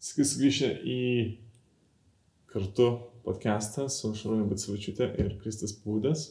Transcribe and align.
Sakys 0.00 0.30
grįžę 0.40 0.68
į 0.88 1.00
kartu 2.48 2.86
podcastą 3.20 3.82
su 3.92 4.14
Šarūnė 4.16 4.46
Batsivačiūtė 4.48 5.10
ir 5.20 5.34
Kristas 5.42 5.74
Pūdas. 5.76 6.22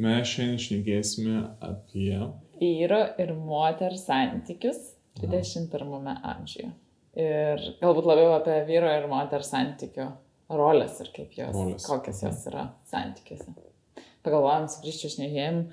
Mes 0.00 0.24
šiandien 0.30 0.62
šnekėsime 0.64 1.42
apie... 1.60 2.16
Vyro 2.56 3.02
ir 3.20 3.34
moters 3.36 4.06
santykius 4.08 4.80
21 5.20 6.08
amžiuje. 6.14 6.72
Ir 7.20 7.68
galbūt 7.84 8.10
labiau 8.14 8.32
apie 8.38 8.56
vyro 8.72 8.96
ir 8.96 9.12
moters 9.12 9.52
santykių 9.52 10.08
rolės 10.48 11.04
ir 11.04 11.12
kaip 11.20 11.36
jos, 11.36 11.52
rolės. 11.52 11.84
kokios 11.84 12.24
jos 12.24 12.42
yra 12.48 12.70
santykiuose. 12.88 13.58
Pagalvojom, 14.24 14.72
sugrįžčiau 14.72 15.18
šnekėjim, 15.18 15.66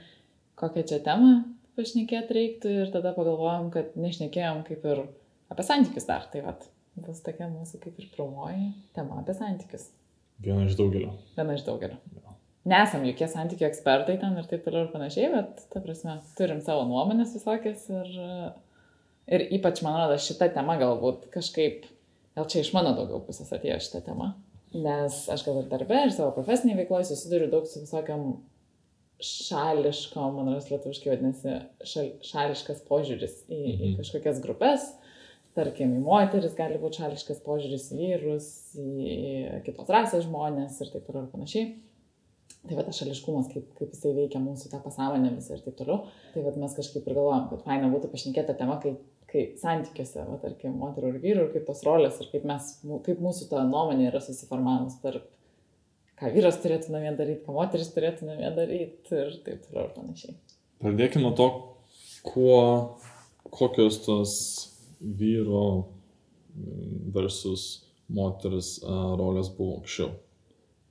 kokią 0.60 0.90
čia 0.92 1.06
temą 1.08 1.38
pašnekėti 1.80 2.42
reiktų 2.44 2.80
ir 2.82 2.98
tada 3.00 3.16
pagalvojom, 3.16 3.72
kad 3.72 3.96
nešnekėjom 3.96 4.66
kaip 4.68 4.90
ir 4.92 5.08
apie 5.56 5.72
santykius 5.72 6.12
dar. 6.12 6.28
Tai 6.34 6.50
vat, 6.52 6.74
bus 7.06 7.22
tokia 7.26 7.50
mūsų 7.52 7.82
kaip 7.84 8.00
ir 8.02 8.10
pirmoji 8.14 8.72
tema 8.96 9.22
apie 9.22 9.36
santykius. 9.38 9.90
Viena 10.44 10.68
iš 10.68 10.78
daugelio. 10.78 11.14
Viena 11.38 11.58
iš 11.58 11.66
daugelio. 11.66 11.98
Ja. 12.16 12.36
Nesam 12.68 13.06
jokie 13.08 13.30
santykių 13.32 13.68
ekspertai 13.70 14.18
ten 14.22 14.36
ir 14.38 14.48
taip 14.50 14.66
toliau 14.66 14.86
ir 14.86 14.92
panašiai, 14.92 15.30
bet, 15.34 15.62
ta 15.72 15.82
prasme, 15.84 16.18
turim 16.38 16.60
savo 16.66 16.84
nuomonės 16.90 17.32
visokias 17.38 17.86
ir, 17.88 18.10
ir 19.32 19.46
ypač, 19.60 19.80
man 19.86 19.96
atrodo, 19.96 20.18
šita 20.26 20.50
tema 20.58 20.76
galbūt 20.82 21.30
kažkaip, 21.34 21.88
gal 22.36 22.50
čia 22.52 22.66
iš 22.66 22.74
mano 22.76 22.92
daugiau 22.98 23.22
pusės 23.24 23.54
atėjo 23.56 23.80
šitą 23.86 24.04
temą, 24.10 24.34
nes 24.76 25.24
aš 25.32 25.48
gal 25.48 25.62
ir 25.62 25.72
darbę 25.72 26.04
ir 26.04 26.14
savo 26.14 26.34
profesinėje 26.36 26.82
veikloje 26.82 27.08
susiduriu 27.14 27.48
daug 27.54 27.70
su 27.72 27.86
visokiam 27.86 28.34
šališkom, 29.24 30.36
man 30.36 30.52
rodos 30.52 30.68
lietuviškai 30.70 31.14
vadinasi, 31.16 31.56
šal, 31.88 32.12
šališkas 32.26 32.84
požiūris 32.90 33.46
į, 33.48 33.62
mhm. 33.62 33.86
į 33.88 33.94
kažkokias 34.02 34.42
grupės. 34.44 34.92
Tarkim, 35.58 35.96
į 35.98 36.04
moteris 36.06 36.54
gali 36.58 36.78
būti 36.82 37.02
šališkas 37.02 37.42
požiūris 37.46 37.90
į 37.96 37.98
vyrus, 37.98 38.48
į 38.78 39.62
kitos 39.66 39.90
rasės 39.90 40.28
žmonės 40.28 40.78
ir 40.84 40.92
taip 40.94 41.08
toliau 41.08 41.26
ir 41.26 41.32
panašiai. 41.34 41.68
Tai 42.68 42.78
va 42.78 42.84
tas 42.86 43.00
šališkumas, 43.00 43.48
kaip, 43.52 43.70
kaip 43.78 43.94
jisai 43.96 44.12
veikia 44.16 44.42
mūsų 44.44 44.70
tą 44.70 44.82
pasąmonę 44.84 45.32
visą 45.36 45.56
ir 45.58 45.64
taip 45.66 45.78
toliau. 45.80 46.04
Tai 46.34 46.44
va 46.46 46.54
mes 46.62 46.76
kažkaip 46.78 47.08
ir 47.08 47.16
galvojam, 47.18 47.48
kad 47.50 47.64
faina 47.66 47.90
būtų 47.90 48.12
pašnekėti 48.12 48.52
tą 48.52 48.58
temą, 48.60 48.78
kai, 48.84 48.94
kai 49.32 49.46
santykiuose, 49.62 50.28
va 50.28 50.38
tarkim, 50.44 50.76
moterų 50.82 51.14
ir 51.14 51.20
vyrų, 51.24 51.48
ir 51.48 51.56
kaip 51.56 51.66
tos 51.70 51.82
rolės, 51.88 52.20
ir 52.22 52.30
kaip, 52.34 52.46
mes, 52.50 52.70
kaip 53.08 53.24
mūsų 53.24 53.50
ta 53.50 53.64
nuomonė 53.66 54.12
yra 54.12 54.22
susiformavus 54.24 55.00
tarp 55.02 55.26
ką 56.18 56.32
vyras 56.34 56.58
turėtų 56.64 56.94
namie 56.96 57.14
daryti, 57.18 57.44
ką 57.46 57.56
moteris 57.56 57.92
turėtų 57.94 58.30
namie 58.32 58.50
daryti 58.56 59.14
ir 59.14 59.36
taip 59.46 59.68
toliau 59.68 59.86
ir 59.86 59.94
panašiai. 59.98 60.38
Pradėkime 60.82 61.26
nuo 61.26 61.34
to, 61.38 61.48
kuo, 62.26 62.58
kokios 63.54 64.02
tos 64.06 64.34
vyro 65.02 65.68
versus 67.14 67.68
moters 68.10 68.78
rolės 68.84 69.52
buvo 69.54 69.82
anksčiau. 69.82 70.14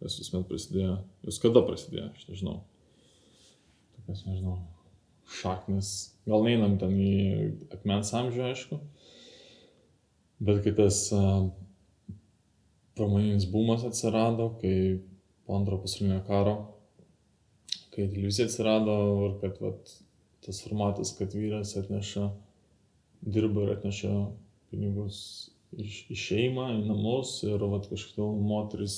Jos 0.04 0.18
visuomet 0.20 0.48
prasidėjo. 0.50 0.96
Jūs 1.24 1.40
kada 1.42 1.62
prasidėjo, 1.64 2.10
aš 2.12 2.26
nežinau. 2.30 2.56
Tokias, 3.96 4.26
nežinau, 4.28 4.58
šaknis. 5.38 5.92
Gal 6.28 6.44
neinam 6.44 6.76
ten 6.80 6.92
į 7.00 7.14
akmens 7.72 8.12
amžių, 8.14 8.44
aišku. 8.50 8.78
Bet 10.46 10.60
kai 10.66 10.74
tas 10.76 11.00
uh, 11.16 11.46
pramoninis 12.96 13.48
bumas 13.50 13.84
atsirado, 13.84 14.50
kai 14.60 14.98
po 15.46 15.56
antro 15.56 15.78
pasaulinio 15.80 16.22
karo, 16.26 16.56
kai 17.94 18.08
televizija 18.12 18.48
atsirado 18.48 18.96
ir 19.26 19.38
kad 19.40 19.60
vat, 19.60 19.92
tas 20.44 20.60
formatas, 20.64 21.12
kad 21.18 21.34
vyras 21.36 21.76
atneša, 21.80 22.30
dirba 23.26 23.66
ir 23.66 23.74
atneša 23.76 24.12
pinigus 24.70 25.18
iš, 25.76 26.04
į 26.12 26.18
šeimą, 26.22 26.68
į 26.78 26.86
namus 26.86 27.38
ir 27.46 27.62
vat, 27.66 27.88
kažkodėl 27.90 28.38
moteris 28.46 28.96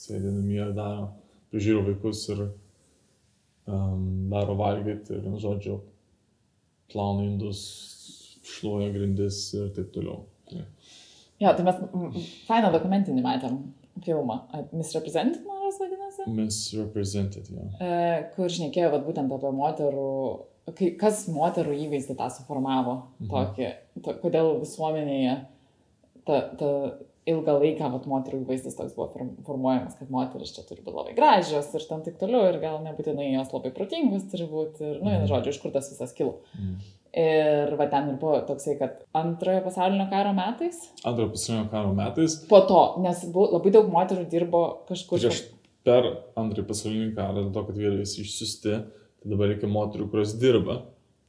sėdė 0.00 0.32
namie 0.32 0.60
ir 0.62 0.72
daro, 0.76 1.10
prižiūri 1.52 1.92
vaikus 1.92 2.24
ir 2.32 2.46
um, 2.46 4.30
daro 4.32 4.56
valgyti 4.58 5.18
ir, 5.18 5.28
žodžiu, 5.42 5.80
plauna 6.90 7.26
indus, 7.28 7.60
šluoja 8.50 8.90
grindis 8.94 9.42
ir 9.58 9.68
taip 9.76 9.92
toliau. 9.94 10.24
Ja. 10.50 10.64
Jo, 11.40 11.52
tai 11.56 11.64
mes 11.64 11.78
fainą 12.48 12.72
dokumentinį 12.74 13.22
matėm 13.24 13.60
filmą. 14.04 14.40
Misrepresented, 14.72 15.44
man 15.46 15.60
rodos, 15.60 15.78
vadinasi. 15.80 16.26
Misrepresented, 16.26 17.50
jo. 17.50 17.68
Ja. 17.78 17.86
E, 17.86 18.22
kur 18.34 18.50
šnekėjo 18.52 18.90
vat, 18.94 19.04
būtent 19.06 19.32
apie 19.32 19.52
moterų, 19.54 20.10
kai, 20.68 20.90
kas 21.00 21.24
moterų 21.32 21.76
įvaizdį 21.86 22.16
tą 22.18 22.30
suformavo, 22.34 22.96
mhm. 23.20 23.30
tokį, 23.32 23.70
to, 24.04 24.16
kodėl 24.22 24.52
visuomenėje 24.62 25.36
ta, 26.28 26.42
ta 26.60 26.70
ilgą 27.30 27.56
laiką 27.60 27.90
vat, 27.92 28.06
moterų 28.10 28.42
įvaizdis 28.44 28.76
toks 28.78 28.94
buvo 28.96 29.26
formuojamas, 29.46 29.98
kad 29.98 30.12
moteris 30.12 30.54
čia 30.56 30.64
turi 30.66 30.84
būti 30.84 30.96
labai 30.96 31.16
gražios 31.16 31.68
ir 31.76 31.84
tam 31.88 32.00
taip 32.06 32.16
toliau, 32.20 32.46
ir 32.48 32.58
gal 32.62 32.80
nebūtinai 32.84 33.28
jos 33.34 33.52
labai 33.54 33.74
protingos 33.76 34.24
turi 34.32 34.48
būti, 34.50 34.80
ir, 34.86 34.96
nu, 35.02 35.12
mhm. 35.12 35.28
žodžiu, 35.30 35.54
iš 35.54 35.60
kur 35.62 35.74
tas 35.74 35.92
visas 35.92 36.16
kilo. 36.16 36.40
Mhm. 36.56 36.96
Ir 37.20 37.72
va 37.74 37.88
ten 37.90 38.12
ir 38.12 38.18
buvo 38.22 38.36
toksai, 38.46 38.76
kad 38.78 39.00
antrojo 39.18 39.64
pasaulinio 39.64 40.04
karo 40.12 40.30
metais. 40.36 40.78
Antrojo 41.02 41.32
pasaulinio 41.32 41.70
karo 41.72 41.94
metais. 41.98 42.36
Po 42.50 42.60
to, 42.68 42.82
nes 43.02 43.24
buvo, 43.26 43.48
labai 43.56 43.72
daug 43.74 43.90
moterų 43.90 44.28
dirbo 44.30 44.60
kažkur. 44.86 45.18
Prieš 45.18 45.40
per 45.86 46.06
antrąjį 46.38 46.66
pasaulinį 46.68 47.10
karą, 47.16 47.36
dėl 47.38 47.52
to, 47.54 47.64
kad 47.66 47.78
vyrai 47.80 48.00
visi 48.02 48.22
išsiusti, 48.24 48.76
tai 49.20 49.32
dabar 49.34 49.52
reikia 49.52 49.70
moterų, 49.70 50.08
kurios 50.12 50.34
dirba. 50.40 50.80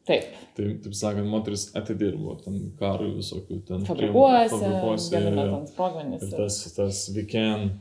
Taip. 0.10 0.32
Tai, 0.58 0.66
taip 0.82 0.96
sakant, 0.98 1.30
moteris 1.30 1.68
atidirbo 1.78 2.34
ten 2.42 2.58
karui 2.80 3.12
visokių 3.20 3.60
ten. 3.68 3.84
Fabrikuose, 3.86 4.56
fabrikuose 4.56 5.22
ten 5.22 5.68
sprogmenis. 5.70 6.26
Ir 6.26 6.34
tas, 6.40 6.58
tas 6.76 7.04
weekend, 7.16 7.76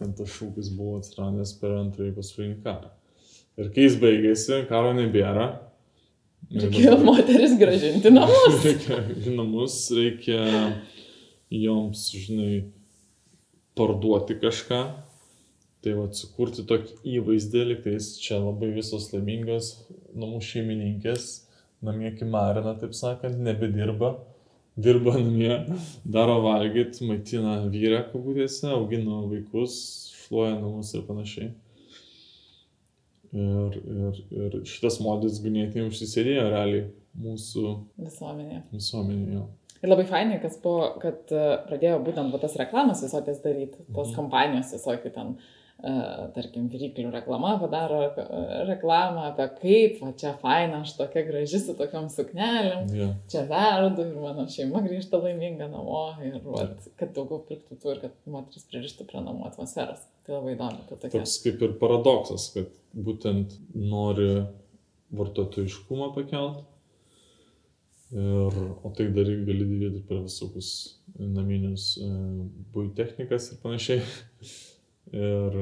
ten 0.00 0.14
tas 0.16 0.32
šūkis 0.32 0.72
buvo 0.78 1.02
atsiradęs 1.02 1.52
per 1.60 1.76
antrąjį 1.82 2.16
pasaulinį 2.16 2.56
karą. 2.64 2.94
Ir 3.60 3.68
kai 3.74 3.84
jis 3.84 3.98
baigėsi, 4.00 4.62
karo 4.70 4.94
nebėra, 4.96 5.50
Reikėjo 6.52 6.98
moteris 7.00 7.54
gražinti 7.56 8.10
namus. 8.12 8.58
reikia 8.66 8.98
namus, 9.32 9.76
reikia 9.96 10.40
joms, 11.52 12.08
žinai, 12.12 12.64
parduoti 13.78 14.36
kažką. 14.40 14.82
Tai 15.82 15.96
va, 15.98 16.04
sukurti 16.14 16.62
tokį 16.70 17.00
įvaizdį, 17.18 17.62
liktais 17.72 18.12
čia 18.22 18.36
labai 18.38 18.68
visos 18.76 19.08
laimingos 19.10 19.72
namų 20.14 20.38
šeimininkės, 20.46 21.30
namie 21.82 22.12
kimarina, 22.14 22.76
taip 22.78 22.92
sakant, 22.94 23.40
nebedirba, 23.42 24.12
dirba 24.78 25.16
namie, 25.18 25.56
daro 26.16 26.36
valgyti, 26.44 27.02
maitina 27.08 27.56
vyrą 27.72 28.04
kabutėse, 28.12 28.68
augina 28.70 29.24
vaikus, 29.26 29.74
šluoja 30.20 30.60
namus 30.60 30.92
ir 30.94 31.02
panašiai. 31.08 31.48
Ir, 33.32 33.78
ir, 33.80 34.20
ir 34.36 34.54
šitas 34.68 35.00
modelis 35.02 35.40
ganėtinai 35.42 35.88
užsisėdėjo 35.88 36.44
realiai 36.52 36.84
mūsų 37.18 37.72
visuomenėje. 38.04 38.60
Visuomenėje. 38.76 39.42
Ir 39.82 39.90
labai 39.90 40.04
fainai, 40.06 40.38
kas 40.38 40.60
buvo, 40.62 40.92
kad 41.02 41.32
e, 41.34 41.42
pradėjo 41.66 41.96
būtent 42.06 42.36
tas 42.44 42.54
reklamas 42.60 43.02
visokias 43.02 43.40
daryti, 43.42 43.80
tos 43.88 44.12
mhm. 44.12 44.18
kompanijos 44.20 44.70
visokių 44.76 45.10
ten, 45.16 45.32
uh, 45.32 45.61
tarkim, 45.82 46.68
viryklių 46.70 47.10
reklama 47.10 47.56
padaro 47.58 48.00
uh, 48.06 48.52
reklamą 48.68 49.24
apie 49.32 49.48
kaip, 49.56 49.96
va 50.02 50.12
čia 50.18 50.30
faina, 50.38 50.82
aš 50.84 50.94
tokia 50.98 51.24
graži 51.26 51.58
su 51.58 51.74
tokiam 51.78 52.06
suknelėm, 52.12 52.86
yeah. 52.94 53.14
čia 53.32 53.42
verdu 53.50 54.06
ir 54.06 54.16
mano 54.22 54.46
šeima 54.50 54.84
grįžta 54.84 55.18
laiminga 55.22 55.66
namo 55.72 56.04
ir 56.22 56.38
va, 56.44 56.68
kad 57.00 57.14
daugiau 57.16 57.42
pirktų 57.48 57.80
tų 57.82 57.96
ir 57.96 58.02
kad 58.04 58.18
moteris 58.30 58.68
pririštų 58.70 59.08
prie 59.10 59.22
namų 59.26 59.48
atmosferos. 59.50 60.06
Tai 60.22 60.38
labai 60.38 60.54
įdomu. 60.54 60.86
Tokia... 60.92 61.16
Toks 61.16 61.38
kaip 61.42 61.64
ir 61.66 61.78
paradoksas, 61.80 62.50
kad 62.54 62.70
būtent 62.94 63.58
nori 63.74 64.44
vartotojiškumą 65.12 66.12
pakelt, 66.14 66.62
ir, 68.12 68.60
o 68.86 68.92
tai 68.94 69.08
dar 69.16 69.26
gali 69.48 69.66
daryti 69.66 70.04
per 70.06 70.22
visokius 70.28 70.70
naminius 71.18 71.96
e, 71.98 72.10
būjų 72.72 72.94
technikas 72.98 73.50
ir 73.50 73.64
panašiai. 73.64 74.04
ir 75.12 75.58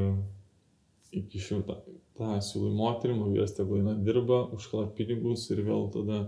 iki 1.12 1.43
šiol 1.43 1.62
tą, 1.67 1.76
tą 2.19 2.38
siūlai 2.44 2.73
moterim, 2.76 3.23
o 3.25 3.31
vyras 3.31 3.55
tegul 3.56 3.81
eina 3.81 3.97
dirba, 3.99 4.44
užkala 4.55 4.91
pinigus 4.97 5.49
ir 5.50 5.62
vėl 5.67 5.88
tada, 5.94 6.23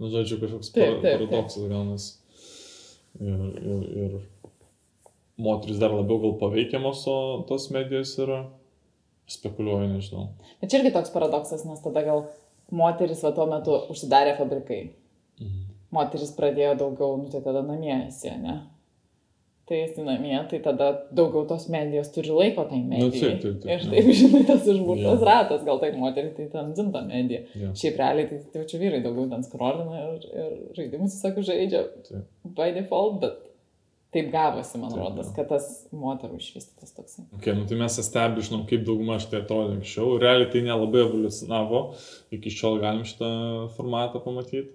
nu, 0.00 0.10
žodžiu, 0.10 0.40
kažkoks 0.42 0.72
taip, 0.74 1.00
taip, 1.04 1.20
paradoksas 1.20 1.68
gaunas. 1.70 2.08
Ir, 3.16 3.44
ir, 3.62 3.84
ir 4.04 4.16
moteris 5.40 5.78
dar 5.80 5.94
labiau 5.94 6.20
gal 6.20 6.36
paveikiamos 6.42 7.04
to, 7.06 7.16
tos 7.48 7.70
medijos 7.74 8.16
yra. 8.20 8.44
Spekuliuoju, 9.26 9.88
nežinau. 9.90 10.28
Bet 10.60 10.70
čia 10.70 10.78
irgi 10.78 10.92
toks 10.94 11.10
paradoksas, 11.10 11.64
nes 11.66 11.80
tada 11.82 12.04
gal 12.06 12.28
moteris 12.70 13.24
va 13.26 13.32
tuo 13.34 13.48
metu 13.50 13.74
užsidarė 13.90 14.36
fabrikai. 14.38 14.82
Mhm. 15.42 15.64
Moteris 15.96 16.30
pradėjo 16.36 16.76
daugiau, 16.82 17.16
nu 17.18 17.30
tai 17.30 17.40
tada 17.42 17.62
namie 17.66 17.94
esi, 18.06 18.30
ne? 18.42 18.60
Tai 19.66 19.78
esi 19.82 20.02
namie, 20.06 20.36
tai 20.46 20.60
tada 20.62 20.92
daugiau 21.10 21.42
tos 21.50 21.64
medijos 21.74 22.12
turi 22.14 22.30
laiko 22.30 22.62
tai 22.70 22.78
medijai. 22.86 23.08
Nu, 23.08 23.40
taip, 23.40 23.40
taip, 23.42 23.56
taip, 23.64 23.72
ir 23.74 23.88
taip, 23.90 24.10
žinai, 24.20 24.42
tas 24.46 24.68
užburtas 24.70 25.18
ja. 25.18 25.26
ratas, 25.26 25.64
gal 25.66 25.80
tai 25.82 25.88
moteriai 25.96 26.36
tai 26.36 26.46
ten 26.52 26.68
dzinta 26.76 27.02
medija. 27.08 27.40
Ja. 27.58 27.72
Šiaip 27.80 27.98
realiai 27.98 28.28
tai 28.30 28.60
jaučiu 28.60 28.78
vyrai 28.84 29.00
daugiau 29.02 29.26
ten 29.32 29.42
skrolina 29.42 30.04
ir, 30.04 30.28
ir 30.30 30.52
žaidimus, 30.78 31.18
sakau, 31.18 31.42
žaidžia 31.48 31.82
taip. 32.06 32.28
by 32.46 32.70
default, 32.76 33.18
bet 33.24 33.42
taip 34.14 34.30
gavosi, 34.32 34.78
man 34.78 34.92
Taip, 34.92 35.00
rodos, 35.02 35.32
kad 35.36 35.50
tas 35.50 35.66
moterų 35.94 36.38
išvystytas 36.40 36.94
toksai. 36.96 37.26
Okay, 37.36 37.56
nu 37.56 37.66
tai 37.68 37.78
mes 37.80 37.98
establišinom, 38.00 38.64
kaip 38.70 38.86
dauguma 38.86 39.18
šitai 39.22 39.42
atrodė 39.42 39.80
anksčiau. 39.80 40.14
Realiai 40.22 40.48
tai 40.52 40.62
nelabai 40.66 41.02
evoliucionavo. 41.04 41.82
Iki 42.38 42.54
šiol 42.54 42.78
galim 42.84 43.02
šitą 43.08 43.28
formatą 43.76 44.22
pamatyti. 44.24 44.70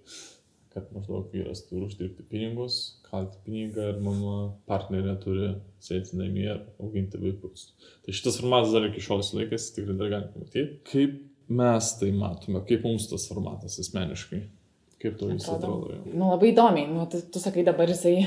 Kad 0.72 0.88
maždaug 0.96 1.34
vyras 1.34 1.66
turi 1.68 1.84
uždirbti 1.84 2.24
pinigus, 2.32 2.76
kalti 3.10 3.42
pinigą 3.44 3.90
ir 3.92 3.98
mano 4.04 4.36
partnerė 4.72 5.18
turi 5.20 5.50
sėdėti 5.84 6.16
namie 6.16 6.46
ir 6.48 6.62
auginti 6.80 7.20
vaikus. 7.20 7.74
Tai 8.06 8.16
šitas 8.16 8.40
formatas 8.40 8.72
dar 8.72 8.88
iki 8.88 9.04
šiol 9.04 9.20
laikas, 9.36 9.74
tikrai 9.76 9.98
dar 10.00 10.14
galim 10.14 10.30
pamatyti. 10.32 10.80
Kaip 10.88 11.18
mes 11.52 11.92
tai 12.00 12.14
matome, 12.16 12.64
kaip 12.70 12.88
mums 12.88 13.10
tas 13.12 13.28
formatas 13.28 13.76
asmeniškai. 13.84 14.46
Kaip 15.02 15.18
to 15.20 15.32
jis 15.34 15.50
atrodo. 15.50 15.92
jau? 15.96 16.14
Nu, 16.14 16.30
labai 16.30 16.54
įdomiai, 16.54 16.88
nu, 16.88 17.04
tu, 17.12 17.20
tu 17.34 17.42
sakai 17.42 17.66
dabar 17.68 17.90
jisai 17.92 18.22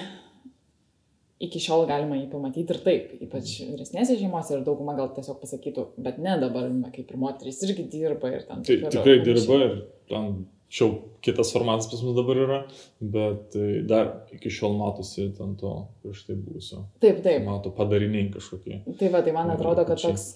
iki 1.44 1.60
šiol 1.62 1.84
galima 1.88 2.18
jį 2.18 2.26
pamatyti 2.32 2.74
ir 2.74 2.80
taip, 2.84 3.12
ypač 3.26 3.52
vyresnėse 3.66 4.16
šeimose 4.18 4.56
ir 4.56 4.64
dauguma 4.66 4.94
gal 4.98 5.10
tiesiog 5.16 5.40
pasakytų, 5.42 5.86
bet 6.04 6.18
ne 6.22 6.36
dabar, 6.42 6.68
kaip 6.94 7.10
ir 7.10 7.20
moteris 7.20 7.62
irgi 7.66 7.86
dirba 7.90 8.30
ir 8.32 8.44
ten. 8.48 8.64
Tai 8.66 8.78
tikrai 8.94 9.16
dirba 9.26 9.60
ir 9.66 9.76
ten 10.10 10.30
čia 10.74 10.88
kitas 11.24 11.52
formatas 11.54 11.86
pas 11.90 12.00
mus 12.02 12.16
dabar 12.16 12.40
yra, 12.44 12.60
bet 13.00 13.50
tai 13.54 13.68
dar 13.88 14.10
iki 14.34 14.50
šiol 14.50 14.74
matosi 14.80 15.28
ten 15.36 15.54
to 15.60 15.72
prieš 16.02 16.24
tai 16.26 16.36
buvusio. 16.40 16.84
Taip, 17.04 17.20
taip. 17.24 17.44
Mato 17.46 17.70
padariniai 17.76 18.30
kažkokie. 18.34 18.80
Tai 18.98 19.12
va, 19.14 19.22
tai 19.22 19.34
man 19.36 19.54
atrodo, 19.54 19.86
kad 19.88 20.02
toks 20.02 20.26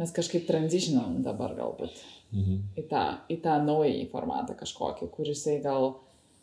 mes 0.00 0.12
kažkaip 0.16 0.46
tranzitionam 0.48 1.22
dabar 1.24 1.56
galbūt 1.58 1.96
Mhm. 2.30 2.58
į 2.78 2.82
tą, 2.86 3.00
į 3.26 3.40
tą 3.42 3.56
naują 3.66 4.04
formatą 4.12 4.54
kažkokį, 4.54 5.08
kuris 5.10 5.40
gal, 5.64 5.96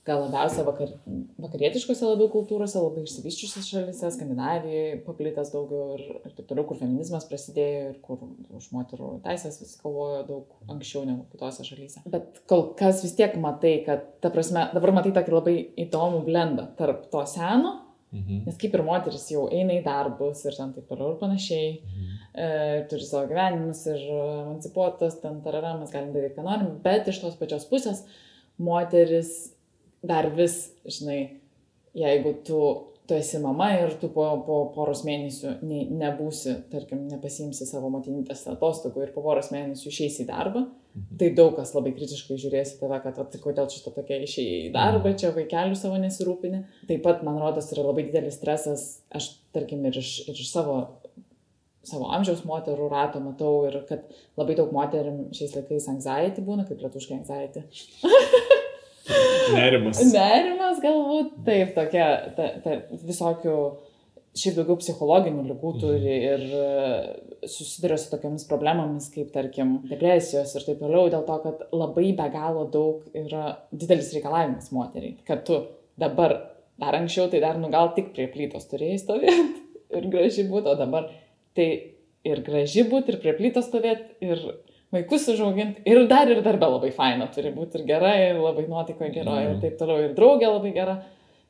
gal 0.07 0.21
labiausia 0.24 0.63
vakar, 0.68 0.94
vakarietiškose 1.44 2.07
labiau 2.07 2.30
kultūrose, 2.33 2.80
labai 2.81 3.04
išsivyščiusios 3.06 3.68
šalyse, 3.74 4.12
Skandinavijoje 4.15 5.01
paplitęs 5.06 5.51
daugiau 5.54 5.98
ir, 5.98 6.04
ir 6.30 6.36
taip 6.38 6.48
toliau, 6.50 6.65
kur 6.69 6.80
feminizmas 6.80 7.27
prasidėjo 7.30 7.81
ir 7.92 7.98
kur 8.06 8.21
už 8.57 8.69
moterų 8.75 9.09
teisės 9.27 9.59
visi 9.62 9.80
kovojo 9.83 10.21
daug 10.30 10.56
anksčiau 10.74 11.04
negu 11.09 11.25
kitose 11.33 11.65
šalyse. 11.68 12.06
Bet 12.13 12.39
kol 12.50 12.69
kas 12.80 13.04
vis 13.06 13.15
tiek 13.19 13.36
matai, 13.44 13.75
kad, 13.88 14.07
ta 14.24 14.31
prasme, 14.33 14.69
dabar 14.74 14.95
matai 15.01 15.12
tokį 15.18 15.36
labai 15.36 15.57
įdomų 15.86 16.24
blendą 16.30 16.71
tarp 16.80 17.10
to 17.13 17.25
seno, 17.27 17.81
Mhm. 18.07 18.45
nes 18.48 18.56
kaip 18.56 18.71
ir 18.74 18.81
moteris 18.88 19.25
jau 19.33 19.50
eina 19.51 19.74
į 19.75 19.81
darbus 19.83 20.45
ir 20.48 20.56
ten 20.56 20.69
taip 20.71 20.86
toliau 20.88 21.10
ir 21.12 21.18
panašiai 21.19 21.74
Mhm. 21.83 22.13
e, 22.39 22.86
turi 22.88 23.03
savo 23.03 23.27
gyvenimus 23.27 23.81
ir 23.92 24.00
emancipuotas, 24.07 25.18
ten 25.21 25.42
tarara, 25.44 25.74
mes 25.77 25.92
galim 25.92 26.13
daryti, 26.13 26.38
ką 26.38 26.45
norim, 26.45 26.69
bet 26.81 27.06
iš 27.12 27.19
tos 27.19 27.36
pačios 27.36 27.65
pusės 27.68 28.06
moteris 28.57 29.51
dar 30.07 30.30
vis, 30.38 30.59
žinai, 30.88 31.19
jeigu 31.98 32.33
tu, 32.48 32.62
tu 33.07 33.15
esi 33.18 33.39
mama 33.44 33.69
ir 33.77 33.94
tu 34.01 34.09
po, 34.13 34.25
po 34.48 34.57
poros 34.75 35.04
mėnesių 35.07 35.57
ne, 35.68 35.86
nebūsi, 36.01 36.57
tarkim, 36.71 37.06
nepasiimsi 37.12 37.68
savo 37.69 37.92
motinystės 37.94 38.45
atostogų 38.56 39.06
ir 39.07 39.15
po 39.15 39.24
poros 39.25 39.51
mėnesių 39.54 39.94
išeisi 39.94 40.25
į 40.25 40.30
darbą, 40.33 40.68
Mhm. 40.98 41.18
tai 41.19 41.27
daug 41.38 41.51
kas 41.54 41.74
labai 41.75 41.92
kritiškai 41.94 42.38
žiūrės 42.42 42.71
į 42.74 42.80
tave, 42.80 42.98
kad, 43.04 43.18
tai 43.30 43.39
kodėl 43.44 43.68
šitą 43.69 43.92
tokia 43.94 44.18
išėjai 44.25 44.62
į 44.65 44.71
darbą, 44.74 45.12
čia 45.19 45.30
vaikelių 45.36 45.77
savo 45.77 46.00
nesirūpini. 46.01 46.63
Taip 46.89 47.03
pat, 47.06 47.21
man 47.27 47.38
rodos, 47.42 47.69
yra 47.75 47.83
labai 47.86 48.07
didelis 48.07 48.39
stresas, 48.39 48.86
aš, 49.13 49.27
tarkim, 49.53 49.86
ir 49.86 50.00
iš, 50.01 50.24
ir 50.25 50.33
iš 50.33 50.50
savo 50.50 50.80
savo 51.88 52.10
amžiaus 52.12 52.42
moterų 52.44 52.89
rato 52.92 53.21
matau 53.24 53.62
ir 53.69 53.77
kad 53.88 54.10
labai 54.36 54.57
daug 54.57 54.74
moterim 54.75 55.27
šiais 55.38 55.53
laikais 55.56 55.86
anxiety 55.94 56.44
būna, 56.44 56.65
kaip 56.68 56.81
lietuškai 56.83 57.21
anxiety. 57.21 57.63
Nerimas. 59.56 60.00
Nerimas 60.12 60.81
galbūt, 60.83 61.36
taip, 61.48 61.74
tokia, 61.75 62.07
ta, 62.38 62.50
ta, 62.63 62.77
visokių, 63.07 63.56
šiaip 64.38 64.57
daugiau 64.59 64.77
psichologinių 64.81 65.45
lygų 65.48 65.71
turi 65.81 66.18
ir 66.18 66.44
e, 66.57 66.68
susiduria 67.50 67.98
su 68.01 68.12
tokiamis 68.12 68.45
problemomis, 68.50 69.09
kaip 69.13 69.31
tarkim 69.33 69.77
depresijos 69.88 70.54
ir 70.57 70.68
taip 70.68 70.81
toliau, 70.83 71.07
dėl 71.13 71.25
to, 71.27 71.39
kad 71.45 71.65
labai 71.74 72.12
be 72.18 72.27
galo 72.33 72.68
daug 72.74 73.07
yra 73.18 73.57
didelis 73.71 74.12
reikalavimas 74.15 74.69
moteriai, 74.75 75.18
kad 75.27 75.45
tu 75.48 75.62
dabar, 76.00 76.36
dar 76.81 77.00
anksčiau, 77.00 77.31
tai 77.31 77.42
dar 77.44 77.57
nu 77.62 77.71
gal 77.74 77.94
tik 77.95 78.13
prie 78.13 78.27
plytos 78.33 78.69
turėjai 78.69 79.01
stovėti 79.01 79.63
ir 79.98 80.10
gražiai 80.13 80.50
būtų, 80.51 80.75
o 80.75 80.80
dabar 80.80 81.10
tai 81.57 81.69
ir 82.27 82.44
graži 82.45 82.86
būti, 82.89 83.15
ir 83.15 83.21
prie 83.24 83.33
plytos 83.38 83.69
stovėti, 83.71 84.19
ir 84.27 84.44
vaikus 84.94 85.28
užauginti, 85.34 85.81
ir 85.86 86.07
dar 86.07 86.30
ir 86.31 86.42
darbė 86.45 86.69
labai 86.72 86.92
faina 86.95 87.28
turi 87.34 87.51
būti, 87.56 87.80
ir 87.81 87.86
gera, 87.89 88.13
ir 88.30 88.39
labai 88.39 88.68
nuotikoje 88.68 89.12
geroje, 89.13 89.44
ir 89.44 89.54
Mhm. 89.56 89.62
taip 89.62 89.78
toliau, 89.80 90.04
ir 90.10 90.13
draugė 90.16 90.48
labai 90.54 90.74
gera. 90.74 90.98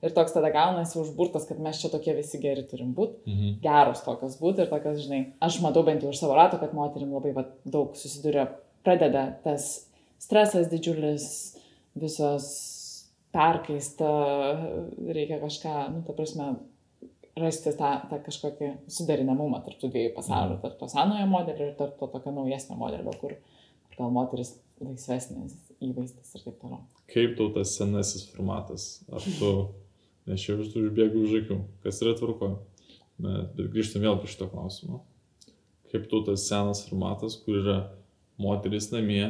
Ir 0.04 0.12
toks 0.14 0.32
tada 0.34 0.52
gaunasi 0.54 1.00
užburtas, 1.02 1.48
kad 1.48 1.58
mes 1.60 1.80
čia 1.82 1.90
tokie 1.90 2.14
visi 2.16 2.38
geri 2.40 2.62
turim 2.70 2.94
būti, 2.94 3.16
Mhm. 3.26 3.62
geros 3.62 4.04
tokios 4.06 4.38
būti 4.40 4.60
ir 4.62 4.68
tokios, 4.68 5.00
žinai, 5.08 5.34
aš 5.42 5.60
matau 5.62 5.84
bent 5.84 6.02
jau 6.04 6.10
iš 6.12 6.20
savo 6.20 6.36
rato, 6.36 6.60
kad 6.60 6.72
moterim 6.74 7.12
labai 7.14 7.34
va, 7.34 7.46
daug 7.66 7.94
susiduria, 7.96 8.48
pradeda 8.86 9.38
tas 9.44 9.88
stresas 10.20 10.68
didžiulis, 10.70 11.58
visos 11.96 12.46
perkaista, 13.34 14.08
reikia 15.14 15.40
kažką, 15.42 15.94
nu, 15.94 16.04
ta 16.06 16.14
prasme, 16.14 16.56
rasti 17.42 17.74
tą, 17.78 17.92
tą 18.12 18.20
kažkokį 18.26 18.72
suderinamumą 18.92 19.62
tarp 19.66 19.80
tų 19.82 19.92
dviejų 19.94 20.14
pasaulių, 20.16 20.60
tarp 20.64 20.78
to 20.80 20.90
senojo 20.92 21.28
modelio 21.32 21.70
ir 21.70 21.76
tarp 21.80 21.98
to 22.00 22.10
tokio 22.14 22.34
naujesnio 22.36 22.78
modelio, 22.80 23.14
kur, 23.22 23.36
kur 23.88 24.00
gal 24.00 24.14
moteris 24.16 24.56
laisvesnis 24.84 25.56
įvaizdis 25.84 26.36
ir 26.36 26.46
taip 26.46 26.58
toliau. 26.62 26.82
Kaip 27.12 27.36
tau 27.40 27.52
tas 27.56 27.74
senasis 27.78 28.26
formatas? 28.32 28.88
Ar 29.12 29.24
tu, 29.40 29.52
nes 30.30 30.44
čia 30.44 30.58
vis 30.60 30.74
užbėgu 30.78 31.24
už 31.26 31.38
akių, 31.42 31.60
kas 31.86 32.02
yra 32.06 32.16
tvarko? 32.18 32.56
Bet, 33.18 33.54
bet 33.58 33.72
grįžtam 33.74 34.04
vėl 34.06 34.20
prie 34.22 34.30
šito 34.30 34.50
klausimo. 34.52 35.02
Kaip 35.92 36.10
tau 36.12 36.22
tas 36.28 36.46
senas 36.50 36.84
formatas, 36.86 37.38
kur 37.42 37.62
yra 37.62 37.78
moteris 38.42 38.92
namie, 38.94 39.24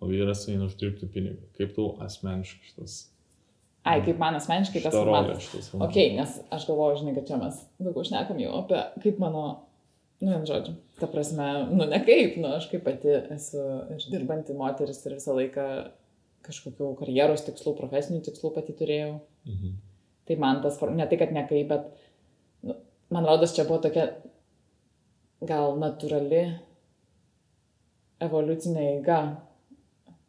o 0.00 0.08
vyras 0.08 0.46
eina 0.48 0.68
uždirbti 0.68 1.10
pinigų? 1.12 1.50
Kaip 1.58 1.74
tau 1.76 1.90
asmeniškai 2.04 2.70
šitas? 2.70 3.00
Ai, 3.84 3.98
kaip 4.04 4.16
man 4.20 4.38
asmeniškai 4.38 4.80
tas 4.80 4.94
formatas. 4.96 5.48
Ok, 5.76 5.98
nes 6.16 6.38
aš 6.54 6.66
galvoju, 6.70 7.02
žinai, 7.02 7.14
kad 7.18 7.28
čia 7.28 7.38
mes 7.40 7.58
daugiau 7.76 8.06
šnekam 8.08 8.40
jau 8.40 8.54
apie 8.62 8.80
kaip 9.02 9.18
mano, 9.20 9.42
nu, 10.22 10.30
vien 10.30 10.46
žodžiu, 10.48 10.72
ta 11.00 11.08
prasme, 11.12 11.48
nu, 11.68 11.84
ne 11.90 12.00
kaip, 12.06 12.38
nu, 12.40 12.54
aš 12.56 12.70
kaip 12.72 12.86
pati 12.86 13.12
esu 13.36 13.60
ir 13.92 14.06
dirbanti 14.14 14.56
moteris 14.56 15.02
ir 15.04 15.18
visą 15.18 15.36
laiką 15.36 15.66
kažkokių 16.44 16.90
karjeros 17.00 17.44
tikslų, 17.44 17.74
profesinių 17.78 18.22
tikslų 18.24 18.54
pati 18.56 18.76
turėjau. 18.76 19.18
Mhm. 19.48 19.76
Tai 20.24 20.36
man 20.40 20.62
tas, 20.64 20.80
ne 20.96 21.04
tai, 21.08 21.20
kad 21.20 21.32
ne 21.36 21.44
kaip, 21.48 21.68
bet, 21.68 21.90
nu, 22.64 22.78
man 23.12 23.28
rodos, 23.28 23.52
čia 23.56 23.66
buvo 23.68 23.82
tokia 23.84 24.08
gal 25.44 25.76
natūrali 25.80 26.44
evoliucinė 28.24 28.86
eiga. 28.94 29.18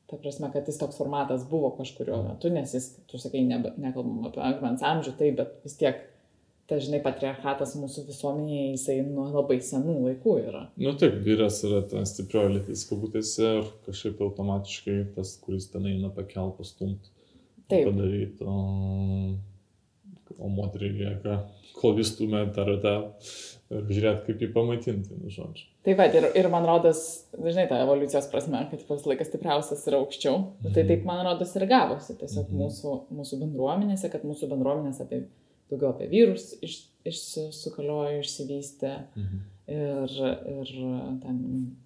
Ta 0.05 0.19
prasme, 0.21 0.51
kad 0.53 0.67
jis 0.69 0.77
toks 0.77 0.99
formatas 0.99 1.47
buvo 1.49 1.71
kažkurio 1.79 2.19
metu, 2.27 2.51
nes 2.53 2.75
jis, 2.75 2.91
tu 3.09 3.17
sakai, 3.17 3.41
ne, 3.47 3.57
nekalbam 3.81 4.27
apie 4.29 4.43
akmens 4.45 4.83
amžių, 4.85 5.15
tai, 5.17 5.31
bet 5.39 5.55
vis 5.65 5.73
tiek, 5.79 6.03
ta 6.69 6.77
žinai, 6.81 6.99
patriarchatas 7.05 7.73
mūsų 7.77 8.05
visuomenėje, 8.11 8.67
jisai 8.75 8.99
nuo 9.07 9.25
labai 9.33 9.57
senų 9.65 9.95
laikų 10.03 10.35
yra. 10.43 10.61
Nu 10.81 10.93
taip, 11.01 11.17
vyras 11.25 11.57
yra 11.65 11.81
ten 11.89 12.05
stiprioji 12.09 12.59
lytis 12.59 12.85
kabutėse 12.89 13.51
ir 13.61 13.73
kažkaip 13.87 14.21
automatiškai 14.27 14.99
tas, 15.17 15.35
kuris 15.41 15.69
ten 15.73 15.89
eina 15.89 16.13
pakel 16.13 16.53
pastumt, 16.57 17.09
Taip. 17.65 17.89
padaryti, 17.89 18.45
o, 18.45 19.35
o 20.39 20.49
moteriai 20.51 20.91
lieka, 20.99 21.37
kol 21.75 21.93
vis 21.97 22.11
stumia 22.13 22.45
tą 22.55 22.65
ratą 22.67 22.93
ir 23.71 23.81
žiūrėti, 23.89 24.25
kaip 24.27 24.41
jį 24.43 24.49
pamaitinti, 24.53 25.15
nu 25.17 25.29
žodžiu. 25.33 25.65
Taip 25.85 25.97
pat 25.97 26.13
ir, 26.17 26.27
ir 26.37 26.47
man 26.53 26.65
rodos, 26.67 26.99
žinai, 27.33 27.67
ta 27.69 27.79
evoliucijos 27.83 28.27
prasme, 28.31 28.61
kad 28.71 28.81
visą 28.81 29.09
laiką 29.11 29.25
stipriausias 29.27 29.85
yra 29.89 29.99
aukščiau. 30.03 30.35
Mhm. 30.61 30.73
Tai 30.75 30.83
taip, 30.91 31.05
man 31.07 31.23
rodos, 31.25 31.55
ir 31.57 31.65
gavosi 31.69 32.15
tiesiog 32.19 32.49
Mhm. 32.51 32.59
mūsų, 32.61 32.93
mūsų 33.19 33.39
bendruomenėse, 33.43 34.11
kad 34.11 34.23
mūsų 34.23 34.49
bendruomenės 34.53 35.01
apie, 35.01 35.23
daugiau 35.71 35.93
apie 35.93 36.07
vyrus 36.11 36.53
iš, 36.61 36.75
išsukaliojo, 37.05 38.19
išsivystė 38.23 38.93
Mhm. 39.15 39.39
ir, 39.67 40.17
ir 40.55 40.73
ten 41.23 41.39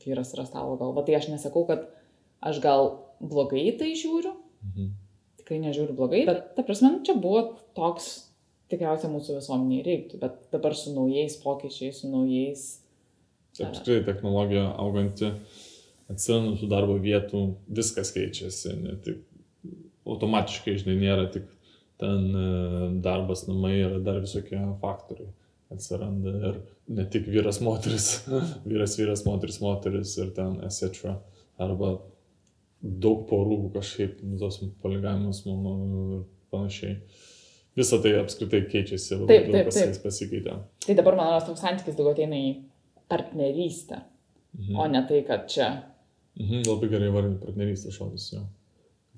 vyras 0.05 0.33
yra 0.35 0.45
stalo 0.47 0.77
galva. 0.77 1.05
Tai 1.05 1.15
aš 1.15 1.29
nesakau, 1.31 1.65
kad 1.67 1.87
aš 2.41 2.59
gal 2.63 2.99
blogai 3.21 3.77
tai 3.77 3.93
žiūriu, 3.95 4.33
Mhm. 4.63 4.89
tikrai 5.39 5.59
nežiūriu 5.63 5.95
blogai, 5.95 6.25
bet 6.25 6.55
ta 6.55 6.63
prasme, 6.63 6.91
nu, 6.91 7.03
čia 7.03 7.15
buvo 7.15 7.57
toks 7.75 8.28
tikriausiai 8.69 9.11
mūsų 9.11 9.39
visuomeniai 9.39 9.85
reiktų, 9.85 10.19
bet 10.21 10.37
dabar 10.53 10.75
su 10.77 10.93
naujais 10.95 11.37
pokyčiais, 11.43 12.01
su 12.01 12.11
naujais 12.11 12.67
Taip, 13.57 13.73
tikrai 13.75 14.03
technologija 14.05 14.67
auganti, 14.79 15.31
atsiranda 16.09 16.55
tų 16.59 16.69
darbo 16.71 16.95
vietų, 17.01 17.41
viskas 17.79 18.13
keičiasi, 18.15 18.75
ne 18.79 18.95
tik 19.03 19.23
automatiškai, 20.09 20.77
žinai, 20.79 20.95
nėra 21.01 21.25
tik 21.33 21.47
ten 21.99 22.29
e, 22.31 22.45
darbas 23.03 23.45
namai, 23.49 23.75
yra 23.81 23.99
dar 24.03 24.21
visokie 24.23 24.59
faktoriai. 24.83 25.33
Atsiranda 25.69 26.31
ir 26.49 26.55
ne 26.97 27.03
tik 27.13 27.27
vyras, 27.29 27.59
moteris, 27.61 28.07
vyras, 28.69 28.95
vyras, 28.97 29.25
moteris, 29.27 29.59
moteris 29.61 30.15
ir 30.17 30.31
ten 30.37 30.55
etc. 30.65 31.17
Arba 31.61 31.97
daug 32.79 33.27
porų 33.29 33.59
kažkaip, 33.75 34.23
nu, 34.25 34.39
tos 34.41 34.61
poligavimas, 34.81 35.43
manau, 35.45 35.75
ir 36.15 36.23
panašiai. 36.49 36.95
Visą 37.79 37.99
tai 38.03 38.11
apskritai 38.19 38.61
keičiasi, 38.71 39.15
labai 39.21 39.27
Taip, 39.31 39.49
taip, 39.55 39.71
taip. 39.75 39.99
pasikeitė. 40.03 40.57
Tai 40.85 40.95
dabar, 40.99 41.15
man 41.19 41.31
atrodo, 41.33 41.53
toks 41.53 41.63
santykis 41.65 41.97
daugiau 41.97 42.15
ateina 42.17 42.37
į 42.39 42.53
partnerystę, 43.09 44.01
Mhm. 44.59 44.75
o 44.79 44.87
ne 44.87 45.01
tai, 45.07 45.23
kad 45.27 45.47
čia. 45.49 45.67
Mhm, 46.39 46.63
labai 46.67 46.89
gerai 46.89 47.09
vardinti 47.13 47.45
partnerystės 47.45 47.97
žodis 47.99 48.31
jo. 48.33 48.45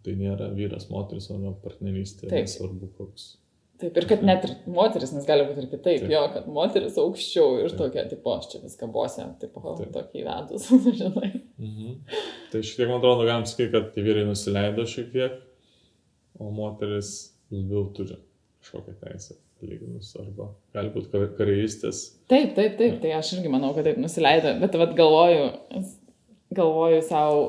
Tai 0.03 0.13
nėra 0.17 0.47
vyras, 0.57 0.87
moteris, 0.89 1.29
o 1.31 1.37
ne 1.37 1.51
partnerystė. 1.63 2.31
Nesvarbu 2.31 2.89
koks. 2.97 3.37
Taip, 3.81 3.95
ir 3.97 4.05
kad 4.09 4.21
net 4.25 4.43
ir 4.45 4.51
moteris, 4.69 5.11
nes 5.13 5.25
gali 5.25 5.45
būti 5.47 5.63
ir 5.63 5.67
kitaip, 5.71 6.01
Taip. 6.03 6.09
jo, 6.13 6.21
kad 6.33 6.47
moteris 6.53 6.97
aukščiau 7.01 7.59
ir 7.63 7.69
Taip. 7.69 7.77
tokia, 7.79 8.03
tipo, 8.09 8.33
aš 8.37 8.49
čia 8.51 8.59
viską 8.61 8.89
bosė, 8.93 9.25
tipo, 9.41 9.61
tokį 9.61 10.21
įvedus, 10.23 10.67
žinai. 10.99 11.31
Mhm. 11.57 11.95
Tai 12.51 12.61
šiek 12.61 12.75
tiek, 12.81 12.87
man 12.91 12.99
atrodo, 12.99 13.25
galim 13.25 13.45
sakyti, 13.49 13.71
kad 13.71 13.93
tie 13.95 14.03
vyrai 14.05 14.25
nusileido 14.27 14.85
šiek 14.89 15.11
tiek, 15.13 15.39
o 16.39 16.49
moteris 16.51 17.31
labiau 17.51 17.87
turi 17.93 18.17
kažkokią 18.61 18.93
teisę 19.01 19.37
lyginus, 19.61 20.13
arba 20.19 20.51
gali 20.75 20.91
būti 20.93 21.11
kar 21.11 21.27
karjeristės. 21.37 22.03
Taip, 22.31 22.53
taip, 22.57 22.77
taip, 22.79 22.99
tai 23.03 23.13
aš 23.17 23.35
irgi 23.37 23.51
manau, 23.53 23.73
kad 23.75 23.85
taip 23.87 23.99
nusileido, 24.01 24.53
bet 24.61 24.77
vad 24.79 24.93
galvoju, 24.97 25.47
galvoju 26.57 27.01
savo, 27.05 27.43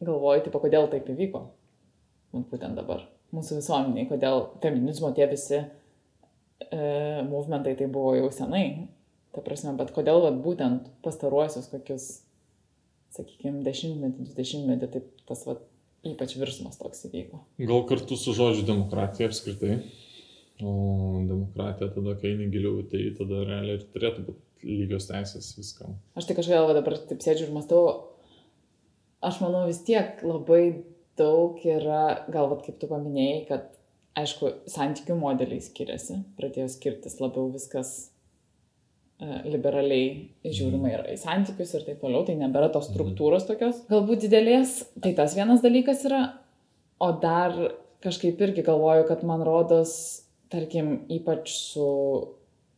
galvoju, 0.00 0.44
tipo, 0.46 0.60
kodėl 0.64 0.88
taip 0.92 1.08
įvyko. 1.12 1.44
Būtent 2.36 2.76
dabar. 2.76 3.06
Mūsų 3.34 3.60
visuomeniai, 3.60 4.08
kodėl 4.08 4.46
feminizmo 4.62 5.10
tie 5.16 5.26
visi 5.28 5.58
e, 5.58 5.66
movementai 7.28 7.74
tai 7.76 7.88
buvo 7.92 8.14
jau 8.16 8.30
senai. 8.32 8.88
Ta 9.36 9.44
prasme, 9.44 9.74
bet 9.76 9.92
kodėl 9.96 10.22
vat, 10.24 10.38
būtent 10.44 10.88
pastaruosius 11.04 11.68
kokius, 11.72 12.08
sakykime, 13.16 13.60
dešimtmetį, 13.66 14.28
dvidešimtmetį, 14.30 14.90
taip 14.94 15.24
tas 15.28 15.44
vat, 15.48 15.64
ypač 16.08 16.36
virsmas 16.40 16.80
toks 16.80 17.04
įvyko. 17.08 17.42
Gal 17.68 17.84
kartu 17.88 18.16
su 18.16 18.36
žodžiu 18.36 18.64
demokratija 18.68 19.28
apskritai. 19.28 19.80
O 20.58 21.22
demokratija 21.28 21.90
tada, 21.94 22.16
kai 22.18 22.32
eini 22.32 22.48
giliau, 22.50 22.82
tai 22.90 23.04
tada 23.18 23.44
realiai 23.46 23.78
ir 23.78 23.84
turėtų 23.94 24.24
būti 24.26 24.66
lygios 24.66 25.06
teisės 25.06 25.52
viskam. 25.54 25.94
Aš 26.18 26.26
tai 26.26 26.34
kažkaip 26.38 26.66
va 26.66 26.74
dabar 26.74 26.98
taip 27.10 27.22
sėdžiu 27.22 27.46
ir 27.46 27.54
mąstau, 27.54 27.82
aš 29.22 29.38
manau 29.44 29.66
vis 29.68 29.78
tiek 29.86 30.18
labai 30.26 30.62
daug 31.18 31.58
yra, 31.62 32.24
gal 32.32 32.50
vat 32.50 32.64
kaip 32.66 32.78
tu 32.80 32.90
paminėjai, 32.90 33.40
kad 33.48 33.66
aišku, 34.18 34.52
santykių 34.70 35.16
modeliai 35.18 35.62
skiriasi, 35.62 36.22
pradėjo 36.38 36.68
skirtis 36.72 37.18
labiau 37.22 37.50
viskas 37.54 37.92
e, 39.22 39.26
liberaliai 39.46 40.52
žiūrima 40.58 40.90
yra 40.90 41.06
į 41.12 41.18
santykius 41.22 41.74
ir 41.78 41.86
taip 41.86 42.00
toliau, 42.02 42.24
tai 42.26 42.38
nebėra 42.40 42.70
tos 42.74 42.90
struktūros 42.90 43.46
tokios, 43.46 43.84
galbūt 43.90 44.26
didelės, 44.26 44.80
tai 45.02 45.14
tas 45.18 45.38
vienas 45.38 45.62
dalykas 45.62 46.02
yra, 46.08 46.22
o 46.98 47.12
dar 47.22 47.54
kažkaip 48.02 48.40
irgi 48.42 48.66
galvoju, 48.66 49.06
kad 49.10 49.22
man 49.26 49.42
rodos, 49.46 49.94
tarkim, 50.52 50.92
ypač 51.12 51.52
su, 51.52 51.86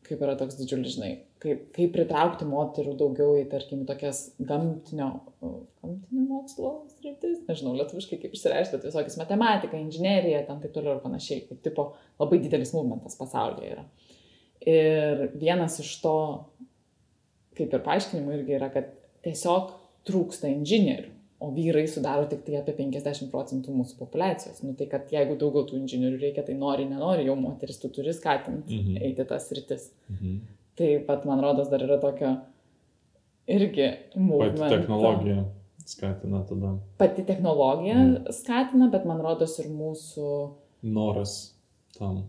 kaip 0.07 0.23
yra 0.25 0.37
toks 0.39 0.59
didžiulis, 0.59 0.97
žinai, 0.97 1.11
kaip, 1.43 1.67
kaip 1.77 1.93
pritraukti 1.95 2.47
moterų 2.49 2.97
daugiau 3.01 3.37
į, 3.41 3.47
tarkim, 3.53 3.85
tokias 3.89 4.23
gamtinio, 4.39 5.09
gamtinio 5.41 6.27
mokslo 6.29 6.73
sritis, 6.97 7.43
nežinau, 7.49 7.75
lietuviškai 7.79 8.21
kaip 8.23 8.35
išsireiškia, 8.37 8.79
bet 8.79 8.89
visokias 8.91 9.19
matematika, 9.21 9.81
inžinierija, 9.81 10.45
ten 10.49 10.63
taip 10.63 10.75
toliau 10.77 10.99
ir 10.99 11.05
panašiai, 11.05 11.45
kaip 11.49 11.63
tipo 11.67 11.91
labai 12.21 12.41
didelis 12.43 12.75
movementas 12.77 13.19
pasaulyje 13.21 13.75
yra. 13.77 13.87
Ir 14.69 15.29
vienas 15.41 15.79
iš 15.81 15.95
to, 16.03 16.17
kaip 17.57 17.73
ir 17.73 17.87
paaiškinimų 17.87 18.37
irgi 18.41 18.59
yra, 18.59 18.69
kad 18.75 18.93
tiesiog 19.25 19.73
trūksta 20.09 20.51
inžinierių, 20.51 21.15
o 21.41 21.51
vyrai 21.57 21.87
sudaro 21.89 22.27
tik 22.29 22.43
tai 22.45 22.57
apie 22.61 22.73
50 22.77 23.31
procentų 23.33 23.73
mūsų 23.73 23.97
populacijos. 23.99 24.63
Nu 24.63 24.75
tai 24.77 24.87
kad 24.93 25.09
jeigu 25.11 25.39
daugiau 25.41 25.65
tų 25.67 25.79
inžinierių 25.81 26.19
reikia, 26.21 26.45
tai 26.47 26.55
nori, 26.55 26.85
nenori, 26.85 27.25
jau 27.27 27.37
moteris 27.37 27.79
tu 27.81 27.89
turi 27.89 28.13
skatinti 28.13 28.77
Mhm. 28.81 28.97
eiti 29.03 29.25
tas 29.29 29.51
rytis. 29.53 29.91
Mhm. 30.11 30.41
Taip 30.77 31.07
pat, 31.07 31.25
man 31.25 31.41
rodos, 31.41 31.69
dar 31.71 31.81
yra 31.81 31.99
tokio 32.01 32.37
irgi 33.49 33.89
Pati 34.13 34.21
movemento. 34.21 34.69
technologija 34.69 35.45
skatina 35.87 36.45
tada 36.49 36.79
Pati 36.99 37.25
technologija 37.25 37.97
Mm. 37.97 38.33
skatina, 38.33 38.91
bet 38.91 39.05
man 39.05 39.21
rodos 39.21 39.59
ir 39.59 39.67
mūsų, 39.71 40.51
noras 40.83 41.55
tam. 41.99 42.25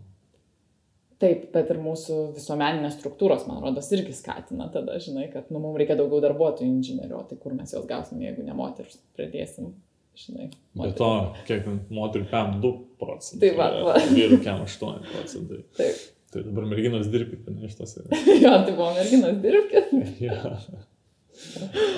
Taip, 1.22 1.46
bet 1.54 1.70
ir 1.72 1.78
mūsų 1.82 2.18
visuomeninės 2.36 2.98
struktūros, 2.98 3.46
man 3.48 3.62
rodos, 3.62 3.88
irgi 3.94 4.14
skatina 4.16 4.68
tada, 4.74 4.98
žinai, 5.02 5.28
kad, 5.32 5.48
nu, 5.54 5.62
mums 5.62 5.78
reikia 5.80 5.96
daugiau 5.98 6.22
darbuotojų 6.24 6.68
inžinierių, 6.68 7.22
tai 7.30 7.38
kur 7.42 7.54
mes 7.56 7.74
juos 7.74 7.86
gausim, 7.88 8.22
jeigu 8.24 8.44
ne 8.46 8.56
moteris 8.58 8.98
pradėsim, 9.16 9.72
žinai. 10.18 10.48
Be 10.78 10.90
to, 10.98 11.12
kiek 11.48 11.68
moterų 11.94 12.28
PM 12.32 12.58
2 12.64 12.72
procentai. 13.00 13.44
Tai 13.46 13.52
va, 13.60 13.70
va. 13.88 14.00
Vyrų 14.16 14.40
PM 14.42 14.66
8 14.66 15.06
procentai. 15.12 15.62
Taip. 15.78 16.02
Tai 16.32 16.40
dabar 16.46 16.64
merginos 16.64 17.10
dirbkite, 17.12 17.52
ne 17.52 17.68
iš 17.68 17.76
tos. 17.76 17.98
jo, 18.44 18.52
tai 18.64 18.72
buvo 18.72 18.92
merginos 18.96 19.36
dirbkit. 19.42 19.90
ja. 20.26 20.38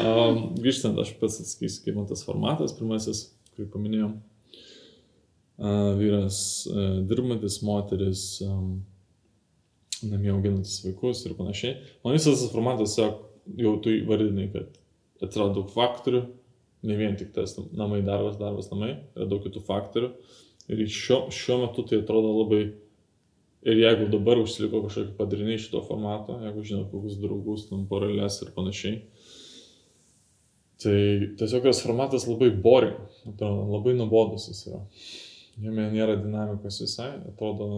um, 0.02 0.48
grįžtant, 0.58 0.98
aš 0.98 1.12
pats 1.20 1.38
atsakysiu, 1.44 1.84
kaip 1.84 2.00
man 2.00 2.08
tas 2.10 2.24
formatas, 2.26 2.74
pirmasis, 2.74 3.28
kurį 3.54 3.68
paminėjom. 3.74 4.16
Uh, 5.54 5.92
vyras 5.94 6.38
uh, 6.66 6.96
dirbantis, 7.06 7.60
moteris 7.62 8.24
um, 8.42 8.80
namie 10.10 10.32
auginantis 10.34 10.80
vaikus 10.84 11.24
ir 11.26 11.36
panašiai. 11.38 11.76
Man 12.04 12.16
visas 12.16 12.40
tas 12.40 12.52
formatas, 12.52 12.94
tiesiog 12.94 13.60
jau 13.60 13.74
tu 13.84 13.92
įvardinai, 13.94 14.48
kad 14.54 14.78
atsirado 15.24 15.60
daug 15.60 15.74
faktorių, 15.74 16.22
ne 16.84 16.96
vien 17.00 17.18
tik 17.20 17.32
tas 17.36 17.56
namai, 17.72 18.02
darbas, 18.06 18.38
darbas, 18.40 18.70
namai, 18.72 18.96
yra 19.16 19.28
daug 19.30 19.44
kitų 19.44 19.64
faktorių. 19.64 20.14
Ir 20.72 20.86
šiuo, 20.88 21.26
šiuo 21.34 21.60
metu 21.66 21.84
tai 21.88 22.00
atrodo 22.00 22.30
labai 22.38 22.62
Ir 23.64 23.78
jeigu 23.80 24.10
dabar 24.12 24.36
užsiliko 24.42 24.82
kažkokie 24.84 25.14
padariniai 25.16 25.60
šito 25.60 25.80
formato, 25.86 26.36
jeigu 26.44 26.62
žinot 26.68 26.90
kokius 26.92 27.16
draugus, 27.16 27.62
tam 27.70 27.86
paralės 27.88 28.42
ir 28.44 28.50
panašiai, 28.52 28.98
tai 30.84 30.98
tiesiog 31.40 31.64
tas 31.64 31.80
formatas 31.80 32.26
labai 32.28 32.50
boring, 32.66 32.98
atrodo, 33.30 33.62
labai 33.70 33.94
nuobodus 33.96 34.50
jis 34.50 34.60
yra. 34.68 34.82
Jame 35.64 35.86
nėra 35.94 36.18
dinamikos 36.20 36.82
visai, 36.82 37.08
atrodo 37.30 37.68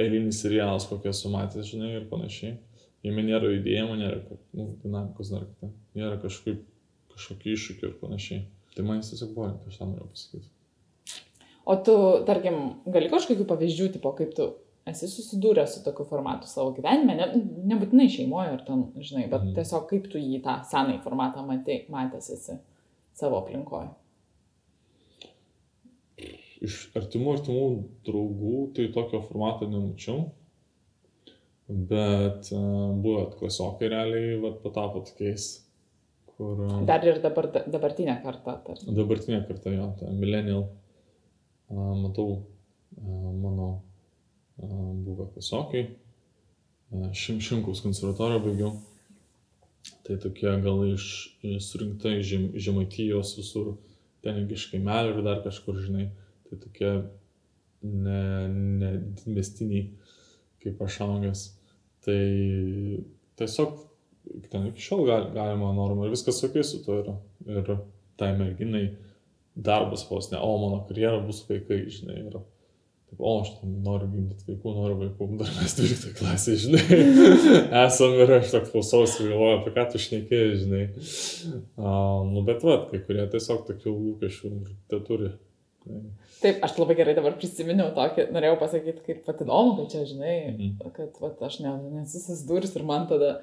eilinis 0.00 0.40
serialas, 0.42 0.86
kokie 0.90 1.10
esu 1.12 1.30
matęs, 1.32 1.66
žinai, 1.72 1.92
ir 2.00 2.08
panašiai. 2.10 2.56
Jame 3.02 3.22
nėra 3.26 3.50
judėjimo, 3.50 3.96
nėra 3.98 4.20
nu, 4.54 4.68
dinamikos 4.84 5.32
dar 5.34 5.44
kartą, 5.48 5.72
nėra 5.98 6.20
kažkaip, 6.22 6.60
kažkokių 7.14 7.54
iššūkių 7.56 7.88
ir 7.88 7.94
panašiai. 8.00 8.42
Tai 8.76 8.84
man 8.88 9.00
jis 9.02 9.10
tiesiog 9.12 9.32
boring, 9.36 9.64
aš 9.68 9.80
tą 9.80 9.88
noriu 9.90 10.06
pasakyti. 10.08 10.48
O 11.66 11.76
tu, 11.86 11.94
tarkim, 12.26 12.56
gali 12.90 13.10
kažkokių 13.12 13.44
pavyzdžių, 13.50 13.88
tipo, 13.96 14.12
kaip 14.18 14.32
tu 14.38 14.48
esi 14.88 15.06
susidūręs 15.06 15.76
su 15.76 15.82
tokiu 15.84 16.06
formatu 16.08 16.48
savo 16.50 16.72
gyvenime, 16.74 17.14
ne, 17.18 17.26
nebūtinai 17.70 18.08
šeimoje 18.10 18.54
ar 18.56 18.62
ten, 18.66 18.86
žinai, 18.98 19.28
bet 19.30 19.44
Mhm. 19.44 19.54
tiesiog 19.58 19.84
kaip 19.90 20.08
tu 20.10 20.18
jį 20.18 20.40
tą 20.42 20.56
senąjį 20.66 21.02
formatą 21.04 21.44
matė, 21.46 21.84
matęs 21.92 22.30
esi 22.34 22.56
savo 23.14 23.38
aplinkoje. 23.42 23.90
Iš 26.62 26.78
artimų 26.98 27.36
artimų 27.36 27.66
draugų 28.06 28.58
tai 28.76 28.86
tokio 28.94 29.22
formato 29.26 29.66
nemačiau, 29.66 30.28
bet 31.68 32.50
uh, 32.54 32.92
buvo 33.02 33.24
klasiokai 33.38 33.90
realiai 33.90 34.36
vat, 34.42 34.60
patapo 34.62 35.02
tokiais, 35.08 35.48
kur 36.34 36.60
uh, 36.66 36.76
Dar 36.86 37.04
ir 37.06 37.18
dabar, 37.24 37.48
dabartinė 37.66 38.18
karta, 38.22 38.58
tarkim. 38.66 38.94
dabartinė 38.98 39.42
karta 39.48 39.74
jo, 39.74 39.88
ta 39.98 40.12
millennial, 40.12 40.68
uh, 41.72 41.92
matau 41.98 42.28
uh, 42.36 43.28
mano 43.42 43.68
uh, 43.74 44.94
buvę 45.02 45.32
klasiokai, 45.34 45.84
uh, 46.92 47.10
šim, 47.16 47.40
šimkaus 47.42 47.82
konservatoriją 47.84 48.42
baigiau, 48.46 48.72
tai 50.06 50.18
tokie 50.22 50.50
gal 50.62 50.84
iš, 50.92 51.06
surinkta 51.64 52.14
iš 52.18 52.26
žem, 52.34 52.50
žemaitijos 52.54 53.36
visur, 53.38 53.74
ten 54.22 54.44
iš 54.46 54.68
kaimelių 54.70 55.16
ir 55.16 55.24
dar 55.26 55.40
kažkur, 55.46 55.80
žinai, 55.82 56.10
tai 56.52 56.60
tokie 56.60 56.92
ne, 57.82 58.20
ne 58.78 58.92
kaip 60.62 60.82
aš 60.86 61.00
augęs. 61.06 61.46
Tai 62.02 62.20
tiesiog 63.38 63.80
ten 64.50 64.68
iki 64.70 64.82
šiol 64.82 65.04
gal, 65.08 65.28
galima 65.34 65.72
normą 65.74 66.06
ir 66.06 66.14
viskas 66.14 66.42
ok 66.46 66.60
su 66.66 66.82
to 66.84 67.00
yra. 67.02 67.16
Ir 67.50 67.74
tai 68.20 68.32
merginai 68.38 68.86
darbas 69.56 70.06
vos 70.08 70.30
ne, 70.32 70.38
o 70.38 70.56
mano 70.58 70.82
karjera 70.88 71.20
bus 71.26 71.42
vaikai, 71.48 71.84
žinai. 71.92 72.18
Ir, 72.22 72.36
taip, 73.10 73.18
o 73.18 73.34
aš 73.42 73.52
ten 73.58 73.74
noriu 73.84 74.08
gimdyti 74.12 74.46
vaikų, 74.48 74.74
noriu 74.78 74.98
vaikų, 75.02 75.28
dar 75.42 75.52
mes 75.58 75.76
12 75.78 76.14
klasė, 76.18 76.56
žinai. 76.62 77.00
Esam 77.84 78.16
ir 78.22 78.36
aš 78.38 78.54
toks 78.54 78.72
klausausi, 78.72 79.28
galvoju, 79.28 79.58
apie 79.60 79.74
ką 79.76 79.86
tu 79.92 80.02
šnekėjai, 80.06 80.58
žinai. 80.62 80.84
Uh, 81.76 82.22
nu 82.30 82.44
bet 82.46 82.64
va, 82.66 82.78
kai 82.90 83.02
kurie 83.04 83.26
tiesiog 83.34 83.66
tokių 83.68 83.96
lūkesčių 83.98 84.54
turi. 85.08 85.34
Taip, 86.42 86.58
aš 86.66 86.76
labai 86.78 86.94
gerai 86.98 87.14
dabar 87.14 87.34
prisiminiau 87.38 87.92
tokį, 87.94 88.28
norėjau 88.34 88.58
pasakyti, 88.58 89.02
kaip 89.06 89.24
pat 89.26 89.42
įdomu, 89.44 89.76
kad 89.78 89.92
čia, 89.94 90.04
žinai, 90.10 90.36
Mhm. 90.52 90.92
kad 90.96 91.18
vat, 91.22 91.42
aš 91.42 91.60
ne, 91.60 91.74
nesu 91.98 92.18
susidūrus 92.22 92.76
ir 92.76 92.86
man 92.88 93.08
tada 93.10 93.40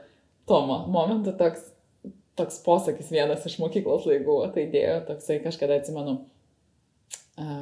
Tomo 0.50 0.88
momentu 0.88 1.31
toks, 1.38 1.62
toks 2.36 2.58
posakis 2.65 3.12
vienas 3.13 3.46
iš 3.46 3.60
mokyklos 3.62 4.08
laikų, 4.10 4.38
tai 4.53 4.63
dėjo 4.72 5.05
toksai 5.05 5.39
kažkada 5.43 5.77
atsimenu, 5.77 6.15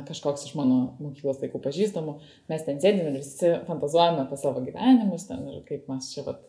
kažkoks 0.07 0.45
iš 0.47 0.53
mano 0.57 0.95
mokyklos 1.03 1.41
laikų 1.43 1.59
pažįstamų, 1.61 2.15
mes 2.49 2.63
ten 2.65 2.79
sėdime 2.81 3.11
ir 3.11 3.19
visi 3.19 3.51
fantazuojame 3.67 4.23
apie 4.23 4.37
savo 4.39 4.63
gyvenimus 4.65 5.27
ten 5.27 5.43
ir 5.51 5.61
kaip 5.67 5.89
mes 5.91 6.07
čia 6.13 6.23
vat, 6.25 6.39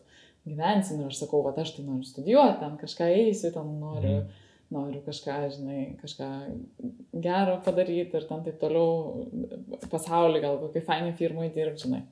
gyvensim 0.47 1.01
ir 1.01 1.11
aš 1.11 1.19
sakau, 1.25 1.43
va 1.45 1.53
aš 1.53 1.75
tai 1.75 1.85
noriu 1.85 2.07
studijuoti, 2.07 2.59
ten 2.63 2.77
kažką 2.81 3.09
eisiu, 3.19 3.51
ten 3.53 3.75
noriu, 3.81 4.15
mm. 4.23 4.38
Noriu 4.73 5.01
kažką, 5.05 5.39
žinai, 5.55 5.81
kažką 6.01 6.29
gero 7.23 7.57
padaryti 7.65 8.17
ir 8.19 8.27
ten 8.29 8.45
taip 8.45 8.59
toliau 8.61 9.27
pasaulį, 9.89 10.41
gal 10.45 10.57
kokiai 10.61 10.85
fainai 10.85 11.13
firmai 11.17 11.51
dirbti, 11.55 11.87
žinai. 11.87 12.03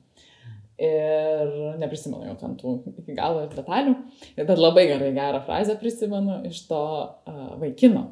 Ir 0.78 1.78
neprisimenu 1.80 2.28
jau 2.28 2.36
ten 2.38 2.54
tų 2.58 2.76
iki 3.00 3.16
galo 3.18 3.42
detalių, 3.50 3.96
bet 4.36 4.60
labai 4.60 4.86
gerai 4.90 5.10
gerą 5.16 5.42
frazę 5.46 5.74
prisimenu 5.80 6.44
iš 6.46 6.60
to 6.70 6.82
uh, 7.02 7.56
vaikino, 7.58 8.04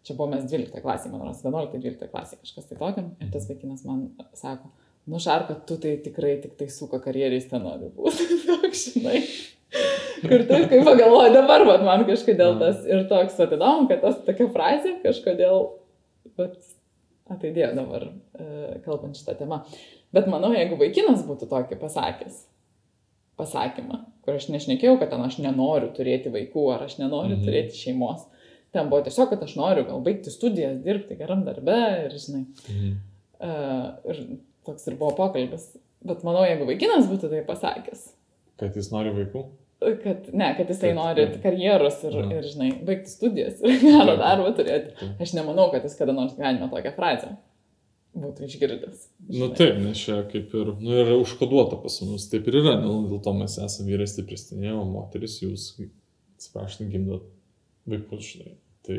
Čia 0.00 0.16
buvo 0.16 0.30
mes 0.32 0.46
12 0.48 0.80
klasė, 0.80 1.10
man 1.12 1.26
rodos, 1.26 1.42
11-12 1.44 2.08
klasė 2.08 2.38
kažkas 2.40 2.70
tai 2.70 2.78
tokiam. 2.80 3.10
Ir 3.20 3.32
tas 3.34 3.44
vaikinas 3.50 3.82
man 3.84 4.06
sako, 4.38 4.70
nu 5.12 5.20
šarka, 5.20 5.58
tu 5.68 5.76
tai 5.82 5.98
tikrai 6.00 6.38
tik 6.40 6.54
tai 6.56 6.70
suka 6.72 7.02
karjerais 7.04 7.48
ten 7.50 7.66
nori 7.66 7.90
būti. 7.92 8.28
žinai. 8.84 9.20
Ir 10.26 10.44
taip, 10.48 10.66
kai 10.70 10.80
pagalvoju 10.84 11.32
dabar, 11.34 11.64
vat, 11.68 11.84
man 11.86 12.04
kažkodėl 12.08 12.58
tas 12.60 12.82
ir 12.88 13.06
toks 13.10 13.38
atidom, 13.40 13.86
kad 13.90 14.02
tas 14.04 14.18
tokia 14.26 14.48
frazė 14.52 14.96
kažkodėl, 15.04 15.68
bet 16.38 16.58
ateidėjo 17.30 17.70
dabar, 17.78 18.08
e, 18.34 18.48
kalbant 18.84 19.16
šitą 19.16 19.36
temą. 19.38 19.62
Bet 20.14 20.26
manau, 20.30 20.50
jeigu 20.56 20.76
vaikinas 20.80 21.22
būtų 21.28 21.46
tokį 21.52 21.78
pasakęs, 21.80 22.42
pasakymą, 23.38 24.02
kur 24.26 24.36
aš 24.36 24.50
nešnekėjau, 24.52 24.98
kad 25.00 25.14
ten 25.14 25.22
aš 25.24 25.38
nenoriu 25.40 25.92
turėti 25.96 26.32
vaikų 26.34 26.66
ar 26.74 26.84
aš 26.88 26.98
nenoriu 26.98 27.38
mhm. 27.38 27.46
turėti 27.46 27.78
šeimos, 27.78 28.26
Ten 28.70 28.90
buvo 28.90 29.02
tiesiog, 29.02 29.32
kad 29.32 29.42
aš 29.42 29.56
noriu 29.58 29.84
gal 29.88 30.02
baigti 30.06 30.30
studijas, 30.30 30.78
dirbti 30.84 31.16
geram 31.18 31.42
darbe 31.46 31.78
ir, 32.04 32.14
žinai. 32.22 32.44
Mhm. 32.70 32.92
Uh, 33.40 33.86
ir 34.12 34.20
toks 34.68 34.86
ir 34.86 34.98
buvo 35.00 35.14
pokalbis. 35.18 35.72
Bet 36.06 36.22
manau, 36.26 36.44
jeigu 36.46 36.68
vaikinas 36.68 37.08
būtų 37.10 37.32
tai 37.32 37.40
pasakęs. 37.48 38.04
Kad 38.60 38.76
jis 38.76 38.92
nori 38.92 39.12
vaikų? 39.16 39.42
Kad, 39.80 40.26
ne, 40.36 40.50
kad 40.58 40.68
jisai 40.68 40.90
nori 40.92 41.24
karjeros 41.40 42.02
ir, 42.04 42.16
ir, 42.36 42.48
žinai, 42.52 42.72
baigti 42.84 43.08
studijas 43.08 43.62
ir 43.64 43.78
gerą 43.84 44.18
darbą 44.20 44.50
turėti. 44.58 45.08
Aš 45.22 45.32
nemanau, 45.38 45.70
kad 45.72 45.86
jis 45.88 45.96
kada 45.96 46.12
nors 46.16 46.34
gyvenime 46.36 46.68
tokią 46.68 46.92
frazę 46.98 47.38
būtų 48.18 48.46
išgirdęs. 48.46 49.02
Na 49.30 49.44
nu, 49.44 49.48
taip, 49.54 49.76
nes 49.78 49.98
čia 50.02 50.20
kaip 50.30 50.54
ir, 50.58 50.72
nu, 50.82 50.94
yra 51.04 51.16
užkoduota 51.20 51.78
pas 51.82 52.00
mus, 52.02 52.26
taip 52.30 52.48
ir 52.50 52.58
yra, 52.62 52.74
nu, 52.82 53.04
dėl 53.10 53.20
to 53.22 53.34
mes 53.36 53.56
esame 53.62 53.92
vyrai 53.92 54.08
stipresni, 54.10 54.70
o 54.74 54.82
moteris 54.88 55.38
jūs, 55.44 55.68
atsiprašau, 56.36 56.88
gimdot 56.90 57.28
vaikus, 57.90 58.32
žinai. 58.32 58.56
Tai, 58.86 58.98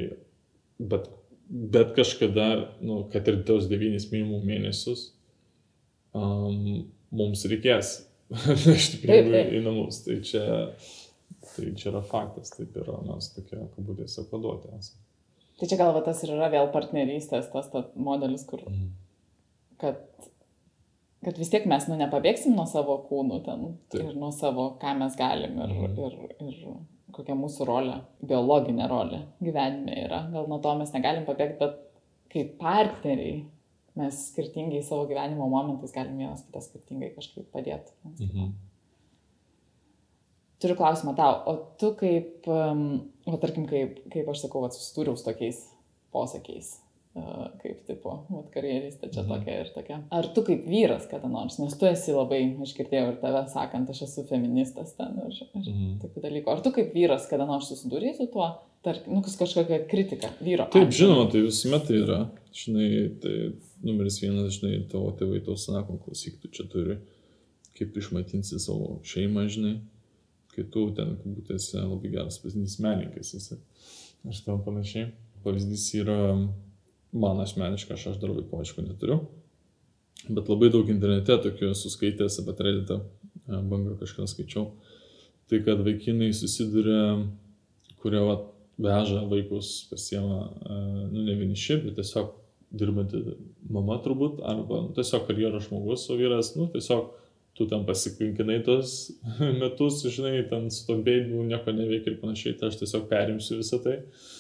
bet, 0.94 1.10
bet 1.76 1.92
kažkada, 1.98 2.48
nu, 2.84 3.02
kad 3.12 3.28
ir 3.28 3.42
tos 3.48 3.68
devynis 3.72 4.08
minimum 4.14 4.46
mėnesius, 4.48 5.10
um, 6.16 6.88
mums 7.12 7.44
reikės 7.52 7.98
nešti 8.32 9.02
pinigų 9.04 9.46
į 9.58 9.62
namus. 9.66 10.02
Tai 10.06 10.18
čia, 10.26 10.44
tai 11.54 11.72
čia 11.78 11.92
yra 11.92 12.04
faktas, 12.08 12.54
taip 12.56 12.76
yra, 12.80 12.98
mes 13.06 13.32
tokie, 13.36 13.60
kabutėse, 13.76 14.26
paduoti 14.32 14.72
esame. 14.78 15.02
Tai 15.62 15.70
čia 15.70 15.78
gal 15.78 15.98
tas 16.06 16.24
ir 16.26 16.34
yra 16.34 16.50
vėl 16.50 16.72
partnerystės, 16.74 17.52
tas 17.54 17.68
ta 17.70 17.84
modelis, 17.94 18.48
kur, 18.50 18.64
mm. 18.66 18.88
kad, 19.84 20.00
kad 21.22 21.38
vis 21.38 21.52
tiek 21.54 21.68
mes, 21.70 21.86
nu, 21.92 22.00
nepabėgsim 22.00 22.56
nuo 22.58 22.66
savo 22.70 22.98
kūnų 23.06 23.38
ten 23.46 23.68
Taip. 23.94 24.08
ir 24.08 24.18
nuo 24.18 24.32
savo, 24.34 24.72
ką 24.82 24.96
mes 25.04 25.20
galim 25.20 25.60
ir, 25.62 25.76
mm. 25.76 26.02
ir, 26.08 26.18
ir 26.48 27.14
kokia 27.14 27.36
mūsų 27.38 27.68
rolė, 27.68 28.00
biologinė 28.26 28.90
rolė 28.90 29.22
gyvenime 29.44 30.00
yra. 30.08 30.24
Gal 30.34 30.50
nuo 30.50 30.58
to 30.64 30.74
mes 30.80 30.94
negalim 30.96 31.28
pabėgti, 31.28 31.60
bet 31.62 31.78
kaip 32.32 32.56
partneriai 32.62 33.44
mes 34.00 34.20
skirtingai 34.32 34.82
savo 34.88 35.06
gyvenimo 35.10 35.48
momentais 35.52 35.94
galim 35.96 36.20
vienas 36.22 36.44
kitą 36.48 36.62
skirtingai 36.64 37.12
kažkaip 37.16 37.50
padėti. 37.54 37.96
Mhm. 38.08 38.52
Turiu 40.62 40.78
klausimą 40.78 41.16
tau, 41.18 41.40
o 41.50 41.56
tu 41.82 41.90
kaip, 41.98 42.46
um, 42.46 42.84
o 43.26 43.38
tarkim, 43.42 43.66
kaip, 43.70 43.98
kaip 44.14 44.28
aš 44.30 44.44
sakau, 44.44 44.62
susidūriau 44.70 45.18
su 45.18 45.26
tokiais 45.26 45.64
posakiais, 46.14 46.76
kaip 47.12 47.82
tipo, 47.88 48.14
vat, 48.32 48.48
karjeristė 48.54 49.10
čia 49.12 49.26
mhm. 49.26 49.32
tokia 49.34 49.56
ir 49.60 49.72
tokia. 49.76 49.98
Ar 50.16 50.28
tu 50.36 50.44
kaip 50.48 50.64
vyras 50.70 51.10
kada 51.12 51.28
nors, 51.28 51.58
nes 51.60 51.74
tu 51.76 51.88
esi 51.90 52.16
labai, 52.16 52.40
aš 52.64 52.72
girdėjau 52.78 53.10
ir 53.12 53.18
tave 53.20 53.42
sakant, 53.52 53.92
aš 53.92 54.06
esu 54.08 54.24
feministas 54.30 54.94
ten 54.96 55.18
ir, 55.20 55.42
ir 55.50 55.66
mhm. 55.66 55.98
tokių 56.06 56.24
dalykų. 56.24 56.54
Ar 56.54 56.64
tu 56.64 56.72
kaip 56.76 56.96
vyras 56.96 57.28
kada 57.32 57.48
nors 57.50 57.68
susidūrėjai 57.72 58.16
su 58.22 58.30
tuo, 58.32 58.48
tarkim, 58.88 59.18
nu, 59.18 59.26
kažkokia 59.28 59.82
kritika 59.92 60.32
vyro? 60.40 60.70
Taip, 60.72 60.88
atveju? 60.88 61.00
žinoma, 61.02 61.28
tai 61.34 61.44
visuomet 61.50 61.86
tai 61.90 62.00
yra. 62.00 62.22
Žinai, 62.62 62.88
tai 63.24 63.36
numeris 63.84 64.22
vienas, 64.24 64.56
žinai, 64.58 64.82
tavo 64.92 65.12
tėvai 65.20 65.44
tau 65.44 65.60
sako, 65.60 66.00
klausyk, 66.06 66.40
tu 66.40 66.52
čia 66.52 66.68
turi, 66.72 66.98
kaip 67.76 67.92
tu 67.92 68.04
išmaitinsi 68.04 68.60
savo 68.60 68.98
šeimą, 69.08 69.46
žinai, 69.52 69.78
kai 70.56 70.64
tu 70.72 70.88
ten, 70.96 71.16
galbūt 71.20 71.54
esi 71.56 71.80
labai 71.80 72.12
geras 72.12 72.40
pavyzdys 72.44 72.80
menininkas 72.84 73.36
esi. 73.36 73.60
Aš 74.28 74.44
tau 74.46 74.60
panašiai. 74.64 75.10
Pavyzdys 75.42 75.88
yra 75.98 76.20
man 77.12 77.40
asmeniškai, 77.44 77.96
aš, 77.96 78.08
aš 78.14 78.20
dar 78.22 78.34
vaikų 78.36 78.62
aišku 78.62 78.84
neturiu, 78.86 79.20
bet 80.30 80.50
labai 80.52 80.72
daug 80.74 80.90
internete 80.92 81.38
tokių 81.44 81.72
esu 81.74 81.92
skaitęs 81.92 82.40
apie 82.44 82.56
Redditą, 82.68 83.02
e, 83.48 83.60
bangą 83.60 83.98
kažką 84.00 84.28
skaičiau, 84.32 84.70
tai 85.52 85.62
kad 85.66 85.84
vaikinai 85.86 86.32
susiduria, 86.36 87.22
kurie 88.02 88.22
va, 88.24 88.38
veža 88.82 89.26
vaikus 89.30 89.74
pasiema, 89.92 90.44
e, 90.48 90.82
nu 91.12 91.26
ne 91.28 91.38
vieniši, 91.40 91.82
bet 91.86 92.00
tiesiog 92.00 92.32
dirbanti 92.72 93.24
mama 93.70 94.00
turbūt, 94.04 94.40
arba 94.48 94.86
nu, 94.86 94.94
tiesiog 94.96 95.28
karjeros 95.28 95.68
žmogus, 95.68 96.08
o 96.10 96.20
vyras, 96.20 96.54
nu 96.56 96.70
tiesiog 96.72 97.18
tu 97.58 97.68
ten 97.68 97.84
pasikinkinai 97.84 98.62
tos 98.64 99.12
metus, 99.62 100.00
žinai, 100.08 100.38
ten 100.48 100.72
su 100.72 100.86
to 100.88 100.96
beibiu 101.04 101.44
nieko 101.44 101.76
neveikia 101.76 102.14
ir 102.14 102.22
panašiai, 102.22 102.56
tai 102.56 102.72
aš 102.72 102.80
tiesiog 102.80 103.10
perimsiu 103.12 103.60
visą 103.60 103.82
tai. 103.84 104.00
Uh, 104.00 104.38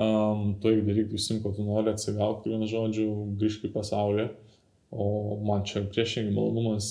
um, 0.00 0.54
tu 0.60 0.70
eik 0.72 0.84
daryk, 0.86 1.10
visim, 1.12 1.40
ko 1.44 1.52
tu 1.56 1.64
nori, 1.66 1.92
atsigauk, 1.92 2.46
vienu 2.48 2.68
žodžiu, 2.70 3.08
grįžk 3.40 3.68
į 3.68 3.74
pasaulį, 3.74 4.30
o 4.90 5.36
man 5.46 5.66
čia 5.68 5.84
priešingai 5.86 6.32
malonumas 6.34 6.88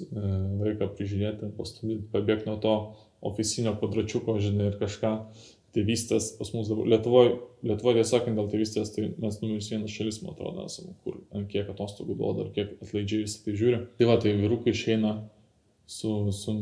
e, 0.00 0.22
vaiką 0.62 0.88
prižiūrėti, 0.96 1.50
pastumdyti, 1.58 2.06
pabėgti 2.14 2.48
nuo 2.48 2.56
to 2.62 2.76
oficinio 3.24 3.74
kvadračiuko, 3.80 4.38
žinai, 4.40 4.70
ir 4.70 4.80
kažką. 4.80 5.12
Tėvystės 5.74 6.28
pas 6.38 6.52
mus 6.54 6.68
dabar, 6.70 6.86
Lietuvoje, 6.86 7.32
Lietuvoje 7.66 7.98
tiesiog 7.98 8.28
dėl 8.36 8.50
tėvystės, 8.52 8.92
tai 8.94 9.08
mes 9.10 9.40
numeris 9.42 9.72
vienas 9.72 9.90
šalis, 9.90 10.20
man 10.22 10.36
atrodo, 10.36 10.68
esame, 10.70 10.94
kur 11.02 11.18
ant 11.34 11.48
kiek 11.50 11.72
atostogų 11.72 12.14
duoda 12.20 12.46
ir 12.46 12.52
kiek 12.54 12.76
atlaidžiai 12.78 13.24
visą 13.24 13.42
tai 13.42 13.54
žiūri. 13.58 13.80
Tai 13.98 14.08
va, 14.12 14.20
tai 14.22 14.36
vyrukai 14.38 14.70
išeina 14.70 15.16
su, 15.86 16.32
su, 16.32 16.54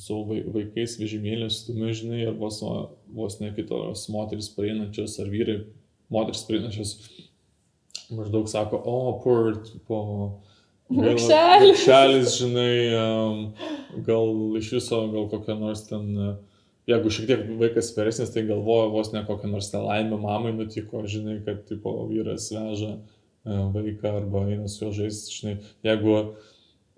su 0.00 0.18
vaikais 0.26 0.96
vežimėlės 1.00 1.62
stumiu, 1.62 1.92
žinai, 1.94 2.24
ar 2.30 2.34
vos, 2.38 2.58
vos 3.14 3.38
ne 3.40 3.52
kitos 3.54 4.08
moteris 4.12 4.50
praeinančios, 4.56 5.18
ar 5.22 5.30
vyrai, 5.30 5.60
moteris 6.12 6.42
praeinančios, 6.48 6.96
maždaug 8.10 8.50
sako, 8.50 8.80
o, 8.82 8.96
oh, 8.96 9.22
poor, 9.22 9.62
po... 9.86 10.00
Vikšelis. 10.86 12.36
Žinai, 12.38 12.74
um, 12.94 13.38
gal 14.06 14.58
iš 14.58 14.68
viso, 14.76 15.00
gal 15.10 15.24
kokia 15.32 15.56
nors 15.58 15.82
ten, 15.88 16.12
jeigu 16.86 17.10
šiek 17.10 17.26
tiek 17.30 17.48
vaikas 17.58 17.90
vyresnis, 17.96 18.30
tai 18.34 18.44
galvoja 18.46 18.92
vos 18.92 19.10
ne 19.14 19.24
kokią 19.26 19.50
nors 19.50 19.72
nelaimę 19.74 20.18
mamai 20.22 20.54
nutiko, 20.54 21.02
žinai, 21.10 21.40
kad, 21.46 21.64
tipo, 21.70 21.94
vyras 22.10 22.52
veža 22.54 22.92
uh, 22.98 23.64
vaiką 23.74 24.14
arba 24.20 24.44
eina 24.46 24.70
su 24.70 24.84
juo 24.84 24.92
žaisti, 24.94 25.34
žinai, 25.40 25.56
jeigu 25.86 26.20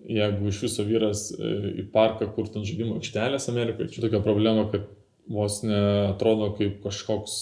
jeigu 0.07 0.49
iš 0.49 0.63
viso 0.67 0.85
vyras 0.87 1.29
e, 1.35 1.53
į 1.83 1.87
parką, 1.95 2.31
kur 2.35 2.49
ten 2.53 2.67
žaidimų 2.67 2.99
aikštelės 2.99 3.49
Amerikoje, 3.51 3.93
čia 3.95 4.05
tokia 4.05 4.21
problema, 4.25 4.69
kad 4.73 4.87
vos 5.29 5.61
neatrodo 5.67 6.53
kaip 6.57 6.79
kažkoks, 6.85 7.35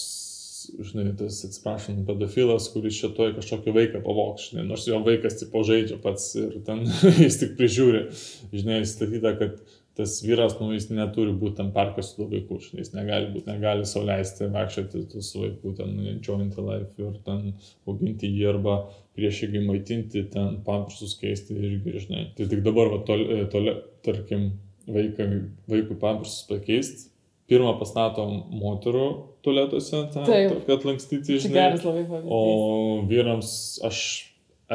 žinai, 0.89 1.11
tas 1.19 1.39
atsiprašant, 1.47 2.03
pedofilas, 2.07 2.67
kuris 2.73 2.97
čia 2.99 3.11
toj 3.15 3.35
kažkokį 3.37 3.75
vaiką 3.77 4.03
pavoks, 4.03 4.49
žinai, 4.51 4.67
nors 4.67 4.87
jo 4.89 4.99
vaikas 5.05 5.39
tipo 5.39 5.63
žaidžia 5.67 5.99
pats 6.03 6.33
ir 6.39 6.57
ten 6.67 6.83
jis 7.23 7.39
tik 7.43 7.55
prižiūri, 7.59 8.07
žinai, 8.51 8.81
įstatyta, 8.83 9.35
kad 9.39 9.61
tas 9.97 10.21
vyras, 10.21 10.53
nu, 10.61 10.69
jis 10.75 10.91
neturi 10.93 11.31
būti 11.33 11.57
tam 11.57 11.71
parke 11.73 12.03
su 12.05 12.19
daug 12.19 12.35
vaikų, 12.35 12.59
jis 12.77 12.91
negali 12.93 13.31
būti, 13.33 13.49
negali 13.49 13.87
sauliaisti 13.89 14.49
vaikščioti 14.53 15.23
su 15.25 15.41
vaiku, 15.41 15.73
ten 15.79 15.95
enjoyinti 16.13 16.61
life 16.61 17.01
ir 17.01 17.15
ten 17.25 17.55
auginti 17.89 18.29
jį 18.29 18.43
arba 18.51 18.77
priešingai 19.17 19.63
maitinti, 19.65 20.21
ten 20.33 20.59
pampersus 20.67 21.15
keisti 21.17 21.57
irgi, 21.57 21.95
žinai. 22.03 22.27
Tai 22.37 22.45
tik 22.51 22.61
dabar, 22.65 22.91
va, 22.93 22.99
tol, 23.07 23.23
e, 23.25 23.45
tol, 23.53 23.71
tarkim, 24.05 24.51
vaikai, 24.85 25.27
vaikui 25.73 25.97
pampersus 25.97 26.45
pakeisti, 26.51 27.09
pirmą 27.49 27.73
pastato 27.79 28.27
moterų 28.53 29.07
tualetuose, 29.47 30.03
tą, 30.13 30.27
kad 30.67 30.85
lankstyti, 30.85 31.39
žinai. 31.47 31.71
O 32.29 33.01
vyrams 33.09 33.55
aš 33.87 34.03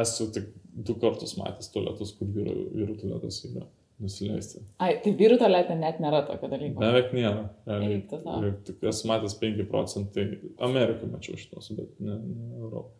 esu 0.03 0.27
tik 0.35 0.51
du 0.73 0.97
kartus 0.99 1.37
matęs 1.39 1.71
tualetus, 1.71 2.11
kur 2.17 2.27
vyrų, 2.33 2.67
vyrų 2.73 2.97
tualetas 2.99 3.39
yra 3.47 3.63
nusileisti. 4.03 4.61
Ai, 4.83 4.97
tai 5.03 5.13
vyrų 5.19 5.39
tualete 5.41 5.75
net 5.79 6.01
nėra 6.03 6.23
tokio 6.27 6.49
dalyko. 6.51 6.81
Beveik 6.83 7.13
nėra. 7.15 7.47
Realiai, 7.69 8.53
tik 8.67 8.83
esu 8.91 9.09
matęs 9.09 9.37
5 9.41 9.65
procentai. 9.71 10.27
Amerikai 10.69 11.09
mačiau 11.11 11.39
šitos, 11.39 11.71
bet 11.77 11.95
ne, 12.03 12.19
ne 12.19 12.59
Europoje. 12.59 12.99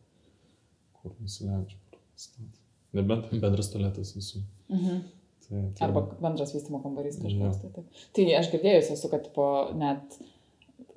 kur 1.02 1.16
nusileidžia, 1.20 1.80
kur 1.92 2.00
stato. 2.16 2.62
Nebent 2.96 3.32
bendras 3.42 3.72
tualetas 3.74 4.14
visų. 4.16 4.44
Mhm. 4.72 5.02
Tai, 5.44 5.62
tai, 5.76 5.88
Arba 5.90 6.06
bendras 6.24 6.54
vystymo 6.56 6.80
kambarys 6.80 7.18
kažkoks. 7.20 7.60
Tai, 7.60 7.72
taip. 7.76 8.04
tai 8.16 8.28
aš 8.40 8.48
girdėjus 8.54 8.94
esu, 8.96 9.10
kad 9.12 9.28
po 9.36 9.48
net 9.76 10.16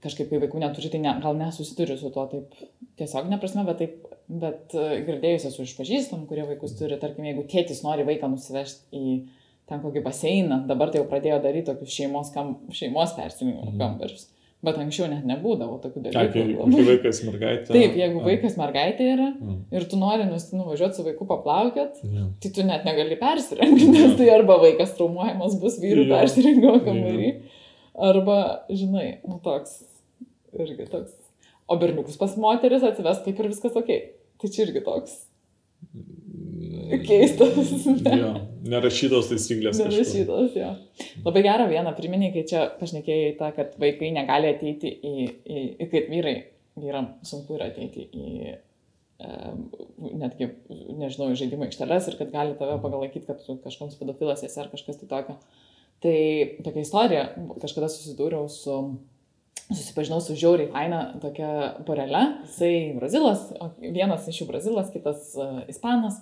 kažkaip, 0.05 0.29
kai 0.31 0.41
vaikų 0.45 0.61
neturi, 0.63 0.91
tai 0.93 1.01
ne, 1.03 1.15
gal 1.23 1.39
nesusiduriu 1.39 1.97
su 1.99 2.13
tuo 2.15 2.27
taip 2.31 2.55
tiesiog 3.01 3.31
neprasme, 3.31 3.65
bet 3.69 3.81
taip, 3.83 3.97
bet 4.29 4.77
e, 4.77 5.01
girdėjus 5.07 5.49
esu 5.51 5.67
iš 5.67 5.75
pažįstamų, 5.79 6.29
kurie 6.31 6.47
vaikus 6.49 6.77
turi, 6.79 6.99
tarkim, 7.03 7.27
jeigu 7.29 7.47
tėtis 7.51 7.83
nori 7.87 8.07
vaiką 8.09 8.31
nusivežti 8.33 8.97
į 8.97 9.17
ten 9.67 9.81
kokį 9.83 10.03
baseiną, 10.05 10.61
dabar 10.69 10.91
tai 10.93 11.01
jau 11.03 11.09
pradėjo 11.11 11.41
daryti 11.43 11.67
tokius 11.73 11.91
šeimos, 11.97 12.33
kam, 12.35 12.57
šeimos 12.71 13.15
persinimo 13.19 13.65
Mhm. 13.67 13.79
kambarius. 13.81 14.29
Bet 14.65 14.79
anksčiau 14.81 15.07
net 15.11 15.27
nebūdavo 15.29 15.77
tokių 15.83 16.01
dalykų. 16.07 16.33
kai, 16.35 16.45
kai 16.73 16.85
vaikas 16.89 17.19
mergaitė. 17.27 17.67
Taip, 17.75 17.97
jeigu 18.01 18.23
vaikas 18.25 18.55
mergaitė 18.59 19.09
yra 19.13 19.27
mm, 19.37 19.59
ir 19.77 19.85
tu 19.91 19.99
nori 20.01 20.25
nuvažiuoti 20.31 20.97
su 20.97 21.05
vaiku 21.07 21.27
paplaukėt, 21.29 22.01
jo. 22.03 22.25
tai 22.41 22.51
tu 22.57 22.65
net 22.67 22.87
negali 22.89 23.19
persirengti, 23.21 23.91
nes 23.93 24.17
tai 24.19 24.31
arba 24.33 24.57
vaikas 24.63 24.95
traumuojamas 24.97 25.59
bus 25.61 25.77
vyrų 25.83 26.07
Jo. 26.09 26.15
persirengimo 26.17 26.81
kambarį, 26.89 27.31
arba, 28.11 28.39
žinai, 28.73 29.07
nu 29.29 29.39
toks, 29.45 29.77
irgi 30.57 30.89
toks. 30.91 31.13
O 31.69 31.77
berniukus 31.79 32.17
pas 32.17 32.35
moteris 32.41 32.83
atsives 32.87 33.21
kaip 33.27 33.39
ir 33.43 33.49
viskas 33.53 33.77
ok. 33.77 33.93
Tai 34.41 34.49
čia 34.53 34.65
irgi 34.67 34.83
toks 34.89 35.27
keistas. 37.07 37.87
Jo, 38.07 38.33
nerašytos 38.67 39.31
taisyklės. 39.31 39.81
kažkur. 39.81 39.95
Nerašytas, 39.95 40.59
jo. 40.61 40.71
Labai 41.27 41.43
gerą 41.47 41.67
vieną 41.71 41.95
priminė, 41.97 42.31
kai 42.35 42.45
čia 42.49 42.67
pašnekėjai 42.81 43.35
tą, 43.41 43.51
kad 43.57 43.75
vaikai 43.83 44.13
negali 44.15 44.53
ateiti 44.53 44.93
į, 44.93 45.27
į, 45.27 45.67
į 45.87 45.89
kaip 45.93 46.09
vyrai, 46.13 46.37
vyram 46.81 47.11
sunku 47.27 47.57
yra 47.57 47.71
ateiti 47.73 48.07
į 48.07 48.31
em, 48.53 49.67
netgi, 50.23 50.51
nežinau, 51.01 51.33
žaidimų 51.39 51.69
aikšteles 51.69 52.11
ir 52.11 52.19
kad 52.21 52.33
gali 52.35 52.57
tave 52.61 52.79
pagalaikyti, 52.83 53.27
kad 53.29 53.43
tu 53.45 53.59
kažkoks 53.65 53.99
pedofilas 54.01 54.45
esi 54.47 54.61
ar 54.63 54.71
kažkas 54.73 55.03
tai 55.03 55.11
tokio. 55.13 55.39
Tai 56.05 56.17
tokia 56.61 56.83
istorija, 56.85 57.29
kažkada 57.63 57.89
susidūriau 57.89 58.51
su, 58.53 58.75
susipažinau 59.71 60.21
su 60.21 60.37
žiauriai 60.37 60.69
faina 60.75 61.01
tokia 61.23 61.51
porele. 61.89 62.23
Jisai 62.45 62.73
brazilas, 62.99 63.49
vienas 63.81 64.29
iš 64.29 64.43
jų 64.43 64.49
brazilas, 64.51 64.93
kitas 64.93 65.33
uh, 65.41 65.63
ispanas. 65.73 66.21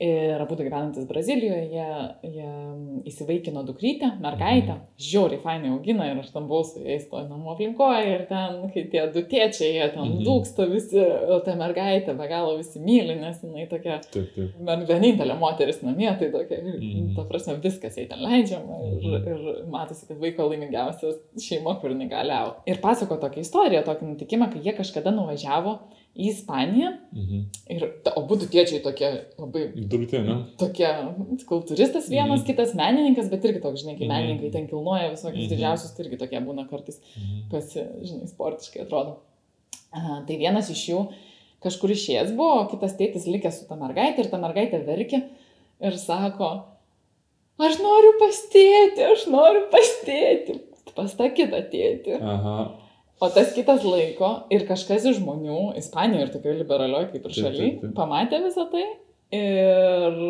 Ir 0.00 0.40
abu 0.40 0.56
gyvenantis 0.56 1.04
Brazilijoje, 1.04 1.66
jie, 1.68 1.88
jie 2.24 2.50
įsivaikino 3.10 3.60
dukrytę, 3.68 4.08
mergaitę, 4.22 4.78
žiauriai 4.96 5.40
fainai 5.42 5.68
augina 5.74 6.06
ir 6.08 6.22
aš 6.22 6.30
tam 6.32 6.46
buvau 6.48 6.64
su 6.64 6.80
jais 6.80 7.04
toj 7.10 7.26
namų 7.28 7.50
aplinkoje 7.52 8.06
ir 8.14 8.22
ten, 8.30 8.62
kai 8.72 8.86
tie 8.94 9.02
du 9.12 9.20
tėčiai, 9.28 9.74
jie 9.76 9.88
ten 9.92 10.06
Mhm. 10.06 10.22
dūksta 10.24 10.66
visi, 10.72 10.96
o 11.04 11.38
ta 11.44 11.52
mergaitė 11.60 12.16
be 12.16 12.28
galo 12.32 12.56
visi 12.56 12.80
myli, 12.80 13.18
nes 13.20 13.42
jinai 13.44 13.66
tokia 13.68 14.00
Taip, 14.10 14.32
taip. 14.34 14.56
Man 14.70 14.86
vienintelė 14.88 15.36
moteris 15.38 15.82
namie, 15.84 16.08
tai 16.18 16.30
tokia, 16.32 16.62
Mhm. 16.64 17.14
ta 17.16 17.24
prasme, 17.28 17.60
viskas 17.60 17.96
jai 18.00 18.06
ten 18.08 18.18
leidžiama 18.24 18.80
ir, 18.88 19.04
Mhm. 19.04 19.28
ir 19.28 19.64
matosi, 19.68 20.08
kad 20.08 20.16
vaiko 20.18 20.48
laimingiausias 20.48 21.20
šeima, 21.36 21.78
kur 21.80 21.90
negali 21.90 22.30
auti. 22.32 22.62
Ir 22.72 22.76
pasako 22.80 23.20
tokią 23.20 23.40
istoriją, 23.44 23.84
tokį 23.84 24.16
nutikimą, 24.16 24.50
kai 24.52 24.60
jie 24.64 24.72
kažkada 24.72 25.12
nuvažiavo 25.12 25.78
į 26.18 26.26
Ispaniją 26.32 26.90
Mhm. 27.12 27.42
ir 27.70 27.84
abu 28.16 28.36
du 28.36 28.46
tėčiai 28.46 28.82
tokie 28.82 29.10
labai 29.38 29.72
Durtė, 29.88 30.20
ne? 30.26 30.34
tokie 30.58 30.88
kultūristas 31.46 32.08
vienas, 32.10 32.40
Mhm. 32.42 32.46
kitas 32.46 32.74
menininkas, 32.74 33.30
bet 33.30 33.42
irgi 33.44 33.62
toks, 33.62 33.82
žinai, 33.84 33.96
kai 33.98 34.06
Mhm. 34.06 34.12
menininkai 34.14 34.52
ten 34.52 34.66
kilnoja 34.68 35.10
visokius 35.14 35.46
Mhm. 35.46 35.50
didžiausius, 35.54 35.94
tai 35.96 36.04
irgi 36.04 36.18
tokie 36.18 36.40
būna 36.40 36.68
kartais 36.68 36.98
Mhm. 37.16 37.50
pasi, 37.50 37.86
žinai, 38.02 38.28
sportiškai 38.28 38.82
atrodo. 38.86 39.16
Aha, 39.92 40.24
tai 40.26 40.36
vienas 40.36 40.68
iš 40.70 40.88
jų 40.90 41.12
kažkur 41.62 41.90
išėjęs 41.90 42.34
buvo, 42.36 42.60
o 42.60 42.68
kitas 42.68 42.96
tėtis 42.96 43.26
likęs 43.26 43.60
su 43.60 43.66
ta 43.68 43.74
mergaitė 43.76 44.18
ir 44.20 44.30
ta 44.30 44.36
mergaitė 44.38 44.84
verkė 44.84 45.22
ir 45.80 45.92
sako, 45.92 46.64
aš 47.58 47.78
noriu 47.78 48.12
pastėti, 48.20 49.00
aš 49.12 49.26
noriu 49.28 49.68
pastėti. 49.70 50.60
Pas 50.94 51.14
tą 51.14 51.30
kitą 51.34 51.70
tėtį. 51.70 52.20
Aha. 52.20 52.72
O 53.20 53.28
tas 53.28 53.52
kitas 53.52 53.84
laiko 53.84 54.30
ir 54.52 54.64
kažkas 54.68 55.04
iš 55.10 55.18
žmonių, 55.20 55.74
Ispanijoje 55.80 56.26
ir 56.26 56.32
tokia 56.32 56.56
liberalioje 56.56 57.10
kaip 57.12 57.26
ir 57.26 57.32
Taip, 57.34 57.38
šaly, 57.38 57.64
taip, 57.66 57.80
taip. 57.82 57.94
pamatė 57.98 58.38
visą 58.46 58.64
tai 58.72 58.84
ir 59.36 60.22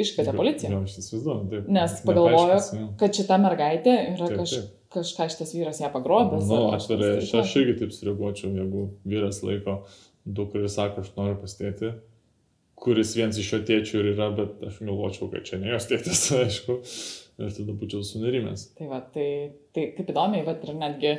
iškvietė 0.00 0.34
policiją. 0.36 0.74
Jo, 0.76 0.82
aš 0.86 0.98
įsivaizduoju, 1.02 1.48
taip. 1.50 1.72
Nes 1.74 1.96
pagalvojo, 2.06 2.60
kad 3.00 3.18
šita 3.18 3.40
mergaitė 3.42 3.96
yra 4.12 4.28
Taip, 4.30 4.36
kaž, 4.42 4.54
taip. 4.54 4.76
kažką 4.96 5.26
šitas 5.34 5.54
vyras 5.56 5.82
ją 5.82 5.90
pagrobęs. 5.94 6.46
Nu, 6.46 6.60
ar 6.68 6.78
aš, 6.78 6.86
tai 6.92 7.10
aš, 7.16 7.32
aš 7.42 7.56
irgi 7.64 7.80
taip 7.82 7.96
sureaguočiau, 7.96 8.52
jeigu 8.60 8.86
vyras 9.10 9.42
laiko 9.46 9.80
dukrą 10.24 10.64
ir 10.64 10.72
sako, 10.72 11.02
aš 11.02 11.10
noriu 11.18 11.34
pastėti, 11.40 11.92
kuris 12.80 13.16
vienas 13.18 13.42
iš 13.42 13.50
jo 13.56 13.60
tėčių 13.68 14.00
ir 14.00 14.12
yra, 14.14 14.30
bet 14.38 14.62
aš 14.70 14.78
galvočiau, 14.84 15.28
kad 15.32 15.44
čia 15.48 15.58
ne 15.60 15.74
jos 15.74 15.90
tėtis, 15.90 16.22
aišku, 16.44 16.78
ir 17.42 17.52
tada 17.58 17.76
būčiau 17.82 18.06
sunerimęs. 18.06 18.70
Tai 18.78 18.88
va, 18.92 19.02
tai, 19.14 19.28
tai 19.74 19.90
kaip 19.98 20.14
įdomiai, 20.14 20.46
va, 20.46 20.56
ir 20.62 20.78
netgi, 20.78 21.14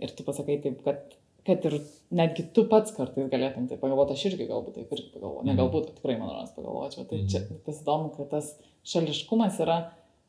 ir 0.00 0.10
tu 0.16 0.24
pasakai 0.26 0.58
taip, 0.62 0.82
kad, 0.84 1.14
kad 1.46 1.64
ir 1.64 1.78
netgi 2.12 2.44
tu 2.54 2.64
pats 2.68 2.92
kartais 2.96 3.28
galėtum 3.32 3.68
tai 3.68 3.76
pagalvoti, 3.80 4.12
aš 4.16 4.24
irgi 4.32 4.48
galbūt 4.50 4.74
taip 4.80 4.90
irgi 4.96 5.10
pagalvoju, 5.14 5.44
ne 5.46 5.52
Mhm. 5.54 5.60
galbūt, 5.60 5.94
tikrai 5.96 6.18
man 6.18 6.28
rodos 6.30 6.52
pagalvočiau. 6.56 7.08
Tai 7.08 7.18
Mhm. 7.18 7.28
čia 7.28 7.40
tas 7.66 7.82
įdomu, 7.82 8.16
kad 8.16 8.30
tas 8.30 8.58
šališkumas 8.84 9.60
yra 9.60 9.78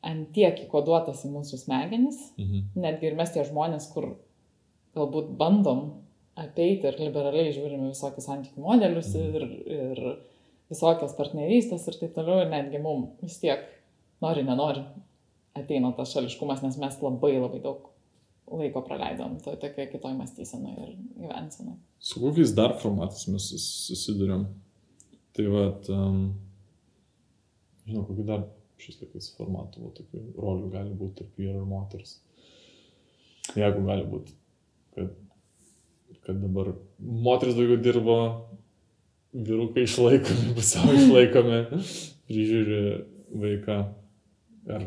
antiek 0.02 0.58
įkoduotas 0.68 1.24
į 1.26 1.30
mūsų 1.36 1.58
smegenis, 1.64 2.18
Mhm. 2.38 2.62
netgi 2.76 3.04
ir 3.06 3.14
mes 3.14 3.30
tie 3.32 3.44
žmonės, 3.44 3.92
kur 3.92 4.16
galbūt 4.96 5.36
bandom 5.36 5.92
apeiti 6.36 6.84
ir 6.88 6.96
liberaliai 6.98 7.52
žiūrime 7.52 7.88
visokius 7.92 8.26
santykių 8.26 8.58
modelius 8.58 9.14
Mhm. 9.14 9.34
ir, 9.34 9.42
ir 9.72 10.18
visokias 10.70 11.14
partnerystės 11.16 11.86
ir 11.88 11.94
taip 12.00 12.14
toliau, 12.14 12.40
ir 12.42 12.50
netgi 12.50 12.80
mums 12.82 13.10
vis 13.22 13.38
tiek 13.38 13.60
nori, 14.22 14.42
nenori 14.42 14.84
ateina 15.54 15.94
tas 15.94 16.14
šališkumas, 16.14 16.62
nes 16.62 16.78
mes 16.78 17.00
labai 17.02 17.38
labai 17.38 17.60
daug 17.60 17.88
laiko 18.58 18.82
praleidom 18.86 19.38
toj 19.44 19.56
tokioj 19.62 19.88
kitoj 19.92 20.14
mąstysenoje 20.18 20.86
ir 20.88 20.96
gyvensenoje. 21.22 21.78
Su 22.02 22.20
kokiais 22.20 22.52
dar 22.56 22.74
formatais 22.82 23.26
mes 23.32 23.46
sus- 23.52 23.68
susidurėm? 23.88 24.46
Tai 25.32 25.46
va, 25.48 25.64
um, 25.94 26.18
žinau, 27.86 28.04
kokių 28.08 28.26
dar 28.28 28.44
šis 28.82 28.98
laikais 29.00 29.30
formatų, 29.38 29.84
va, 29.86 29.90
tokių 29.96 30.22
rolių 30.42 30.70
gali 30.74 30.94
būti 30.98 31.20
tarp 31.22 31.38
vyro 31.40 31.60
ir 31.62 31.68
moters. 31.70 32.16
Jeigu 33.56 33.84
gali 33.86 34.04
būti, 34.10 34.34
kad, 34.96 35.14
kad 36.26 36.40
dabar 36.42 36.72
moteris 36.98 37.56
daugiau 37.58 37.80
dirba, 37.82 38.18
vyrukai 39.32 39.86
išlaikomi, 39.88 40.52
pusiau 40.58 40.92
išlaikomi, 40.98 41.60
prižiūri 42.28 42.82
vaiką. 43.42 43.78
Ar, 44.72 44.84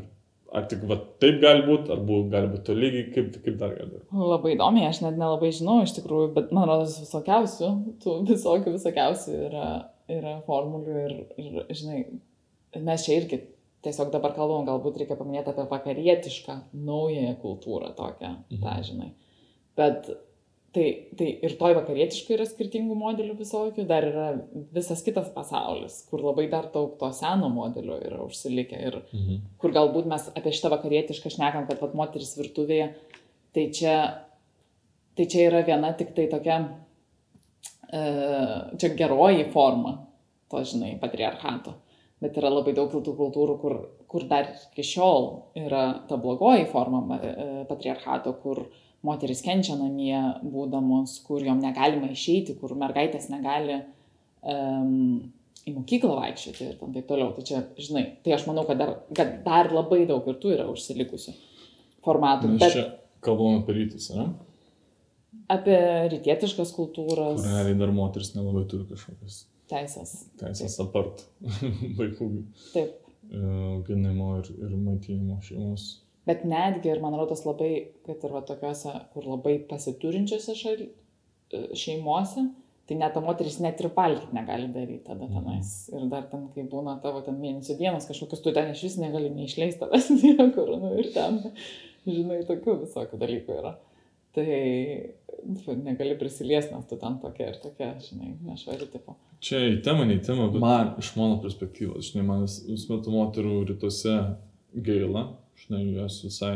ar 0.56 0.66
tik 0.72 0.84
va, 0.90 0.98
taip 1.22 1.42
gali 1.44 1.64
būti, 1.68 1.92
ar 1.94 2.00
bu, 2.08 2.22
gali 2.32 2.48
būti 2.54 2.66
to 2.70 2.76
lygiai, 2.78 3.10
kaip, 3.16 3.34
kaip 3.46 3.58
dar 3.62 3.74
gali 3.76 3.90
būti. 3.92 4.06
Labai 4.34 4.54
įdomiai, 4.56 4.88
aš 4.90 5.02
net 5.06 5.18
nelabai 5.20 5.52
žinau 5.56 5.82
iš 5.84 5.96
tikrųjų, 5.98 6.30
bet 6.38 6.54
man 6.56 6.70
rodos 6.70 6.96
visokiausių, 7.04 7.72
tų 8.04 8.16
visokių 8.30 8.76
visokiausių 8.78 9.36
yra, 9.50 9.66
yra 10.20 10.38
formulių 10.48 10.96
ir, 11.06 11.16
ir, 11.44 11.60
žinai, 11.76 12.00
mes 12.88 13.06
čia 13.08 13.20
irgi 13.22 13.42
tiesiog 13.86 14.10
dabar 14.16 14.34
kalbam, 14.34 14.66
galbūt 14.66 14.98
reikia 15.02 15.18
paminėti 15.20 15.52
apie 15.52 15.68
vakarietišką 15.70 16.56
naująją 16.88 17.36
kultūrą 17.44 17.92
tokią, 17.98 18.32
Mhm. 18.50 18.62
tą 18.64 18.78
žinai. 18.88 19.12
Bet 19.78 20.08
tai, 20.76 20.86
tai 21.18 21.28
ir 21.48 21.56
toj 21.60 21.74
vakarietiškai 21.78 22.36
yra 22.36 22.46
skirtingų 22.50 22.96
modelių 23.00 23.38
visokių, 23.40 23.86
dar 23.88 24.06
yra 24.10 24.26
visas 24.76 25.02
kitas 25.06 25.30
pasaulis, 25.34 26.02
kur 26.10 26.24
labai 26.26 26.50
dar 26.52 26.68
daug 26.74 26.98
to 27.00 27.10
seno 27.16 27.48
modelio 27.54 27.96
yra 28.04 28.20
užsilikę 28.26 28.82
ir 28.90 28.98
Mhm. 29.14 29.40
kur 29.62 29.72
galbūt 29.72 30.06
mes 30.12 30.28
apie 30.36 30.52
šitą 30.52 30.74
vakarietišką 30.76 31.32
šnekam, 31.38 31.68
kad 31.70 31.82
vat, 31.82 31.96
moteris 31.96 32.36
virtuvėje, 32.38 32.90
tai 33.56 33.70
čia, 33.72 33.96
tai 35.16 35.26
čia 35.32 35.48
yra 35.50 35.64
viena 35.66 35.94
tik 35.98 36.14
tai 36.16 36.28
tokia, 36.28 36.60
e, 37.92 38.04
čia 38.78 38.92
geroji 39.00 39.50
forma, 39.54 39.98
to 40.52 40.58
žinai, 40.58 41.00
patriarchato. 41.00 41.74
Bet 42.22 42.38
yra 42.40 42.50
labai 42.50 42.74
daug 42.74 42.92
tų 42.92 43.16
kultūrų, 43.16 43.60
kur, 43.62 43.90
kur 44.08 44.24
dar 44.28 44.48
iki 44.72 44.84
šiol 44.84 45.30
yra 45.56 46.02
ta 46.08 46.18
blogoji 46.18 46.66
forma 46.72 47.20
e, 47.20 47.66
patriarchato, 47.70 48.34
kur 48.42 48.66
moteris 49.06 49.44
kenčia 49.46 49.78
namie 49.80 50.18
būdamos, 50.42 51.20
kur 51.28 51.44
jom 51.46 51.62
negalima 51.64 52.10
išeiti, 52.14 52.58
kur 52.60 52.76
mergaitės 52.80 53.30
negali 53.32 53.80
um, 54.42 55.22
į 55.66 55.74
mokyklą 55.78 56.18
vaikščioti 56.20 56.68
ir 56.68 56.76
taip 56.82 57.08
toliau. 57.10 57.32
Tai 57.36 57.46
čia, 57.48 57.64
žinai, 57.82 58.06
tai 58.26 58.36
aš 58.38 58.48
manau, 58.50 58.66
kad 58.70 58.82
dar, 58.82 58.96
kad 59.18 59.40
dar 59.46 59.72
labai 59.74 60.04
daug 60.10 60.28
ir 60.30 60.40
tų 60.42 60.56
yra 60.58 60.68
užsilikusių 60.72 61.36
formatų. 62.06 62.54
Mes 62.56 62.66
Bet 62.66 62.78
čia 62.78 62.86
kalbam 63.26 63.62
apie 63.62 63.80
rytus, 63.80 64.12
ne? 64.14 64.30
apie 65.52 65.78
rytietiškas 66.14 66.72
kultūras, 66.76 67.44
realiai 67.46 67.78
dar 67.78 67.92
moteris 67.94 68.32
nelabai 68.36 68.64
turi 68.70 68.88
kažkokias 68.90 69.44
teisės. 69.70 70.14
teisės 70.40 70.78
apart 70.84 71.26
vaikų 72.00 72.30
Taip. 72.74 72.96
e, 73.30 73.42
auginimo 73.76 74.40
ir, 74.42 74.52
ir 74.58 74.76
maitinimo 74.78 75.40
šeimos. 75.46 75.88
Bet 76.26 76.46
netgi 76.48 76.90
ir 76.90 77.02
man 77.04 77.16
rodos 77.20 77.44
labai, 77.46 77.72
kad 78.06 78.24
ir 78.26 78.34
va 78.34 78.42
tokiuose, 78.46 78.94
kur 79.14 79.28
labai 79.30 79.60
pasiturinčiose 79.70 80.56
šal... 80.58 80.86
šeimuose, 81.78 82.48
tai 82.90 82.98
net 82.98 83.14
ta 83.14 83.22
moteris 83.22 83.60
net 83.62 83.82
ir 83.82 83.92
valgyti 83.94 84.34
negali 84.34 84.70
daryti 84.74 85.06
tada 85.06 85.28
tenais. 85.30 85.74
Ir 85.94 86.08
dar 86.10 86.26
ten, 86.32 86.48
kai 86.54 86.66
būna 86.70 86.98
tavo 87.04 87.22
ten 87.26 87.38
mėnesio 87.42 87.78
dienos, 87.78 88.08
kažkokius 88.10 88.42
tu 88.42 88.54
ten 88.54 88.72
iš 88.74 88.82
vis 88.88 88.98
negali 89.02 89.30
neišleisti 89.34 89.82
tavęs 89.82 90.10
niekur, 90.24 90.74
nu 90.82 90.96
ir 91.02 91.12
ten, 91.14 91.42
žinai, 92.06 92.42
tokių 92.50 92.80
visokių 92.86 93.22
dalykų 93.22 93.60
yra. 93.62 93.76
Tai 94.36 94.50
negali 95.86 96.18
prisiliesti, 96.20 96.74
nes 96.76 96.90
tu 96.90 96.98
ten 97.00 97.22
tokia 97.22 97.54
ir 97.54 97.62
tokia, 97.62 97.94
žinai, 98.04 98.34
nešvari 98.50 98.90
tipo. 98.92 99.16
Čia 99.46 99.62
į 99.70 99.80
temą, 99.86 100.06
ne 100.10 100.18
į 100.18 100.26
temą, 100.26 100.50
bet 100.52 100.64
man 100.64 100.94
iš 101.00 101.14
mano 101.20 101.38
perspektyvos, 101.44 102.10
žinai, 102.10 102.26
man 102.28 102.46
vis 102.46 102.86
metu 102.90 103.14
moterų 103.14 103.62
rytuose 103.70 104.16
gaila, 104.76 105.28
žinai, 105.64 105.84
jos 105.96 106.22
visai 106.26 106.56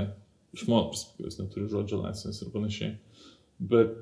iš 0.55 0.65
mano 0.67 0.89
perspektyvos 0.91 1.39
neturi 1.39 1.69
žodžio 1.71 2.01
laisvės 2.01 2.41
ir 2.41 2.51
panašiai. 2.53 2.95
Bet 3.59 3.95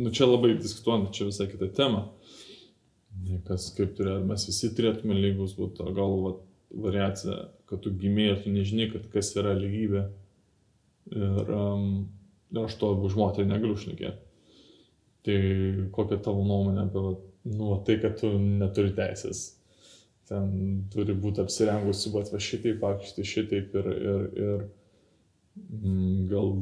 nu 0.00 0.12
čia 0.14 0.28
labai 0.28 0.54
diskutuojant, 0.58 1.12
čia 1.14 1.28
visai 1.28 1.48
kita 1.50 1.68
tema. 1.76 2.06
Kas 3.46 3.68
kaip 3.76 3.92
turėtų, 3.98 4.24
mes 4.28 4.46
visi 4.48 4.72
turėtume 4.72 5.16
lygus 5.18 5.54
būti, 5.58 5.84
gal 5.94 6.16
va, 6.24 6.32
variacija, 6.72 7.46
kad 7.68 7.82
tu 7.84 7.92
gimėjai 8.00 8.34
ir 8.34 8.42
tu 8.42 8.52
nežinai, 8.54 8.88
kad 8.94 9.06
kas 9.12 9.34
yra 9.36 9.52
lygybė. 9.58 10.06
Ir, 11.12 11.50
um, 11.52 11.88
aš 12.62 12.78
to 12.80 12.92
už 13.08 13.16
moterį 13.18 13.50
negaliu 13.50 13.76
šnekėti. 13.80 14.30
Tai 15.22 15.36
kokia 15.94 16.18
tavo 16.24 16.42
nuomonė 16.46 16.86
apie 16.86 17.02
nu, 17.52 17.74
tai, 17.86 17.98
kad 18.02 18.16
tu 18.20 18.32
neturi 18.38 18.94
teisės. 18.96 19.44
Ten 20.32 20.52
turi 20.92 21.12
būti 21.18 21.42
apsirengusi, 21.42 22.12
bet 22.14 22.30
va 22.32 22.38
šitaip, 22.40 22.84
akšti 22.88 23.24
šitaip 23.28 23.74
ir, 23.76 23.88
ir, 23.92 24.22
ir 24.44 24.62
mm, 25.60 26.22
gal 26.30 26.54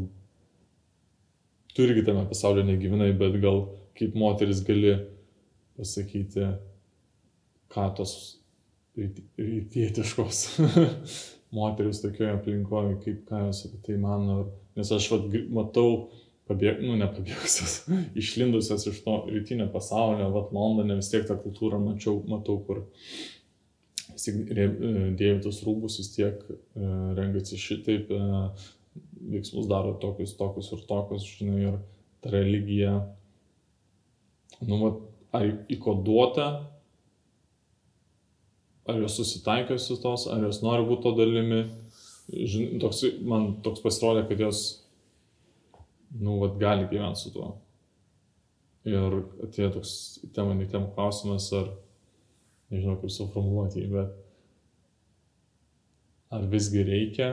tu 1.71 1.87
irgi 1.87 2.03
tame 2.09 2.25
pasaulyje 2.27 2.67
negyvenai, 2.73 3.13
bet 3.21 3.39
gal 3.43 3.63
kaip 3.99 4.17
moteris 4.19 4.65
gali 4.67 4.97
pasakyti, 5.79 6.49
ką 7.71 7.87
tos 7.97 8.15
rytietiškos 8.99 10.41
moteris 11.57 12.03
tokioje 12.03 12.33
aplinkoje, 12.35 12.97
kaip 13.05 13.23
ką 13.29 13.45
jos 13.47 13.65
apie 13.69 13.83
tai 13.87 14.01
mano. 14.03 14.43
Nes 14.79 14.91
aš 14.95 15.09
vat, 15.13 15.27
matau, 15.55 16.11
pabėg, 16.51 16.83
nu 16.83 16.97
nepabėgusias, 16.99 17.85
išlindusias 18.21 18.87
iš 18.91 19.03
to 19.07 19.17
rytinio 19.31 19.69
pasaulio, 19.73 20.31
vat 20.35 20.55
Londone 20.55 20.99
vis 20.99 21.11
tiek 21.13 21.27
tą 21.29 21.39
kultūrą 21.41 21.81
mačiau, 21.83 22.21
matau, 22.31 22.59
kur 22.67 22.85
vis 24.21 24.27
tiek 24.27 24.81
dėvitus 25.17 25.63
rūbus 25.65 25.99
vis 26.01 26.11
tiek 26.13 26.43
e, 26.51 26.57
rengiasi 27.17 27.59
šitaip, 27.61 28.11
e, 28.13 28.51
veiksmus 29.31 29.69
daro 29.71 29.95
tokius, 30.03 30.35
tokius 30.37 30.71
ir 30.75 30.83
tokius, 30.89 31.25
žinai, 31.39 31.61
ir 31.71 31.79
ta 32.21 32.33
religija, 32.35 32.99
nu, 34.67 34.81
va, 34.83 34.91
ar 35.37 35.47
įkoduota, 35.73 36.49
ar 38.91 39.01
jos 39.05 39.17
susitaikė 39.21 39.79
su 39.81 39.97
tos, 40.03 40.27
ar 40.29 40.45
jos 40.45 40.61
nori 40.65 40.87
būti 40.89 41.07
to 41.07 41.15
dalimi. 41.21 41.63
Žin, 42.31 42.79
toks, 42.83 43.03
man 43.27 43.57
toks 43.65 43.83
pasirodė, 43.83 44.27
kad 44.29 44.43
jos, 44.45 44.63
nu, 46.19 46.37
va, 46.43 46.51
gali 46.61 46.87
gyventi 46.91 47.25
su 47.25 47.33
tuo. 47.35 47.55
Ir 48.89 49.21
atėjo 49.45 49.75
toks 49.77 49.93
tema, 50.35 50.55
ne 50.57 50.67
tema 50.71 50.89
klausimas, 50.95 51.51
ar, 51.57 51.73
nežinau 52.71 52.97
kaip 53.01 53.13
suformuoluoti, 53.15 53.87
bet 53.93 54.11
ar 56.31 56.47
visgi 56.51 56.85
reikia 56.87 57.31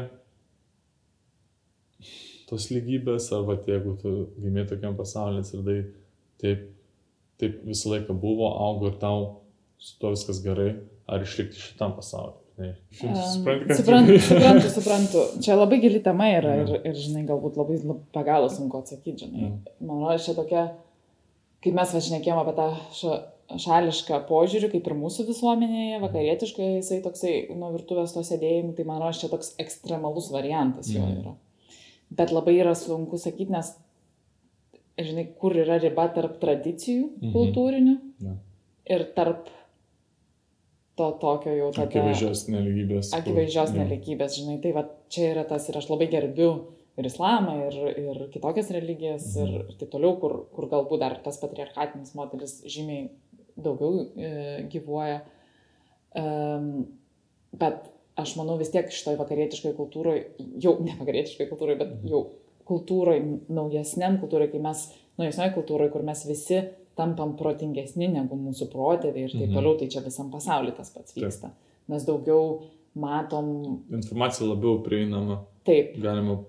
tos 2.47 2.69
lygybės, 2.71 3.29
arba 3.35 3.57
jeigu 3.67 3.97
tu 4.01 4.13
gimė 4.41 4.65
tokiam 4.69 4.95
pasaulyje 4.97 5.43
ir 5.59 5.63
tai 5.67 5.77
taip, 6.41 6.65
taip 7.41 7.61
visą 7.67 7.93
laiką 7.93 8.15
buvo, 8.17 8.49
augo 8.65 8.91
ir 8.91 8.99
tau 9.01 9.29
su 9.77 9.97
to 10.01 10.13
viskas 10.15 10.41
gerai, 10.45 10.71
ar 11.07 11.25
išlikti 11.25 11.59
šitam 11.61 11.95
pasauliu. 11.97 12.39
Um, 12.57 12.73
suprantu, 13.77 14.17
suprantu, 14.17 14.69
suprantu. 14.73 15.23
Čia 15.45 15.53
labai 15.59 15.77
gili 15.77 15.99
tema 16.01 16.31
yra 16.33 16.55
ir, 16.63 16.71
ir, 16.79 16.95
žinai, 16.97 17.21
galbūt 17.27 17.59
labai 17.59 17.77
pagalą 18.15 18.49
sunku 18.49 18.79
atsakyti, 18.81 19.27
žinai. 19.27 19.43
Ja. 19.43 19.75
Man 19.85 20.01
rodos, 20.01 20.25
čia 20.25 20.33
tokia, 20.33 20.63
kaip 21.61 21.77
mes 21.77 21.93
važinėkėjom 21.93 22.41
apie 22.41 22.55
tą 22.57 22.65
ša, 22.97 23.19
šališką 23.47 24.19
požiūrį, 24.27 24.69
kaip 24.73 24.87
ir 24.89 24.95
mūsų 24.99 25.27
visuomenėje, 25.29 25.99
vakarietiškai 26.03 26.69
jisai 26.77 26.99
toksai 27.05 27.33
nuo 27.55 27.71
virtuvės 27.75 28.11
to 28.15 28.23
sėdėjimų, 28.27 28.73
tai 28.75 28.85
man 28.87 28.99
rodos, 28.99 29.21
čia 29.21 29.29
toks 29.31 29.53
ekstremalus 29.61 30.27
variantas 30.33 30.89
jo 30.91 31.03
yra. 31.07 31.35
Bet 32.17 32.33
labai 32.35 32.57
yra 32.59 32.73
sunku 32.75 33.19
sakyti, 33.19 33.51
nes, 33.55 33.71
žinai, 34.99 35.29
kur 35.39 35.55
yra 35.55 35.79
riba 35.79 36.09
tarp 36.15 36.39
tradicijų 36.43 37.05
mhm. 37.07 37.31
kultūrinių 37.35 37.95
ja. 38.27 38.35
ir 38.97 39.05
tarp 39.15 39.51
to 40.97 41.11
tokio 41.21 41.53
jau 41.53 41.69
tada. 41.75 41.87
Akivaizdžios 41.87 42.47
neligybės. 42.51 43.13
Akivaizdžios 43.15 43.71
kur, 43.71 43.83
neligybės, 43.83 44.39
žinai, 44.41 44.57
tai 44.63 44.73
va 44.75 44.87
čia 45.13 45.31
yra 45.35 45.45
tas 45.47 45.69
ir 45.69 45.77
aš 45.79 45.87
labai 45.93 46.09
gerbiu 46.11 46.49
ir 46.97 47.07
islamą, 47.07 47.53
ir, 47.67 47.77
ir 48.01 48.21
kitokias 48.33 48.71
religijas, 48.73 49.29
mhm. 49.37 49.47
ir, 49.47 49.71
ir 49.71 49.79
taip 49.79 49.93
toliau, 49.93 50.17
kur, 50.19 50.35
kur 50.55 50.67
galbūt 50.71 51.03
dar 51.05 51.15
tas 51.23 51.39
patriarchatinis 51.39 52.15
modelis 52.17 52.57
žymiai 52.65 53.07
daugiau 53.57 54.05
e, 54.15 54.31
gyvuoja. 54.71 55.21
Bet 57.57 57.91
aš 58.17 58.33
manau 58.39 58.57
vis 58.57 58.71
tiek 58.73 58.89
šitoj 58.93 59.17
vakarietiškoj 59.19 59.75
kultūroje, 59.77 60.23
jau 60.63 60.77
ne 60.81 60.95
vakarietiškoj 60.97 61.49
kultūroje, 61.51 61.79
bet 61.81 61.93
mhm. 61.93 62.09
jau 62.11 62.23
kultūroje, 62.67 63.21
naujesniam 63.53 64.17
kultūroje, 64.21 64.51
kai 64.55 64.63
mes, 64.63 64.83
naujesnioje 65.21 65.53
kultūroje, 65.55 65.93
kur 65.93 66.03
mes 66.07 66.23
visi 66.27 66.63
tampam 66.97 67.35
protingesni 67.37 68.09
negu 68.09 68.39
mūsų 68.41 68.67
protėviai 68.71 69.27
ir 69.27 69.35
taip 69.35 69.45
mhm. 69.45 69.55
toliau, 69.59 69.77
tai 69.79 69.89
čia 69.93 70.03
visam 70.05 70.31
pasauliu 70.33 70.73
tas 70.77 70.91
pats 70.93 71.15
vyksta. 71.15 71.51
Taip. 71.53 71.63
Mes 71.93 72.03
daugiau 72.07 72.57
matom. 72.97 73.51
Informacija 73.93 74.49
labiau 74.49 74.81
prieinama. 74.83 75.43
Taip. 75.67 75.93
Galima, 76.01 76.41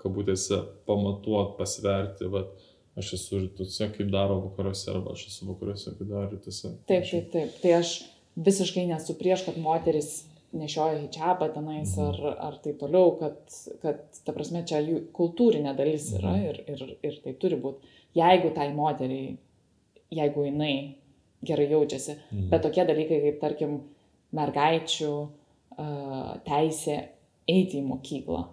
kabutėse, 0.00 0.62
pamatuoti, 0.88 1.56
pasverti, 1.58 2.30
bet 2.32 2.69
aš 3.00 3.14
esu 3.16 3.42
rytuose, 3.42 3.90
kaip 3.96 4.10
daro 4.12 4.38
vakaruose, 4.46 4.88
arba 4.92 5.14
aš 5.16 5.26
esu 5.30 5.48
vakaruose, 5.48 5.94
kaip 5.98 6.08
daro 6.08 6.28
rytuose. 6.30 6.74
Taip, 6.90 7.06
taip, 7.10 7.30
taip. 7.34 7.54
Tai 7.62 7.76
aš 7.80 7.94
visiškai 8.36 8.86
nesu 8.90 9.16
prieš, 9.18 9.44
kad 9.48 9.58
moteris 9.60 10.12
nešioja 10.52 10.98
hijabą 10.98 11.50
tenais 11.54 11.94
mhm. 11.96 12.08
ar, 12.08 12.38
ar 12.48 12.58
taip 12.64 12.80
toliau, 12.80 13.14
kad, 13.20 13.38
kad, 13.82 14.02
ta 14.24 14.34
prasme, 14.34 14.64
čia 14.66 14.80
jų 14.82 15.04
kultūrinė 15.16 15.74
dalis 15.78 16.10
yra 16.18 16.34
mhm. 16.34 16.48
ir, 16.48 16.60
ir, 16.74 16.96
ir 17.06 17.20
tai 17.24 17.36
turi 17.40 17.58
būti. 17.60 17.96
Jeigu 18.18 18.50
tai 18.56 18.70
moteriai, 18.74 19.36
jeigu 20.10 20.46
jinai 20.48 20.74
gerai 21.46 21.68
jaučiasi, 21.70 22.16
mhm. 22.18 22.48
bet 22.52 22.64
tokie 22.66 22.84
dalykai 22.88 23.20
kaip, 23.26 23.40
tarkim, 23.42 23.78
mergaičių 24.36 25.12
uh, 25.20 26.34
teisė 26.46 26.96
eiti 27.50 27.80
į 27.80 27.86
mokyklą, 27.86 28.44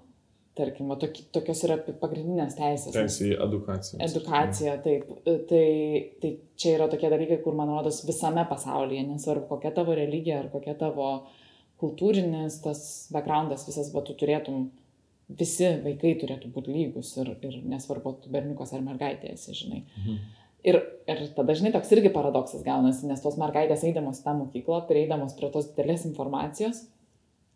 tarkim, 0.57 0.89
tok, 1.01 1.19
tokios 1.35 1.63
yra 1.67 1.77
pagrindinės 2.01 2.57
teisės. 2.57 2.93
Teisė 2.95 3.31
į 3.31 3.37
edukaciją. 3.45 3.99
Edukacija, 4.07 4.77
taip. 4.83 5.09
Tai, 5.23 5.65
tai 6.23 6.31
čia 6.59 6.73
yra 6.75 6.87
tokie 6.91 7.11
dalykai, 7.13 7.39
kur, 7.43 7.55
man 7.57 7.71
rodos, 7.71 8.01
visame 8.07 8.43
pasaulyje, 8.49 9.05
nesvarbu, 9.11 9.47
kokia 9.51 9.73
tavo 9.77 9.95
religija 9.97 10.41
ar 10.41 10.49
kokia 10.53 10.75
tavo 10.79 11.11
kultūrinis 11.81 12.57
tas 12.63 12.81
backgroundas 13.13 13.67
visas, 13.67 13.91
bet 13.93 14.09
tu 14.09 14.17
turėtum, 14.17 14.67
visi 15.37 15.69
vaikai 15.83 16.15
turėtų 16.21 16.49
būti 16.55 16.73
lygus 16.73 17.13
ir, 17.21 17.33
ir 17.45 17.61
nesvarbu, 17.67 18.17
tu 18.23 18.33
berniukas 18.33 18.73
ar 18.73 18.83
mergaitė 18.85 19.33
esi, 19.35 19.53
žinai. 19.57 19.83
Mhm. 19.99 20.19
Ir, 20.67 20.79
ir 21.07 21.19
tada, 21.37 21.53
žinai, 21.55 21.71
toks 21.75 21.91
irgi 21.95 22.09
paradoksas 22.11 22.63
gaunasi, 22.65 23.05
nes 23.07 23.21
tos 23.23 23.37
mergaitės 23.39 23.85
eidamos 23.87 24.23
tą 24.23 24.33
mokyklą, 24.39 24.81
prieidamos 24.89 25.35
prie 25.37 25.51
tos 25.53 25.69
didelės 25.69 26.07
informacijos, 26.09 26.81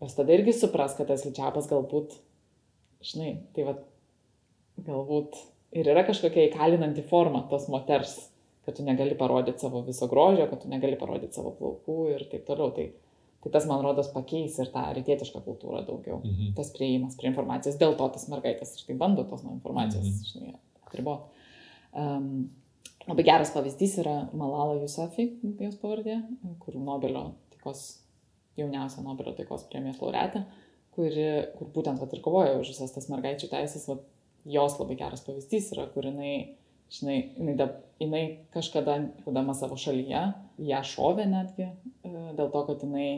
jos 0.04 0.18
tada 0.18 0.36
irgi 0.36 0.54
supras, 0.56 0.94
kad 0.98 1.10
tas 1.10 1.26
ličiapas 1.26 1.68
galbūt, 1.72 2.14
žinai, 3.06 3.36
tai 3.56 3.66
vad, 3.68 3.84
galbūt 4.86 5.38
ir 5.78 5.88
yra 5.94 6.04
kažkokia 6.08 6.50
įkalinanti 6.50 7.04
forma 7.08 7.44
tos 7.52 7.68
moters, 7.72 8.18
kad 8.66 8.78
tu 8.78 8.86
negali 8.86 9.16
parodyti 9.18 9.64
savo 9.64 9.82
viso 9.86 10.08
grožio, 10.12 10.46
kad 10.52 10.62
tu 10.64 10.70
negali 10.72 11.00
parodyti 11.00 11.40
savo 11.40 11.54
plaukų 11.58 12.02
ir 12.16 12.28
taip 12.32 12.46
toliau. 12.50 12.74
Tai, 12.76 12.92
Tai 13.42 13.50
tas, 13.50 13.66
man 13.66 13.82
rodos, 13.82 14.12
pakeis 14.14 14.60
ir 14.62 14.70
tą 14.70 14.84
rytietišką 14.94 15.40
kultūrą 15.42 15.82
daugiau. 15.88 16.20
Mhm. 16.22 16.52
Tas 16.58 16.70
prieimas 16.76 17.16
prie 17.18 17.32
informacijos. 17.32 17.80
Dėl 17.82 17.96
to 17.98 18.06
tas 18.14 18.28
mergaitės 18.30 18.76
štai 18.84 18.94
bando 19.00 19.26
tos 19.26 19.42
nuo 19.42 19.56
informacijos, 19.56 20.06
mhm. 20.06 20.28
žinai, 20.30 20.52
atriboti. 20.86 21.48
Um, 21.98 22.28
labai 23.08 23.26
geras 23.26 23.52
pavyzdys 23.56 23.98
yra 24.04 24.16
Malala 24.38 24.78
Yusafi, 24.78 25.26
jos 25.58 25.80
pavardė, 25.82 26.20
kur 26.62 26.78
Nobelio 26.78 27.32
taikos, 27.56 27.82
jauniausia 28.62 29.02
Nobelio 29.08 29.34
taikos 29.36 29.66
premijos 29.74 30.04
laureatė, 30.04 30.46
kuri, 30.96 31.28
kur 31.58 31.70
būtent 31.76 32.02
vat, 32.02 32.14
ir 32.14 32.24
kovoja 32.24 32.58
už 32.60 32.74
visas 32.74 32.94
tas 32.96 33.08
mergaičių 33.12 33.52
teisės, 33.52 33.88
vat, 33.90 34.04
jos 34.46 34.78
labai 34.80 34.98
geras 35.00 35.24
pavyzdys 35.26 35.72
yra, 35.76 35.86
kur 35.94 36.08
jinai, 36.10 36.56
žinai, 36.94 37.18
jinai, 37.38 37.56
da, 37.60 37.68
jinai 38.02 38.24
kažkada, 38.56 38.98
būdama 39.26 39.54
savo 39.58 39.78
šalyje, 39.80 40.24
ją 40.72 40.82
šovė 40.94 41.28
netgi, 41.30 41.70
e, 42.04 42.14
dėl 42.38 42.50
to, 42.54 42.64
kad 42.70 42.86
jinai 42.86 43.10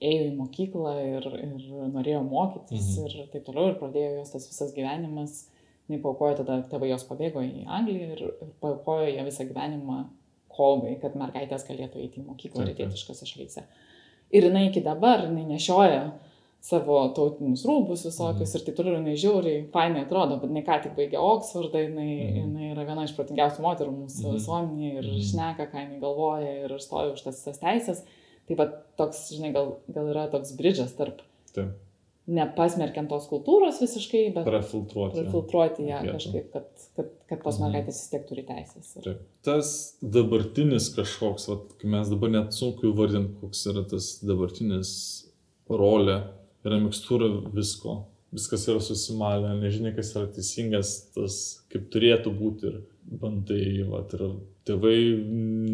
ėjo 0.00 0.28
į 0.30 0.34
mokyklą 0.38 0.94
ir, 1.04 1.26
ir 1.42 1.64
norėjo 1.92 2.22
mokytis 2.24 2.94
mhm. 2.96 3.08
ir 3.08 3.32
taip 3.34 3.44
toliau, 3.48 3.72
ir 3.72 3.80
pradėjo 3.82 4.20
jos 4.20 4.32
tas 4.36 4.46
visas 4.48 4.72
gyvenimas 4.76 5.42
jinai 5.90 6.00
paukojo 6.04 6.38
tada, 6.40 6.60
tėvai 6.70 6.92
jos 6.92 7.04
pabėgo 7.08 7.42
į 7.42 7.66
Angliją 7.66 8.14
ir, 8.14 8.24
ir 8.30 8.50
paukojo 8.62 9.10
ją 9.10 9.26
visą 9.26 9.46
gyvenimą 9.48 10.04
kovai, 10.50 10.96
kad 11.02 11.16
mergaitės 11.18 11.66
galėtų 11.66 12.02
eiti 12.04 12.22
į 12.22 12.28
mokyklą 12.28 12.66
rytietiškose 12.68 13.26
šalyse. 13.26 13.64
Ir 14.30 14.46
jinai 14.46 14.68
iki 14.68 14.82
dabar, 14.86 15.24
jinai 15.26 15.46
nešioja 15.48 16.04
savo 16.64 16.98
tautinius 17.16 17.64
rūbus 17.68 18.04
visokius 18.04 18.50
mm. 18.52 18.56
ir 18.58 18.64
taip 18.66 18.78
toliau, 18.78 18.96
jinai 18.98 19.16
žiauriai, 19.22 19.60
fainai 19.72 20.04
atrodo, 20.04 20.36
bet 20.42 20.52
jinai 20.52 20.64
ką 20.66 20.78
tik 20.84 20.96
baigė 20.98 21.20
Oksfordą, 21.24 21.84
jinai, 21.86 22.08
mm. 22.14 22.40
jinai 22.42 22.72
yra 22.74 22.86
viena 22.88 23.06
iš 23.08 23.14
protingiausių 23.16 23.64
moterų 23.64 23.94
mūsų 23.96 24.26
mm. 24.26 24.38
visuomenėje 24.38 24.96
ir 24.98 25.10
mm. 25.10 25.20
šneka, 25.30 25.68
ką 25.72 25.84
jinai 25.86 26.00
galvoja 26.02 26.56
ir 26.66 26.74
stoja 26.84 27.14
už 27.14 27.24
tas 27.26 27.40
visas 27.40 27.62
teisės. 27.62 28.02
Taip 28.50 28.60
pat 28.60 28.80
toks, 29.00 29.28
žinai, 29.36 29.54
gal, 29.56 29.76
gal 29.94 30.10
yra 30.12 30.26
toks 30.32 30.52
bridžas 30.58 30.92
tarp 30.98 31.24
Taip 31.54 31.78
nepasmerkiant 32.30 33.10
tos 33.10 33.26
kultūros 33.30 33.80
visiškai, 33.82 34.22
bet 34.34 34.46
prafiltruoti, 34.46 35.18
prafiltruoti 35.18 35.86
ją 35.88 36.00
ja, 36.04 36.14
kažkaip, 36.14 36.50
kad, 36.52 36.68
kad, 36.96 37.08
kad 37.30 37.42
tos 37.42 37.58
mhm. 37.58 37.64
mergaitės 37.66 38.02
vis 38.02 38.12
tiek 38.12 38.26
turi 38.28 38.44
teisės. 38.46 38.92
Ir... 38.98 39.06
Taip. 39.06 39.24
Tas 39.46 39.72
dabartinis 40.02 40.90
kažkoks, 40.94 41.48
vat, 41.50 41.72
kai 41.80 41.90
mes 41.96 42.12
dabar 42.12 42.34
net 42.34 42.54
sunku 42.56 42.90
įvardinti, 42.92 43.34
koks 43.40 43.64
yra 43.72 43.84
tas 43.90 44.12
dabartinis 44.26 44.92
rolė, 45.70 46.20
yra 46.66 46.80
mikstūra 46.82 47.30
visko. 47.54 48.02
Viskas 48.30 48.68
yra 48.70 48.78
susimalę, 48.82 49.56
nežinia, 49.58 49.90
kas 49.96 50.12
yra 50.14 50.28
teisingas, 50.30 50.92
tas 51.16 51.36
kaip 51.72 51.88
turėtų 51.90 52.30
būti 52.38 52.68
ir 52.68 52.76
bandai, 53.20 53.64
vat, 53.90 54.12
ir 54.14 54.36
tėvai 54.68 54.98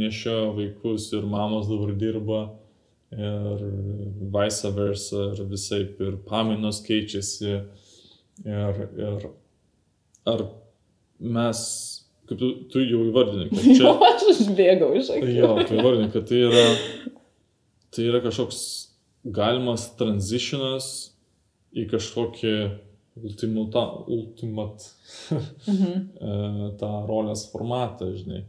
nešioja 0.00 0.54
vaikus 0.56 1.10
ir 1.12 1.26
mamos 1.28 1.68
dabar 1.68 1.92
dirba 2.00 2.40
ir 3.12 3.66
vice 4.32 4.70
versa, 4.72 5.26
ir 5.34 5.44
visai, 5.50 5.82
ir 6.00 6.16
pamainos 6.28 6.80
keičiasi. 6.86 7.58
Ir, 8.46 8.80
ir 9.00 9.28
ar 10.28 10.42
mes, 11.20 11.60
kaip 12.28 12.40
tu, 12.40 12.50
tu 12.72 12.82
jau 12.84 13.04
įvardinai, 13.10 13.50
kad 13.52 13.68
čia... 13.68 13.92
Aš 14.10 14.26
užbėgau 14.32 14.90
iš 14.98 15.12
akių. 15.14 15.30
Jo, 15.36 15.52
tu 15.62 15.78
įvardinai, 15.78 16.10
kad 16.12 16.26
tai 16.28 16.42
yra, 16.48 16.66
tai 17.94 18.08
yra 18.10 18.20
kažkoks 18.24 18.60
galimas 19.34 19.88
transitionas 19.98 20.90
į 21.76 21.86
kažkokį 21.90 22.56
ultimata, 23.22 23.84
ultimat 24.06 24.86
mhm. 25.32 25.94
E, 26.26 26.70
tą 26.80 26.90
rolės 27.08 27.46
formatą, 27.52 28.10
žinai. 28.16 28.44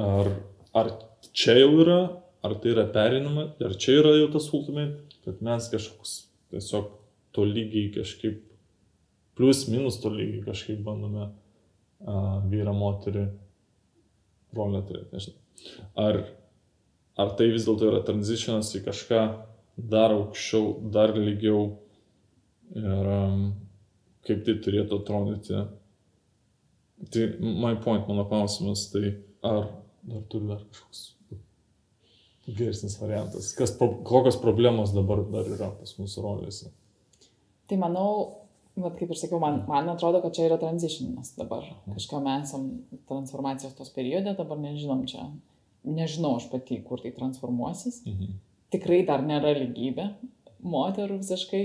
Ar, 0.00 0.30
ar 0.76 0.90
čia 1.36 1.58
jau 1.58 1.72
yra, 1.82 2.00
ar 2.44 2.56
tai 2.60 2.72
yra 2.72 2.86
perinama, 2.92 3.50
ar 3.60 3.76
čia 3.80 3.98
yra 4.00 4.14
jau 4.16 4.30
tas 4.34 4.48
ultimate, 4.56 5.02
kad 5.26 5.42
mes 5.44 5.68
kažkoks 5.72 6.14
tiesiog 6.52 6.90
to 7.32 7.44
lygiai 7.48 7.92
kažkaip, 7.94 8.40
plus 9.36 9.66
minus 9.72 10.00
to 10.02 10.12
lygiai 10.12 10.42
kažkaip 10.46 10.80
bandome 10.84 11.28
uh, 11.28 12.40
vyrą 12.48 12.74
moterį 12.76 13.26
rolę 14.56 14.82
turėti, 14.88 15.12
nežinau. 15.12 15.38
Ar, 16.00 16.18
ar 17.20 17.32
tai 17.38 17.48
vis 17.52 17.68
dėlto 17.68 17.88
yra 17.88 18.02
transitionas 18.04 18.72
į 18.76 18.82
kažką 18.88 19.22
dar 19.76 20.14
aukščiau, 20.14 20.74
dar 20.94 21.14
lygiau 21.16 21.64
ir 22.76 23.08
um, 23.14 23.46
kaip 24.26 24.44
tai 24.46 24.58
turėtų 24.64 25.00
atrodyti. 25.00 25.64
Tai 27.12 27.24
my 27.40 27.74
point, 27.82 28.06
mano 28.06 28.26
klausimas, 28.30 28.86
tai 28.92 29.16
ar 29.42 29.66
dar 30.06 30.22
turi 30.30 30.46
dar 30.50 30.62
kažkoks 30.68 31.08
geresnis 32.46 32.98
variantas? 33.00 33.52
Kas, 33.58 33.74
kokios 33.78 34.38
problemos 34.42 34.94
dabar 34.94 35.22
dar 35.30 35.48
yra 35.50 35.70
pas 35.78 35.96
mūsų 35.98 36.24
rolėse? 36.24 36.70
Tai 37.70 37.78
manau, 37.80 38.08
bet 38.76 38.98
kaip 38.98 39.12
ir 39.14 39.18
sakiau, 39.18 39.40
man, 39.42 39.62
man 39.68 39.90
atrodo, 39.92 40.22
kad 40.24 40.34
čia 40.36 40.48
yra 40.48 40.58
transitionas 40.60 41.34
dabar. 41.38 41.66
Kažką 41.88 42.22
mes 42.24 42.48
esam 42.48 42.68
transformacijos 43.10 43.76
tos 43.78 43.92
periode, 43.94 44.34
dabar 44.38 44.60
nežinom 44.62 45.04
čia. 45.10 45.28
Nežinau 45.86 46.36
aš 46.38 46.48
pati, 46.50 46.78
kur 46.86 47.02
tai 47.02 47.14
transformuosis. 47.14 48.02
Mhm. 48.06 48.34
Tikrai 48.72 49.02
dar 49.08 49.24
nėra 49.24 49.54
lygybė. 49.58 50.08
Moterų 50.62 51.20
visiškai 51.20 51.62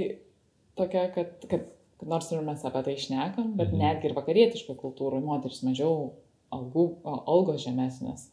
tokia, 0.80 1.08
kad, 1.16 1.36
kad, 1.50 1.68
kad 2.00 2.10
nors 2.10 2.32
ir 2.34 2.42
mes 2.46 2.64
apie 2.68 2.82
tai 2.86 2.96
išnekam, 2.98 3.54
bet 3.60 3.72
mhm. 3.72 3.84
netgi 3.84 4.10
ir 4.10 4.18
vakarietiškai 4.18 4.78
kultūrai 4.80 5.22
moteris 5.24 5.64
mažiau 5.66 6.12
algų, 6.54 6.90
algos 7.06 7.64
žemesnės 7.66 8.30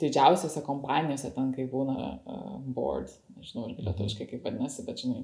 didžiausiose 0.00 0.62
kompanijose, 0.66 1.30
ten 1.36 1.52
kai 1.54 1.68
būna 1.70 1.94
uh, 2.16 2.56
board, 2.74 3.12
nežinau, 3.38 3.68
ir 3.70 3.86
lietuviškai 3.86 4.26
kaip 4.30 4.46
vadinasi, 4.48 4.82
bet 4.86 5.04
žinai, 5.04 5.22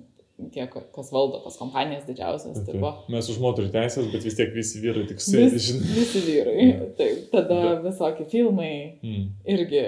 tie, 0.54 0.66
kas 0.68 1.10
valdo 1.14 1.40
tas 1.42 1.58
kompanijas 1.58 2.06
didžiausias. 2.06 2.60
Okay. 2.62 2.78
Tai 2.78 2.92
Mes 3.10 3.30
už 3.32 3.40
moterų 3.42 3.72
teisės, 3.74 4.10
bet 4.12 4.26
vis 4.28 4.38
tiek 4.38 4.52
visi 4.54 4.82
vyrai 4.82 5.08
tik 5.10 5.22
sėdi, 5.24 5.62
žinai. 5.70 5.88
Visi 5.96 6.22
vyrai. 6.26 6.54
Yeah. 6.68 6.84
Taip, 6.98 7.24
tada 7.32 7.56
bet... 7.64 7.82
visokie 7.88 8.28
filmai 8.30 8.72
mm. 9.02 9.26
irgi 9.54 9.82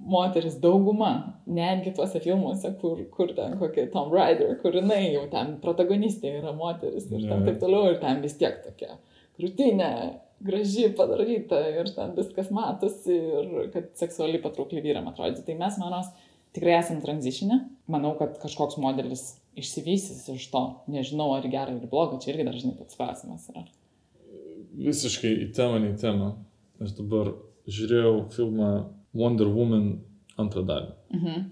moteris 0.00 0.56
dauguma, 0.62 1.10
netgi 1.46 1.92
tuose 1.96 2.22
filmuose, 2.24 2.72
kur, 2.80 3.02
kur 3.12 3.34
ten 3.36 3.58
kokia 3.60 3.90
Tom 3.92 4.08
Rider, 4.14 4.54
kur 4.62 4.74
jinai 4.78 5.10
jau 5.10 5.26
ten 5.32 5.58
protagonistė 5.62 6.38
yra 6.40 6.54
moteris 6.56 7.10
ir 7.10 7.20
yeah. 7.20 7.34
ten 7.34 7.46
taip 7.48 7.60
toliau, 7.62 7.92
ir 7.92 8.00
ten 8.02 8.22
vis 8.24 8.38
tiek 8.40 8.62
tokia 8.64 8.96
krūtinė 9.40 9.90
graži 10.44 10.88
padaryta 10.96 11.60
ir 11.72 11.90
ten 11.94 12.14
viskas 12.16 12.50
matosi 12.54 13.16
ir 13.16 13.70
kad 13.74 13.90
seksualiai 14.00 14.42
patraukli 14.42 14.82
vyram 14.84 15.08
atrodyti. 15.10 15.44
Tai 15.48 15.56
mes, 15.60 15.76
manos, 15.80 16.08
tikrai 16.56 16.78
esam 16.78 17.00
tranzišinė. 17.04 17.60
Manau, 17.92 18.14
kad 18.20 18.38
kažkoks 18.42 18.78
modelis 18.80 19.26
išsivystys 19.60 20.26
iš 20.34 20.48
to. 20.52 20.64
Nežinau, 20.92 21.32
ar 21.36 21.46
gerai 21.48 21.76
ar 21.76 21.90
blogai, 21.92 22.20
čia 22.22 22.32
irgi 22.34 22.48
dažnai 22.48 22.76
toks 22.78 22.98
klausimas 22.98 23.48
yra. 23.52 23.66
Visiškai 24.80 25.32
į 25.46 25.50
temą, 25.56 25.80
ne 25.82 25.92
į 25.92 26.00
temą. 26.00 26.32
Aš 26.80 26.94
dabar 26.96 27.34
žiūrėjau 27.68 28.14
filmą 28.32 28.70
Wonder 29.16 29.48
Woman 29.50 29.88
antrą 30.40 30.64
dalį. 30.66 30.92
Mhm. 31.16 31.48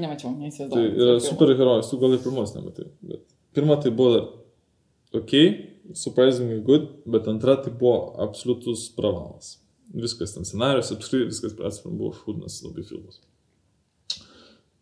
Nemačiau, 0.00 0.34
neįsivaizduoju. 0.38 0.90
Tai 0.94 1.06
yra 1.06 1.22
superherojus, 1.24 1.90
tu 1.90 1.98
gal 1.98 2.14
ir 2.14 2.22
pirmos 2.22 2.52
nematai. 2.54 2.90
Bet 3.02 3.24
pirma 3.56 3.78
tai 3.82 3.90
buvo 3.90 4.20
ok, 5.16 5.32
surprisingly 5.94 6.60
good, 6.62 6.88
bet 7.06 7.26
antra 7.28 7.56
tai 7.56 7.72
buvo 7.72 8.14
absoliutus 8.22 8.88
pravalas. 8.94 9.58
Viskas 9.90 10.36
ten 10.36 10.46
scenarius, 10.46 10.92
apskritai 10.94 11.26
viskas 11.32 11.56
atsiprašau, 11.56 11.96
buvo 11.98 12.12
šūdnas 12.14 12.60
labai 12.62 12.86
filmas. 12.86 13.18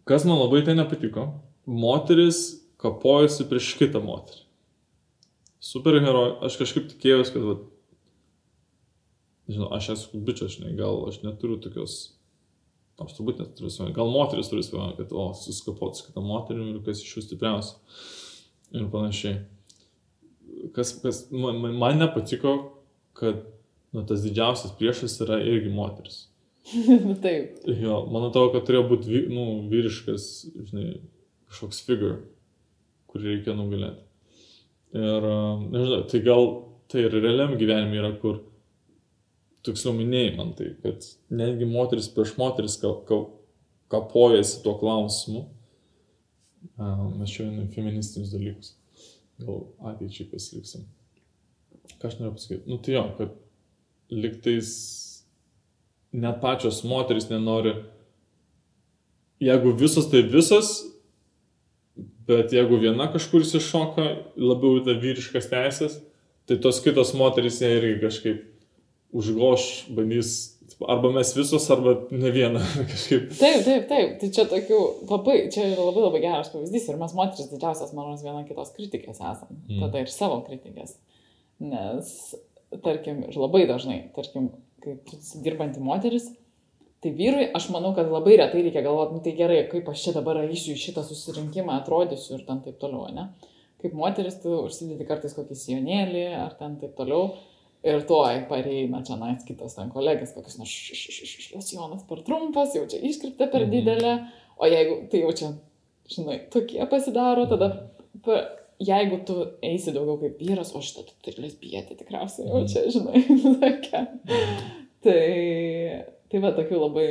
Kas 0.09 0.27
man 0.29 0.41
labai 0.41 0.61
tai 0.67 0.77
nepatiko, 0.77 1.31
moteris 1.65 2.59
kapojasi 2.81 3.49
prieš 3.49 3.73
kitą 3.81 4.03
moterį. 4.05 4.45
Superherojų, 5.69 6.37
aš 6.47 6.57
kažkaip 6.61 6.87
tikėjausi, 6.93 7.33
kad, 7.35 7.45
va, 7.45 7.57
žinau, 9.51 9.73
aš 9.75 9.91
esu 9.97 10.21
bičias, 10.23 10.55
žinai, 10.55 10.77
gal 10.79 11.03
aš 11.09 11.19
neturiu 11.25 11.59
tokios, 11.61 11.97
aš 13.03 13.15
turbūt 13.19 13.43
neturiu 13.43 13.71
svajonę, 13.71 13.95
gal 13.97 14.11
moteris 14.11 14.51
turi 14.51 14.65
svajonę, 14.67 14.97
kad, 14.99 15.13
o, 15.15 15.29
susikapoti 15.39 16.01
su 16.01 16.09
kitą 16.09 16.25
moterimi 16.25 16.73
ir 16.73 16.83
kas 16.87 17.05
iš 17.05 17.15
jų 17.17 17.25
stipriausia. 17.29 17.79
Ir 18.75 18.91
panašiai 18.93 19.39
kas, 20.75 20.93
kas 21.03 21.31
man, 21.31 21.61
man 21.79 21.99
nepatiko, 21.99 22.57
kad 23.13 23.43
nu, 23.93 24.05
tas 24.07 24.23
didžiausias 24.25 24.75
priešas 24.79 25.19
yra 25.25 25.41
irgi 25.43 25.71
moteris. 25.73 26.27
Taip. 27.25 27.63
Jo, 27.81 28.03
man 28.13 28.29
atrodo, 28.29 28.53
kad 28.57 28.67
turėjo 28.69 28.85
būti 28.91 29.23
nu, 29.33 29.47
vyriškas, 29.71 30.29
žinai, 30.69 30.99
kažkoks 31.49 31.81
figure, 31.87 32.19
kurį 33.09 33.33
reikia 33.33 33.57
nugalėti. 33.57 34.05
Ir, 34.97 35.29
nežinau, 35.69 36.03
tai 36.09 36.21
gal 36.25 36.47
tai 36.89 37.05
ir 37.05 37.17
realiam 37.17 37.57
gyvenime 37.61 38.01
yra, 38.01 38.13
kur, 38.21 38.43
tiksliau 39.69 39.95
minėjai 39.97 40.35
man 40.37 40.55
tai, 40.59 40.73
kad 40.83 41.07
netgi 41.31 41.69
moteris 41.69 42.11
prieš 42.13 42.35
moteris 42.41 42.79
ka, 42.83 42.91
ka, 43.09 43.23
kapojasi 43.93 44.63
tuo 44.65 44.75
klausimu. 44.81 45.47
Mes 46.79 47.35
einame 47.39 47.69
feministinius 47.75 48.35
dalykus 48.35 48.75
gal 49.39 49.69
ateičiai 49.93 50.27
pasiliksim. 50.33 50.87
Ką 51.99 52.11
aš 52.11 52.19
noriu 52.19 52.35
pasakyti? 52.35 52.67
Nu 52.71 52.79
tai 52.83 52.97
jo, 52.97 53.05
kad 53.19 53.37
liktais 54.11 54.73
net 56.13 56.41
pačios 56.43 56.83
moteris 56.87 57.29
nenori, 57.31 57.75
jeigu 59.43 59.75
visos 59.79 60.09
tai 60.11 60.25
visos, 60.27 60.83
bet 62.29 62.53
jeigu 62.53 62.81
viena 62.83 63.09
kažkur 63.13 63.45
įsišoka 63.45 64.07
labiau 64.37 64.81
į 64.81 64.85
tą 64.87 64.97
vyriškas 65.03 65.51
teisės, 65.53 65.99
tai 66.49 66.59
tos 66.63 66.81
kitos 66.85 67.15
moteris 67.19 67.61
ją 67.63 67.71
irgi 67.79 67.99
kažkaip 68.03 68.45
užgoš, 69.17 69.89
bandys 69.97 70.37
arba 70.87 71.11
mes 71.13 71.31
visos, 71.37 71.71
arba 71.71 71.95
ne 72.11 72.31
viena 72.35 72.63
kažkaip. 72.91 73.31
Taip, 73.39 73.63
taip, 73.67 73.87
taip. 73.91 74.17
Tai 74.21 74.31
čia 74.35 74.45
tokių 74.51 74.81
labai, 75.09 75.39
čia 75.55 75.71
yra 75.73 75.87
labai 75.89 76.05
labai 76.05 76.23
geras 76.25 76.53
pavyzdys 76.53 76.91
ir 76.91 77.01
mes 77.01 77.15
moteris 77.19 77.51
didžiausias, 77.53 77.95
manau, 77.97 78.17
viena 78.23 78.45
kitos 78.49 78.75
kritikės 78.77 79.19
esame. 79.19 79.57
Mm. 79.67 79.81
Tada 79.85 80.05
ir 80.05 80.13
savo 80.13 80.43
kritikės. 80.47 80.99
Nes, 81.59 82.13
tarkim, 82.85 83.25
ir 83.27 83.41
labai 83.41 83.65
dažnai, 83.71 84.03
tarkim, 84.15 84.53
kaip 84.85 85.09
dirbanti 85.43 85.83
moteris, 85.83 86.29
tai 87.03 87.13
vyrui, 87.15 87.49
aš 87.55 87.69
manau, 87.75 87.93
kad 87.97 88.11
labai 88.11 88.37
retai 88.39 88.63
reikia 88.67 88.85
galvoti, 88.87 89.17
nu 89.17 89.25
tai 89.25 89.35
gerai, 89.39 89.63
kaip 89.71 89.89
aš 89.91 90.07
čia 90.07 90.17
dabar 90.19 90.43
eisiu 90.45 90.75
į 90.75 90.83
šitą 90.83 91.05
susirinkimą, 91.07 91.81
atrodysiu 91.81 92.37
ir 92.37 92.47
ten 92.47 92.63
taip 92.65 92.79
toliau, 92.83 93.09
ne? 93.15 93.31
kaip 93.79 93.93
moteris 93.95 94.41
tu 94.43 94.51
užsidedi 94.65 95.07
kartais 95.07 95.37
kokį 95.37 95.55
sijonėlį 95.55 96.25
ar 96.35 96.57
ten 96.59 96.75
taip 96.81 96.97
toliau. 96.99 97.37
Ir 97.87 98.03
tuoj 98.09 98.41
pareina 98.51 99.05
čia 99.07 99.15
nais 99.21 99.45
kitas 99.47 99.77
ten 99.77 99.91
kolegas, 99.95 100.33
kokius 100.35 100.59
nors 100.59 100.73
šios 100.73 101.69
jonas 101.71 102.03
per 102.09 102.25
trumpas, 102.27 102.75
jau 102.75 102.87
čia 102.91 102.99
iškripta 103.07 103.47
per 103.53 103.69
didelė, 103.71 104.15
o 104.59 104.67
jeigu 104.67 104.97
tai 105.13 105.21
jau 105.23 105.35
čia, 105.41 105.51
žinai, 106.11 106.41
tokie 106.51 106.83
pasidaro, 106.91 107.45
tada 107.51 107.69
pa, 108.25 108.41
jeigu 108.83 109.21
tu 109.29 109.37
eisi 109.63 109.95
daugiau 109.95 110.19
kaip 110.25 110.41
vyras, 110.43 110.73
o 110.75 110.83
šitą 110.83 111.05
tu 111.07 111.15
turi 111.23 111.45
lesbietį 111.47 112.01
tikriausiai, 112.01 112.49
jau 112.51 112.65
čia, 112.73 112.83
žinai, 112.97 113.23
tokia. 113.63 114.03
Tai, 115.07 115.21
tai 116.33 116.41
va, 116.43 116.51
tokių 116.57 116.81
labai, 116.83 117.07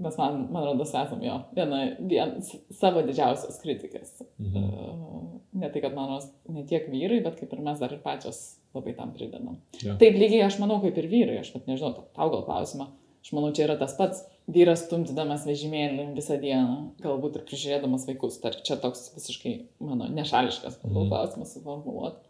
mes 0.00 0.16
man, 0.22 0.40
man 0.54 0.64
rodos, 0.70 0.94
esam 0.96 1.20
jo, 1.24 1.36
viena, 1.56 1.82
vien, 2.00 2.32
savo 2.80 3.04
didžiausias 3.04 3.60
kritikas. 3.60 4.16
Mhm. 4.40 5.36
Ne 5.60 5.68
tai, 5.68 5.84
kad 5.84 5.92
manos 5.92 6.30
ne 6.48 6.64
tiek 6.64 6.88
vyrai, 6.88 7.20
bet 7.26 7.36
kaip 7.36 7.52
ir 7.52 7.60
mes 7.66 7.80
dar 7.82 7.92
ir 7.92 8.00
pačios 8.00 8.40
labai 8.76 8.94
tam 8.96 9.12
pridedam. 9.16 9.58
Ja. 9.82 9.96
Taip 10.00 10.18
lygiai 10.18 10.46
aš 10.46 10.60
manau 10.62 10.80
kaip 10.84 10.98
ir 11.00 11.08
vyrai, 11.10 11.40
aš 11.42 11.52
pat 11.54 11.68
nežinau, 11.70 12.06
tau 12.16 12.30
gal 12.32 12.44
klausimą. 12.46 12.90
Aš 13.20 13.34
manau, 13.36 13.50
čia 13.52 13.66
yra 13.66 13.76
tas 13.76 13.92
pats 13.98 14.22
vyras 14.50 14.86
stumdydamas 14.86 15.44
vežimėlį 15.48 16.06
visą 16.16 16.38
dieną, 16.40 16.76
galbūt 17.04 17.36
ir 17.36 17.44
prižiūrėdamas 17.48 18.06
vaikus. 18.08 18.38
Tar 18.40 18.56
čia 18.64 18.78
toks 18.80 19.10
visiškai 19.16 19.54
mano 19.84 20.08
nešališkas 20.08 20.80
mm. 20.80 21.10
klausimas 21.10 21.52
suformuoluot. 21.56 22.22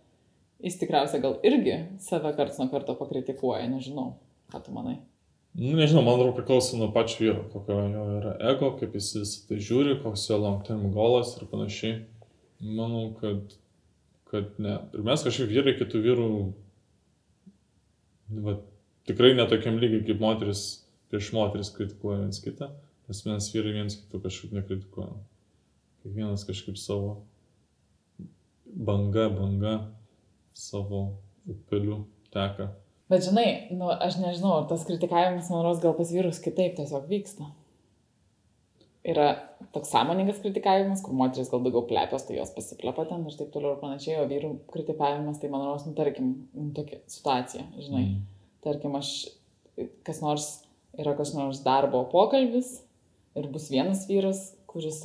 Jis 0.60 0.76
tikriausiai 0.80 1.22
gal 1.22 1.38
irgi 1.46 1.76
save 2.02 2.34
karts 2.36 2.58
nuo 2.60 2.66
karto 2.72 2.96
pakritikuoja, 2.98 3.68
nežinau, 3.70 4.16
ką 4.52 4.60
tu 4.64 4.74
manai. 4.74 4.98
Nu, 5.54 5.72
nežinau, 5.78 6.02
man 6.06 6.18
atrodo 6.18 6.34
priklauso 6.36 6.76
nuo 6.78 6.90
pačio 6.94 7.24
vyro, 7.24 7.46
kokio 7.50 7.78
jo 7.90 8.02
yra 8.18 8.34
ego, 8.52 8.74
kaip 8.78 8.92
jis 8.98 9.08
visą 9.16 9.46
tai 9.48 9.58
žiūri, 9.58 9.96
koks 10.02 10.28
jo 10.28 10.38
long 10.38 10.60
term 10.66 10.84
golas 10.94 11.32
ir 11.38 11.48
panašiai. 11.50 11.96
Manau, 12.60 13.08
kad, 13.18 13.56
kad 14.30 14.58
ne. 14.62 14.76
Ir 14.94 15.06
mes 15.06 15.24
kažkaip 15.26 15.50
vyrai 15.50 15.74
kitų 15.78 16.02
vyrų, 16.04 16.28
va, 18.46 18.56
tikrai 19.10 19.32
netokiam 19.34 19.80
lygiai 19.82 20.06
kaip 20.06 20.22
moteris 20.22 20.64
prieš 21.10 21.32
moteris 21.34 21.72
kritikuoja 21.74 22.20
viens 22.22 22.38
kitą, 22.42 22.70
nes 23.10 23.24
mes 23.26 23.48
vyrai 23.54 23.74
viens 23.80 23.96
kitų 23.98 24.22
kažkaip 24.26 24.54
nekritikuojam. 24.54 25.18
Kiekvienas 26.04 26.46
kažkaip 26.48 26.78
savo 26.80 27.16
banga, 28.64 29.26
banga, 29.34 29.74
savo 30.54 31.02
upeliu 31.50 32.04
teka. 32.30 32.70
Bet 33.10 33.26
žinai, 33.26 33.74
nu, 33.74 33.90
aš 33.90 34.20
nežinau, 34.22 34.54
tas 34.70 34.86
kritikavimas, 34.86 35.50
man 35.50 35.64
rodos, 35.66 35.82
gal 35.82 35.96
pas 35.98 36.12
vyrus 36.14 36.38
kitaip 36.42 36.76
tiesiog 36.78 37.10
vyksta. 37.10 37.48
Yra 39.08 39.30
toks 39.72 39.88
sąmoningas 39.94 40.42
kritikavimas, 40.42 41.00
kur 41.04 41.14
moteris 41.16 41.48
gal 41.48 41.62
daugiau 41.64 41.86
plepios, 41.88 42.26
tai 42.28 42.36
jos 42.36 42.50
pasiplepa 42.52 43.06
ten 43.08 43.22
ir 43.24 43.36
taip 43.38 43.48
toliau 43.54 43.76
ir 43.76 43.80
panašiai, 43.80 44.18
o 44.20 44.26
vyrų 44.28 44.50
kritikavimas, 44.72 45.38
tai 45.40 45.48
man 45.52 45.64
rodos, 45.64 45.86
nu, 45.88 45.94
tarkim, 45.96 46.34
nu, 46.52 46.66
tokia 46.76 47.00
situacija, 47.08 47.64
žinai. 47.80 48.02
Mm. 48.10 48.26
Tarkim, 48.66 48.98
aš 48.98 49.14
kas 50.04 50.20
nors 50.20 50.50
yra 50.98 51.14
kas 51.16 51.32
nors 51.36 51.62
darbo 51.64 52.02
pokalbis 52.12 52.80
ir 53.38 53.48
bus 53.52 53.70
vienas 53.72 54.04
vyras, 54.10 54.50
kuris 54.70 55.00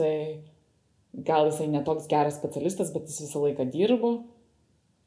gal 1.26 1.50
jisai 1.50 1.68
netoks 1.72 2.10
geras 2.12 2.38
specialistas, 2.40 2.92
bet 2.94 3.08
jis 3.10 3.22
visą 3.28 3.44
laiką 3.46 3.68
dirbo, 3.72 4.16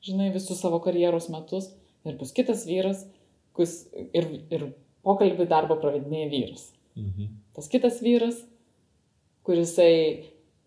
žinai, 0.05 0.31
visus 0.35 0.61
savo 0.63 0.81
karjeros 0.85 1.29
metus. 1.33 1.73
Ir 2.07 2.17
bus 2.17 2.31
kitas 2.33 2.63
vyras, 2.65 3.03
kuris 3.53 3.83
ir, 4.17 4.29
ir 4.55 4.69
pokalbį 5.05 5.49
darbo 5.51 5.77
pravedinėja 5.83 6.31
vyras. 6.33 6.69
Mhm. 6.97 7.35
Tas 7.59 7.69
kitas 7.71 7.99
vyras, 8.05 8.39
kuris 9.49 9.75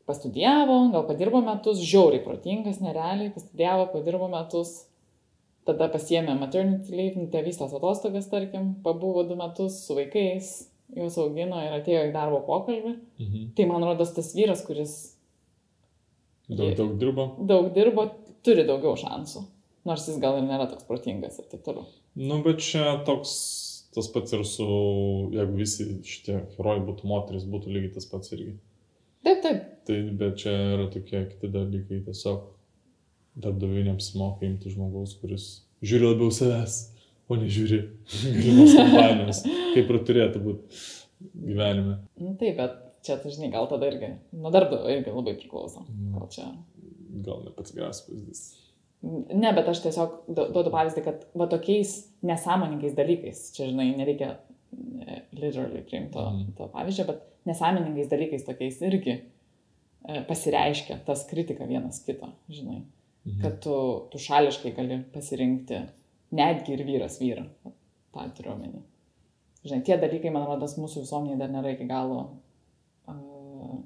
pastudijavo, 0.09 0.77
gal 0.93 1.05
padirbo 1.07 1.41
metus, 1.45 1.81
žiauriai 1.85 2.23
protingas, 2.25 2.81
nerealiai, 2.83 3.31
pastudijavo, 3.35 3.87
padirbo 3.93 4.27
metus, 4.31 4.73
tada 5.67 5.87
pasiemė 5.93 6.35
maternity 6.39 6.93
leave, 6.95 7.21
nu, 7.21 7.29
tėvystės 7.31 7.73
atostogas, 7.77 8.27
tarkim, 8.31 8.73
pabuvo 8.85 9.23
du 9.29 9.37
metus 9.39 9.83
su 9.85 9.95
vaikais, 9.97 10.51
juos 10.97 11.17
augino 11.21 11.61
ir 11.63 11.77
atėjo 11.77 12.03
į 12.09 12.13
darbo 12.15 12.41
pokalbį. 12.47 12.95
Mhm. 13.21 13.47
Tai 13.57 13.67
man 13.69 13.85
rodos 13.87 14.13
tas 14.17 14.33
vyras, 14.35 14.65
kuris 14.67 14.95
daug, 16.49 16.73
daug 16.77 16.97
dirbo. 16.99 17.31
Daug 17.47 17.71
dirbo, 17.75 18.09
turi 18.45 18.65
daugiau 18.67 18.97
šansų. 18.99 19.45
Nors 19.87 20.05
jis 20.09 20.19
gal 20.21 20.37
ir 20.37 20.45
nėra 20.45 20.67
toks 20.69 20.85
protingas 20.85 21.39
ir 21.41 21.47
taip 21.49 21.63
toliau. 21.65 21.87
Nu, 22.19 22.41
bet 22.45 22.59
čia 22.61 22.99
toks, 23.07 23.31
tas 23.95 24.09
pats 24.13 24.35
ir 24.35 24.43
su, 24.45 24.67
jeigu 25.33 25.55
visi 25.57 25.87
šitie 26.05 26.41
herojai 26.57 26.83
būtų 26.89 27.07
moteris, 27.09 27.47
būtų 27.49 27.71
lygiai 27.71 27.95
tas 27.95 28.05
pats 28.09 28.33
irgi. 28.35 28.59
Taip, 29.25 29.41
taip. 29.43 29.59
Tai, 29.87 29.97
bet 30.17 30.39
čia 30.41 30.53
yra 30.75 30.87
tokie 30.93 31.25
kiti 31.29 31.49
dalykai, 31.51 32.01
tiesiog 32.07 32.47
darbdaviui 33.41 33.85
neapsimoka 33.87 34.45
imti 34.47 34.71
žmogaus, 34.73 35.15
kuris 35.21 35.49
žiūri 35.85 36.09
labiau 36.11 36.33
savęs, 36.35 36.79
o 37.31 37.37
ne 37.39 37.49
žiūri 37.51 37.81
galimos 38.37 38.73
kompanijos, 38.77 39.43
kaip 39.75 39.93
ir 39.93 40.01
turėtų 40.09 40.41
būti 40.45 40.81
gyvenime. 41.51 41.99
Nu, 42.21 42.33
taip, 42.39 42.57
bet 42.59 42.79
čia, 43.05 43.17
tu 43.21 43.31
žinai, 43.33 43.51
gal 43.53 43.69
tada 43.71 43.89
irgi, 43.91 44.13
nuo 44.35 44.51
darbdavio 44.53 44.91
irgi 44.97 45.13
labai 45.13 45.37
priklauso. 45.39 45.85
Nu. 45.87 46.17
Gal 46.17 46.33
čia. 46.33 46.49
Gal 47.25 47.45
ne 47.45 47.53
pats 47.55 47.73
geras 47.75 48.03
pavyzdys. 48.07 48.43
Ne, 49.01 49.49
bet 49.57 49.69
aš 49.71 49.81
tiesiog 49.85 50.19
duodu 50.29 50.69
pavyzdį, 50.73 51.03
kad 51.05 51.23
va 51.37 51.47
tokiais 51.49 51.95
nesąmoningais 52.25 52.93
dalykais, 52.97 53.47
čia, 53.55 53.71
žinai, 53.71 53.89
nereikia 53.97 54.35
literally 55.35 55.81
priimti 55.87 56.13
to, 56.13 56.25
mm. 56.29 56.53
to 56.57 56.67
pavyzdžio, 56.73 57.05
bet 57.09 57.47
nesąmoningais 57.49 58.09
dalykais 58.11 58.45
tokiais 58.47 58.79
irgi 58.87 59.13
e, 59.17 60.21
pasireiškia 60.27 61.01
tas 61.05 61.25
kritika 61.29 61.67
vienas 61.69 62.01
kito, 62.05 62.29
žinai. 62.49 62.81
Mhm. 63.21 63.41
Kad 63.43 63.59
tu, 63.61 63.75
tu 64.09 64.17
šališkai 64.17 64.71
gali 64.73 64.97
pasirinkti 65.13 65.77
netgi 66.33 66.73
ir 66.73 66.85
vyras 66.87 67.19
vyrą. 67.21 67.45
tą 68.11 68.25
turiu 68.35 68.51
omeny. 68.51 68.81
Žinai, 69.63 69.83
tie 69.87 69.97
dalykai, 70.01 70.31
man 70.33 70.47
rodos, 70.49 70.73
mūsų 70.81 71.05
visuomenėje 71.05 71.37
dar 71.39 71.51
nėra 71.53 71.71
iki 71.75 71.85
galo, 71.87 72.17
uh, 73.07 73.77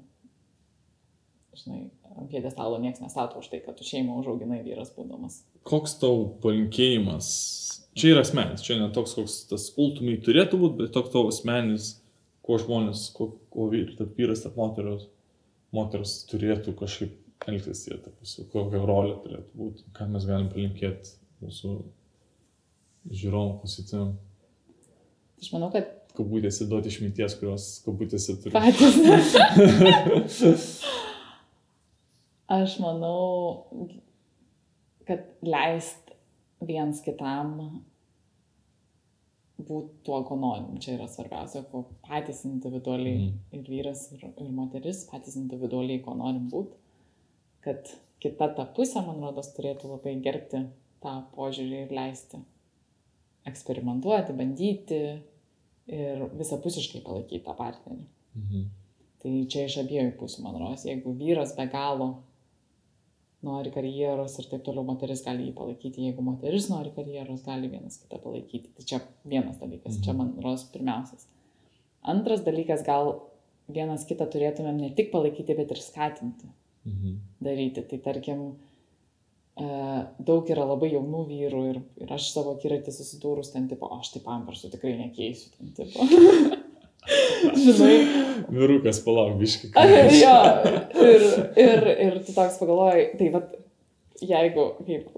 žinai, 1.60 1.82
ant 2.20 2.30
pėdestalo 2.32 2.78
niekas 2.82 3.02
nestato 3.04 3.40
už 3.40 3.50
tai, 3.52 3.60
kad 3.64 3.76
tu 3.78 3.86
šeimą 3.86 4.18
užauginai 4.22 4.62
vyras 4.64 4.92
būdamas. 4.96 5.42
Koks 5.66 5.98
tau 6.02 6.24
palinkėjimas? 6.42 7.28
Čia 7.96 8.12
yra 8.12 8.24
asmenis, 8.26 8.64
čia 8.64 8.78
ne 8.80 8.88
toks, 8.92 9.14
koks 9.16 9.36
tas 9.50 9.70
ultimai 9.80 10.18
turėtų 10.24 10.60
būti, 10.60 10.80
bet 10.82 10.92
toks 10.96 11.12
tavo 11.14 11.30
asmenis, 11.32 11.94
kuo 12.44 12.58
žmonės, 12.60 13.06
kuo, 13.16 13.30
kuo 13.52 13.68
vyras, 13.72 14.42
tarp 14.44 14.58
moteros, 14.60 15.06
moters 15.76 16.18
turėtų 16.30 16.76
kažkaip 16.76 17.16
elgtis 17.46 17.84
jie 17.86 17.96
tarpusavį, 18.00 18.48
kokia 18.52 18.82
rolė 18.82 19.16
turėtų 19.24 19.60
būti, 19.60 19.86
ką 19.96 20.08
mes 20.12 20.26
galim 20.28 20.48
palinkėti 20.52 21.16
mūsų 21.44 21.76
žiūrovom, 23.12 23.58
klausytėm. 23.62 24.14
Aš 25.42 25.52
manau, 25.54 25.70
kad... 25.74 25.92
Kabutėse 26.16 26.64
duoti 26.64 26.88
išminties, 26.88 27.34
kurios 27.36 27.64
kabutėse 27.84 28.38
turi. 28.40 28.54
Patys. 28.56 28.94
Aš 32.52 32.78
manau, 32.78 33.66
kad 35.08 35.26
leist 35.42 36.12
viens 36.62 37.00
kitam 37.02 37.56
būti 39.56 40.02
tuo, 40.06 40.20
ko 40.28 40.36
norim. 40.38 40.76
Čia 40.82 40.94
yra 40.98 41.08
svarbiausia, 41.10 41.64
ko 41.72 41.86
patys 42.06 42.44
individualiai 42.46 43.30
mm. 43.30 43.38
ir 43.56 43.70
vyras, 43.70 44.06
ir, 44.14 44.28
ir 44.30 44.50
moteris 44.54 45.06
patys 45.10 45.38
individualiai, 45.40 46.02
ko 46.04 46.14
norim 46.18 46.46
būti 46.52 46.76
kad 47.66 47.88
kita 48.22 48.52
ta 48.54 48.66
pusė, 48.76 49.02
man 49.02 49.24
rodos, 49.24 49.50
turėtų 49.56 49.90
labai 49.96 50.14
gerbti 50.22 50.62
tą 51.02 51.14
požiūrį 51.34 51.80
ir 51.86 51.94
leisti 51.98 52.38
eksperimentuoti, 53.46 54.34
bandyti 54.38 55.00
ir 55.96 56.22
visapusiškai 56.38 57.02
palaikyti 57.06 57.42
tą 57.46 57.56
partnerį. 57.58 58.06
Mhm. 58.38 58.68
Tai 59.22 59.32
čia 59.50 59.66
iš 59.66 59.80
abiejų 59.82 60.14
pusių, 60.20 60.44
man 60.44 60.58
rodos, 60.60 60.86
jeigu 60.86 61.14
vyras 61.18 61.56
be 61.58 61.66
galo 61.72 62.10
nori 63.46 63.70
karjeros 63.74 64.36
ir 64.40 64.48
taip 64.50 64.64
toliau 64.66 64.84
moteris 64.86 65.22
gali 65.24 65.48
jį 65.48 65.54
palaikyti, 65.56 66.04
jeigu 66.08 66.24
moteris 66.26 66.68
nori 66.72 66.92
karjeros, 66.96 67.44
gali 67.46 67.70
vienas 67.72 68.00
kitą 68.02 68.20
palaikyti. 68.22 68.72
Tai 68.76 68.86
čia 68.90 69.00
vienas 69.24 69.60
dalykas, 69.62 69.96
mhm. 69.96 70.04
čia 70.04 70.14
man 70.18 70.34
rodos 70.42 70.66
pirmiausias. 70.74 71.28
Antras 72.06 72.44
dalykas, 72.46 72.84
gal 72.86 73.14
vienas 73.72 74.06
kitą 74.06 74.28
turėtumėm 74.30 74.78
ne 74.82 74.92
tik 74.98 75.10
palaikyti, 75.14 75.56
bet 75.58 75.74
ir 75.74 75.82
skatinti 75.82 76.50
mhm. 76.86 77.18
daryti. 77.42 77.86
Tai 77.90 78.00
tarkim, 78.04 78.44
e, 79.58 79.70
daug 80.30 80.52
yra 80.52 80.68
labai 80.68 80.92
jaunų 80.92 81.24
vyrų 81.30 81.64
ir, 81.72 81.80
ir 82.04 82.14
aš 82.18 82.30
savo 82.34 82.54
akiratį 82.58 82.94
susidūrus 82.94 83.54
ten, 83.54 83.70
tipo, 83.72 83.90
aš 83.98 84.14
tai 84.14 84.22
pampersų 84.26 84.74
tikrai 84.76 84.94
nekeisiu, 85.00 85.50
ten, 85.56 85.74
tipo. 85.78 86.06
Žinai. 87.66 87.94
Vyrukas 88.46 89.00
palauk, 89.04 89.36
biškai. 89.40 89.70
jo, 90.14 90.34
ir, 91.02 91.24
ir, 91.60 91.88
ir 92.06 92.18
tu 92.26 92.34
toks 92.34 92.58
pagalvoji, 92.60 93.06
tai 93.18 93.30
vad, 93.34 93.56
jeigu, 94.22 94.66
kaip, 94.86 95.08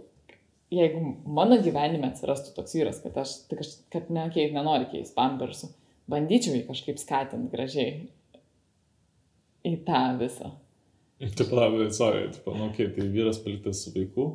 jeigu 0.74 1.03
mano 1.39 1.59
gyvenime 1.64 2.09
atsirastų 2.12 2.55
toks 2.57 2.79
vyras, 2.79 3.03
kad 3.05 3.18
aš, 3.20 3.35
tai 3.51 3.61
kaž, 3.61 3.74
kad 3.93 4.09
ne, 4.14 4.29
keit, 4.35 4.55
nenori 4.57 4.89
keisti 4.93 5.16
pampersų, 5.18 5.72
bandyčiau 6.09 6.57
jį 6.57 6.64
kažkaip 6.70 7.03
skatinti 7.03 7.53
gražiai 7.53 7.93
į 9.68 9.76
tą 9.85 10.07
visą 10.22 10.55
Taip, 11.18 11.51
labai, 11.51 11.89
sorry, 11.91 12.29
taip, 12.31 12.45
nu, 12.55 12.68
okay, 12.68 12.87
tai 12.95 13.09
vyras 13.11 13.41
paliktas 13.43 13.81
su 13.83 13.91
vaiku, 13.91 14.29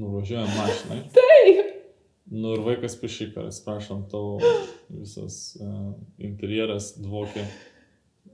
nuvažiuoja 0.00 0.46
mašinai. 0.48 1.02
Taip. 1.12 1.31
Nu 2.32 2.54
ir 2.56 2.62
vaikas 2.64 2.94
pišyka, 3.00 3.44
atsiprašom, 3.50 4.06
tavo 4.12 4.38
visas 5.02 5.38
uh, 5.60 5.92
interjeras 6.22 6.94
dvokia, 7.02 7.44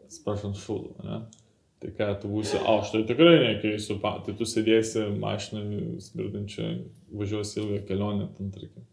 atsiprašom, 0.07 0.55
šūdų, 0.59 0.95
ne? 1.09 1.21
Tai 1.79 1.91
ką 1.95 2.07
tu 2.23 2.29
būsi, 2.33 2.59
aš 2.59 2.89
tai 2.91 3.05
tikrai 3.07 3.37
nekeisiu, 3.43 4.01
tai 4.03 4.33
tu 4.39 4.47
sėdėsi 4.51 5.05
mašinai 5.23 5.99
smirdančią, 6.03 6.71
važiuosi 7.15 7.61
ilgą 7.63 7.85
kelionę, 7.87 8.27
ten 8.39 8.49
tarkim. 8.55 8.87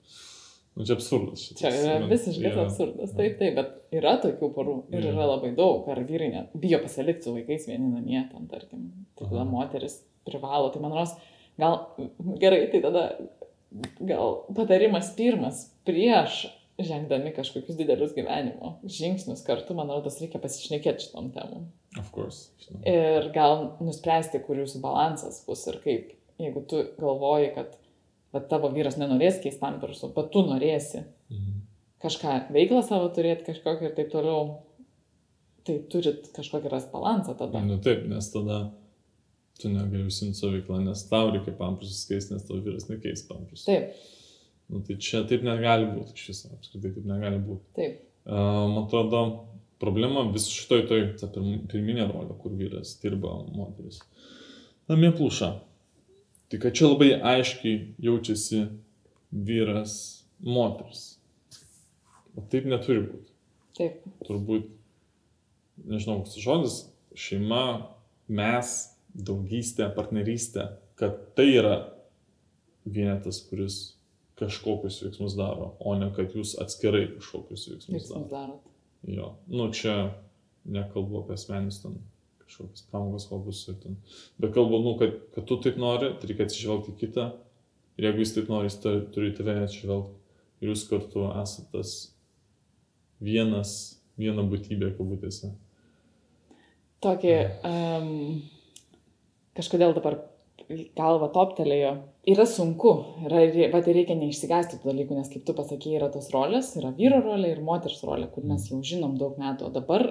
Nu 0.75 0.83
čia 0.85 0.97
absurdas. 0.97 1.45
Čia 1.55 1.71
yra 1.71 1.95
visiškas 2.09 2.43
Yra- 2.51 2.65
absurdas. 2.67 3.13
Taip, 3.15 3.37
taip, 3.39 3.55
bet 3.55 3.95
yra 3.95 4.17
tokių 4.21 4.49
porų 4.57 4.75
ir 4.91 5.05
Jo. 5.07 5.13
yra 5.15 5.25
labai 5.31 5.53
daug. 5.55 5.87
Ar 5.89 6.01
vyrai 6.03 6.27
net 6.33 6.51
bijo 6.61 6.81
pasilikti 6.83 7.23
su 7.25 7.33
vaikais 7.37 7.65
vieni 7.69 7.87
namie, 7.93 8.19
ten, 8.31 8.45
tarkim. 8.51 8.89
Tai 9.15 9.29
tada 9.31 9.45
moteris 9.47 10.01
privalo. 10.27 10.67
Tai 10.73 10.81
man 10.83 10.91
rodos, 10.97 11.15
gal 11.57 11.77
gerai, 12.43 12.65
tai 12.73 12.81
tada 12.83 13.05
gal 13.99 14.45
patarimas 14.55 15.11
pirmas 15.17 15.65
prieš 15.87 16.45
žengdami 16.79 17.31
kažkokius 17.35 17.77
didelius 17.79 18.11
gyvenimo 18.15 18.73
žingsnius 18.83 19.43
kartu, 19.47 19.73
man 19.77 19.87
rodos, 19.93 20.17
reikia 20.19 20.41
pasišnekėti 20.43 21.05
šitom 21.07 21.29
temom. 21.35 21.69
Of 21.99 22.09
course. 22.11 22.49
žinau. 22.65 22.81
Ir 22.91 23.29
gal 23.35 23.77
nuspręsti, 23.79 24.41
kur 24.43 24.59
jūsų 24.59 24.81
balansas 24.83 25.37
bus 25.47 25.63
ir 25.71 25.77
kaip. 25.85 26.09
Jeigu 26.41 26.65
tu 26.67 26.81
galvoji, 26.99 27.53
kad 27.55 27.77
va, 28.35 28.41
tavo 28.51 28.67
vyras 28.75 28.97
nenorės 28.99 29.39
keisti 29.43 29.61
pampersų, 29.61 30.11
bet 30.17 30.31
tu 30.35 30.43
norėsi 30.43 31.05
Mhm. 31.31 31.61
kažką 32.03 32.33
veiklą 32.51 32.83
savo 32.83 33.07
turėti, 33.15 33.47
kažkokią 33.53 33.87
ir 33.87 33.95
taip 33.95 34.11
toliau, 34.11 34.57
tai 35.65 35.79
turit 35.89 36.27
kažkokį 36.35 36.69
rast 36.69 36.91
balansą 36.91 37.33
tada. 37.39 37.61
Nu 37.65 37.79
taip, 37.79 38.03
nes 38.11 38.27
tada 38.35 38.59
tu 39.61 39.69
negali 39.71 40.05
užsimti 40.09 40.37
savo 40.39 40.53
veiklą, 40.57 40.81
nes 40.85 41.03
tau 41.09 41.29
reikia 41.31 41.53
pampersus 41.57 42.05
keisti, 42.09 42.33
nes 42.35 42.43
tavo 42.47 42.59
vyras 42.65 42.89
nekeis 42.91 43.25
pampersus. 43.29 43.65
Taip, 43.69 43.95
Nu, 44.65 44.79
tai 44.81 44.95
čia 44.97 45.19
taip 45.29 45.43
negali 45.45 45.85
būti 45.85 46.15
iš 46.17 46.23
viso, 46.31 46.47
apskritai 46.55 46.89
taip 46.95 47.05
negali 47.05 47.37
būti. 47.37 47.65
taip. 47.77 47.99
Man 48.25 48.79
atrodo, 48.87 49.19
problema 49.77 50.23
vis 50.33 50.47
šitoj 50.49 50.87
toj 50.89 51.03
ta 51.21 51.27
pirm- 51.29 51.67
pirminė 51.69 52.07
rolė, 52.09 52.33
kur 52.41 52.55
vyras 52.57 52.95
dirba, 53.03 53.35
moteris. 53.53 53.99
Namie 54.89 55.11
pluša. 55.13 55.51
Tai 56.49 56.59
kad 56.63 56.73
čia 56.73 56.87
labai 56.89 57.11
aiškiai 57.21 57.93
jaučiasi 58.07 58.63
vyras, 59.31 60.23
moteris. 60.41 61.19
O 62.35 62.41
taip 62.49 62.65
neturi 62.65 63.05
būti. 63.05 63.31
Taip, 63.77 64.01
Turbūt, 64.25 64.65
nežinau, 65.85 66.23
koks 66.23 66.39
žodis, 66.41 66.79
šeima, 67.13 67.61
mes, 68.27 68.73
draugystė, 69.15 69.87
partnerystė, 69.95 70.69
kad 70.99 71.17
tai 71.37 71.47
yra 71.55 71.75
vienetas, 72.85 73.41
kuris 73.49 73.95
kažkokius 74.39 74.99
veiksmus 75.05 75.37
daro, 75.39 75.73
o 75.79 75.95
ne 75.95 76.09
kad 76.15 76.35
jūs 76.35 76.57
atskirai 76.61 77.07
kažkokius 77.15 77.69
veiksmus 77.71 77.95
veiksmus 77.95 78.27
daro. 78.27 78.31
darot. 78.33 78.71
Jo, 79.05 79.35
nu 79.47 79.69
čia 79.71 79.95
nekalbu 80.65 81.21
apie 81.21 81.37
asmenis 81.37 81.79
ten 81.83 81.99
kažkokius 82.45 82.85
pramogos 82.91 83.27
hobius 83.29 83.63
ir 83.69 83.77
ten. 83.81 83.97
Bet 84.41 84.53
kalbu, 84.53 84.81
nu, 84.83 84.95
kad, 84.99 85.15
kad 85.35 85.47
tu 85.49 85.57
taip 85.61 85.77
nori, 85.81 86.11
tai 86.19 86.29
reikia 86.29 86.47
atsižvelgti 86.49 86.95
kitą. 86.99 87.29
Ir 87.95 88.09
jeigu 88.09 88.23
jis 88.25 88.33
taip 88.35 88.49
nori, 88.51 88.69
jis 88.69 88.79
turi 88.83 89.05
turi 89.15 89.33
tave 89.37 89.55
atsižvelgti. 89.63 90.17
Ir 90.63 90.71
jūs 90.71 90.85
kartu 90.89 91.29
esate 91.41 91.71
tas 91.73 91.93
vienas, 93.23 93.71
viena 94.19 94.43
būtybė, 94.47 94.93
kabutėse. 94.97 95.51
Tokį, 97.03 97.35
um, 97.67 98.11
kažkodėl 99.57 99.95
dabar 99.97 100.19
galva 100.97 101.29
toptelėjo. 101.33 101.91
Yra 102.31 102.45
sunku, 102.49 102.93
yra, 103.27 103.43
bet 103.73 103.89
reikia 103.91 104.15
neišsigasti 104.17 104.79
tų 104.81 104.89
dalykų, 104.89 105.17
nes 105.19 105.29
kaip 105.29 105.45
tu 105.45 105.53
pasakėjai, 105.57 105.99
yra 105.99 106.09
tos 106.13 106.31
rolės, 106.33 106.71
yra 106.79 106.89
vyro 106.95 107.21
rolė 107.21 107.53
ir 107.53 107.61
moters 107.65 108.01
rolė, 108.05 108.31
kur 108.33 108.47
mes 108.49 108.65
jau 108.71 108.81
žinom 108.81 109.19
daug 109.21 109.37
metų, 109.41 109.67
o 109.67 109.75
dabar 109.75 110.07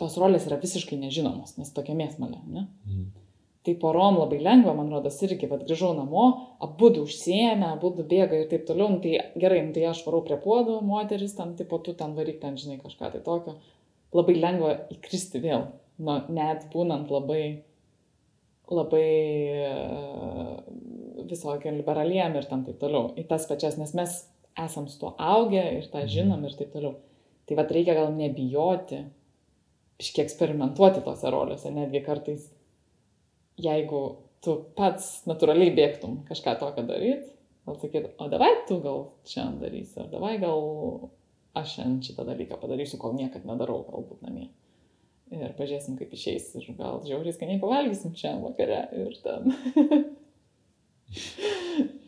tos 0.00 0.18
rolės 0.18 0.48
yra 0.48 0.58
visiškai 0.62 0.98
nežinomos, 0.98 1.56
nes 1.60 1.70
tokia 1.74 1.96
mėsmalė, 1.98 2.42
ne? 2.46 2.66
Mhm. 2.88 3.08
Tai 3.66 3.74
porom 3.82 4.16
labai 4.16 4.38
lengva, 4.40 4.72
man 4.72 4.88
rodos, 4.94 5.18
irgi, 5.26 5.48
vad 5.50 5.64
grįžau 5.66 5.90
namo, 5.96 6.26
abu 6.64 6.88
užsiemę, 7.02 7.74
abu 7.74 7.90
bėga 7.98 8.38
ir 8.38 8.46
taip 8.48 8.64
toliau, 8.68 8.94
nu, 8.94 9.00
tai 9.04 9.18
gerai, 9.36 9.58
nu, 9.66 9.74
tai 9.76 9.82
aš 9.90 10.04
varau 10.06 10.22
prie 10.24 10.38
puodų, 10.40 10.78
moteris 10.86 11.34
ten, 11.36 11.52
tipo, 11.58 11.80
tu 11.82 11.92
ten 11.98 12.14
varyk 12.16 12.38
ten, 12.40 12.56
žinai, 12.56 12.78
kažką 12.80 13.10
tai 13.12 13.20
tokio. 13.26 13.58
Labai 14.14 14.38
lengva 14.38 14.70
įkristi 14.94 15.42
vėl, 15.42 15.66
nu, 16.00 16.14
net 16.32 16.70
būnant 16.72 17.10
labai, 17.12 17.42
labai 18.74 19.04
e, 19.64 19.74
visokiam 21.28 21.76
liberaliem 21.78 22.36
ir 22.38 22.48
tam 22.50 22.64
taip 22.66 22.80
toliau, 22.80 23.12
į 23.18 23.26
tas 23.30 23.46
pačias, 23.48 23.78
nes 23.80 23.94
mes 23.96 24.18
esam 24.58 24.88
su 24.90 24.98
tuo 25.00 25.14
augę 25.18 25.62
ir 25.78 25.88
tą 25.92 26.04
žinom 26.10 26.44
ir 26.44 26.56
taip 26.58 26.74
toliau. 26.74 26.96
Tai 27.48 27.56
vad 27.56 27.70
reikia 27.72 27.96
gal 27.96 28.12
nebijoti, 28.12 29.02
iškiek 29.98 30.26
eksperimentuoti 30.26 31.02
tose 31.06 31.30
rolėse, 31.32 31.72
netgi 31.74 32.02
kartais 32.04 32.48
jeigu 33.58 34.02
tu 34.44 34.54
pats 34.78 35.24
natūraliai 35.28 35.74
bėgtum 35.74 36.22
kažką 36.28 36.54
tokio 36.60 36.84
daryti, 36.86 37.32
gal 37.66 37.78
sakyt, 37.82 38.12
o 38.20 38.28
davai 38.30 38.52
tu 38.68 38.78
gal 38.84 39.04
šiandien 39.28 39.58
darysi, 39.64 39.96
ar 40.02 40.10
davai 40.12 40.36
gal 40.42 40.62
aš 41.58 41.74
šiandien 41.76 42.04
šitą 42.06 42.26
dalyką 42.28 42.60
padarysiu, 42.62 43.00
kol 43.02 43.16
niekad 43.18 43.46
nedarau, 43.48 43.82
galbūt 43.88 44.22
namie. 44.26 44.48
Ir 45.34 45.52
pažiūrėsim, 45.58 45.98
kaip 45.98 46.12
išeis. 46.16 46.54
Ir 46.56 46.70
gal 46.78 47.02
žiauriai 47.04 47.34
skaniai 47.36 47.60
pavalgysim 47.60 48.14
šiandien 48.16 48.46
vakare. 48.46 48.80
Ir 48.96 49.12
ten. 49.24 49.42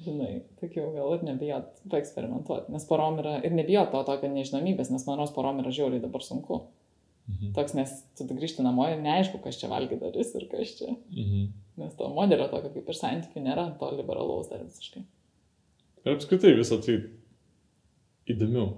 Žinai, 0.04 0.30
tokių 0.60 0.86
galbūt 0.94 1.24
nebijot 1.28 1.82
paeksperimentuoti. 1.92 2.72
Nes 2.72 2.86
porom 2.88 3.18
yra, 3.20 3.36
ir 3.44 3.52
nebijot 3.52 3.92
to 3.92 4.00
tokio 4.08 4.30
nežinomybės, 4.32 4.92
nes 4.92 5.04
man 5.06 5.20
rodos 5.20 5.34
porom 5.36 5.60
yra 5.60 5.72
žiauriai 5.76 6.00
dabar 6.02 6.24
sunku. 6.24 6.62
Mhm. 7.30 7.52
Toks, 7.56 7.76
nes 7.76 7.92
tu 8.18 8.26
grįžti 8.26 8.64
namo 8.64 8.88
ir 8.90 9.00
neaišku, 9.04 9.42
kas 9.44 9.60
čia 9.60 9.70
valgy 9.70 10.00
darys 10.00 10.32
ir 10.34 10.48
kas 10.50 10.72
čia. 10.78 10.94
Mhm. 11.12 11.50
Nes 11.80 11.96
to 11.96 12.08
modelio 12.12 12.48
tokio 12.52 12.72
kaip 12.74 12.88
ir 12.88 12.96
santykių 12.96 13.44
nėra, 13.44 13.66
to 13.80 13.92
liberalaus 13.96 14.48
dar 14.50 14.64
visiškai. 14.64 15.04
Ir 16.04 16.16
apskritai 16.16 16.54
visą 16.56 16.80
tai 16.84 16.96
įdomiau. 18.32 18.72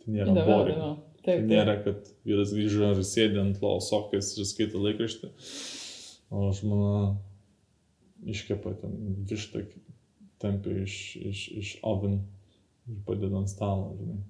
Tai 0.00 0.16
nėra 0.16 0.32
Įdomiau, 0.32 0.96
boring. 1.28 1.44
įdomiau. 1.44 1.58
Tai 1.58 1.64
Taip, 1.64 1.66
nėra, 1.66 1.76
taip. 1.84 1.84
kad 1.84 2.28
vyras 2.28 2.52
grįžo 2.56 2.90
ir 2.94 3.02
sėdė 3.04 3.40
ant 3.42 3.60
lovos 3.62 3.88
sofkės 3.92 4.32
ir 4.38 4.48
skaito 4.48 4.80
laikraštį, 4.82 5.30
o 6.32 6.48
žmona 6.56 7.16
iškepa 8.26 8.74
ten 8.80 9.24
vištą, 9.28 9.64
tempia 10.42 10.84
iš, 10.84 11.16
iš, 11.16 11.42
iš 11.60 11.72
oven 11.86 12.20
ir 12.88 13.02
padeda 13.06 13.38
ant 13.38 13.50
stalo, 13.50 13.92
žinai. 13.98 14.22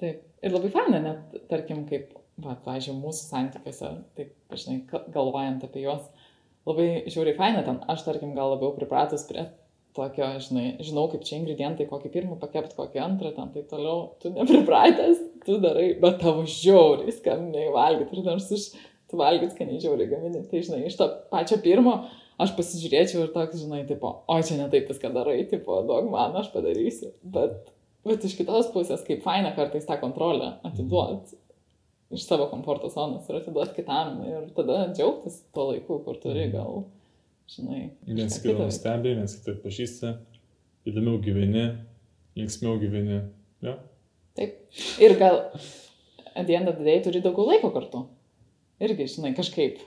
taip. 0.00 0.22
Ir 0.44 0.52
labai 0.52 0.68
faina, 0.74 0.98
net, 1.00 1.36
tarkim, 1.48 1.86
kaip, 1.88 2.10
va, 2.44 2.52
pažiūrėjau, 2.66 3.00
mūsų 3.00 3.28
santykiuose, 3.30 3.92
taip, 4.18 4.34
žinai, 4.52 4.82
galvojant 5.14 5.64
apie 5.64 5.86
juos, 5.86 6.10
labai 6.68 6.88
žiauriai 7.08 7.38
faina 7.38 7.62
ten, 7.64 7.78
aš, 7.88 8.04
tarkim, 8.04 8.34
gal 8.36 8.52
labiau 8.52 8.74
pripratus 8.76 9.24
prie 9.28 9.46
tokio, 9.96 10.26
žinai, 10.42 10.64
žinau, 10.84 11.06
kaip 11.12 11.22
čia 11.26 11.38
ingredientai, 11.38 11.86
kokį 11.90 12.10
pirmą 12.14 12.38
pakepti, 12.40 12.76
kokį 12.78 13.02
antrą, 13.04 13.30
ten 13.36 13.52
taip 13.54 13.68
toliau, 13.70 14.08
tu 14.22 14.32
nepripratęs, 14.34 15.22
tu 15.46 15.60
darai, 15.62 15.92
bet 16.00 16.18
tavo 16.22 16.42
žiauriai 16.50 17.14
skaniai 17.14 17.70
valgyti, 17.74 18.18
ir 18.18 18.26
nors 18.26 18.50
iš, 18.54 18.68
tu 19.10 19.20
valgyti 19.20 19.54
skaniai 19.54 19.82
žiauriai 19.84 20.10
gamini, 20.10 20.42
tai, 20.50 20.64
žinai, 20.66 20.82
iš 20.88 20.98
to 20.98 21.08
pačio 21.30 21.60
pirmo 21.62 22.00
aš 22.42 22.56
pasižiūrėčiau 22.58 23.22
ir 23.22 23.30
toks, 23.36 23.60
žinai, 23.62 23.84
tipo, 23.86 24.10
o 24.26 24.40
čia 24.42 24.58
ne 24.58 24.66
taip 24.72 24.90
viską 24.90 25.12
darai, 25.14 25.38
tipo, 25.50 25.78
duok 25.86 26.10
man, 26.10 26.34
aš 26.40 26.50
padarysiu, 26.54 27.12
bet, 27.36 27.70
bet 28.08 28.26
iš 28.26 28.34
kitos 28.40 28.72
pusės, 28.74 29.06
kaip 29.06 29.22
faina 29.26 29.54
kartais 29.54 29.86
tą 29.86 30.00
kontrolę 30.02 30.56
atiduot 30.66 31.36
iš 32.14 32.26
savo 32.26 32.46
komforto 32.50 32.88
zonos 32.88 33.28
ir 33.28 33.40
atiduot 33.40 33.72
kitam. 33.76 34.20
Ir 34.28 34.50
tada 34.56 34.84
džiaugtis 34.92 35.40
tuo 35.54 35.70
laiku, 35.72 35.98
kur 36.04 36.18
turi 36.22 36.46
gal, 36.52 36.84
žinai, 37.50 37.90
Viens 38.06 38.34
kažką 38.38 38.52
kitą 38.54 38.66
nustebė, 38.68 39.14
viens 39.20 39.34
kitą 39.38 39.54
pažįsta, 39.62 40.12
įdomiau 40.88 41.18
gyveni, 41.24 41.64
linksmiau 42.38 42.78
gyveni. 42.82 43.22
Ja? 43.64 43.78
Taip. 44.36 44.56
Ir 45.02 45.16
gal 45.20 45.40
dieną 46.34 46.74
didėjai 46.78 47.04
turi 47.06 47.22
daugiau 47.24 47.46
laiko 47.52 47.70
kartu. 47.74 48.06
Irgi, 48.82 49.06
žinai, 49.16 49.34
kažkaip. 49.36 49.78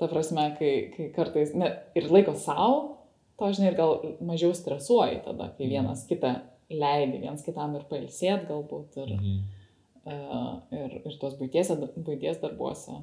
Ta 0.00 0.08
prasme, 0.08 0.44
kai, 0.58 0.72
kai 0.94 1.08
kartais, 1.16 1.54
ne, 1.56 1.70
ir 1.96 2.08
laiko 2.12 2.34
savo, 2.36 2.98
to, 3.40 3.48
žinai, 3.56 3.70
ir 3.72 3.78
gal 3.78 3.94
mažiau 4.24 4.52
stresuoji 4.56 5.22
tada, 5.24 5.50
kai 5.56 5.64
Mhm. 5.66 5.70
vienas 5.72 6.04
kitą 6.08 6.34
leidi, 6.70 7.20
vienas 7.20 7.42
kitam 7.44 7.74
ir 7.76 7.82
pailsėt 7.90 8.46
galbūt, 8.48 8.96
ir, 9.00 9.14
Mhm. 9.16 9.40
uh, 10.06 10.60
ir, 10.72 11.00
ir 11.06 11.18
tos 11.20 11.34
būties, 11.40 11.72
būties 11.96 12.40
darbuose. 12.40 13.00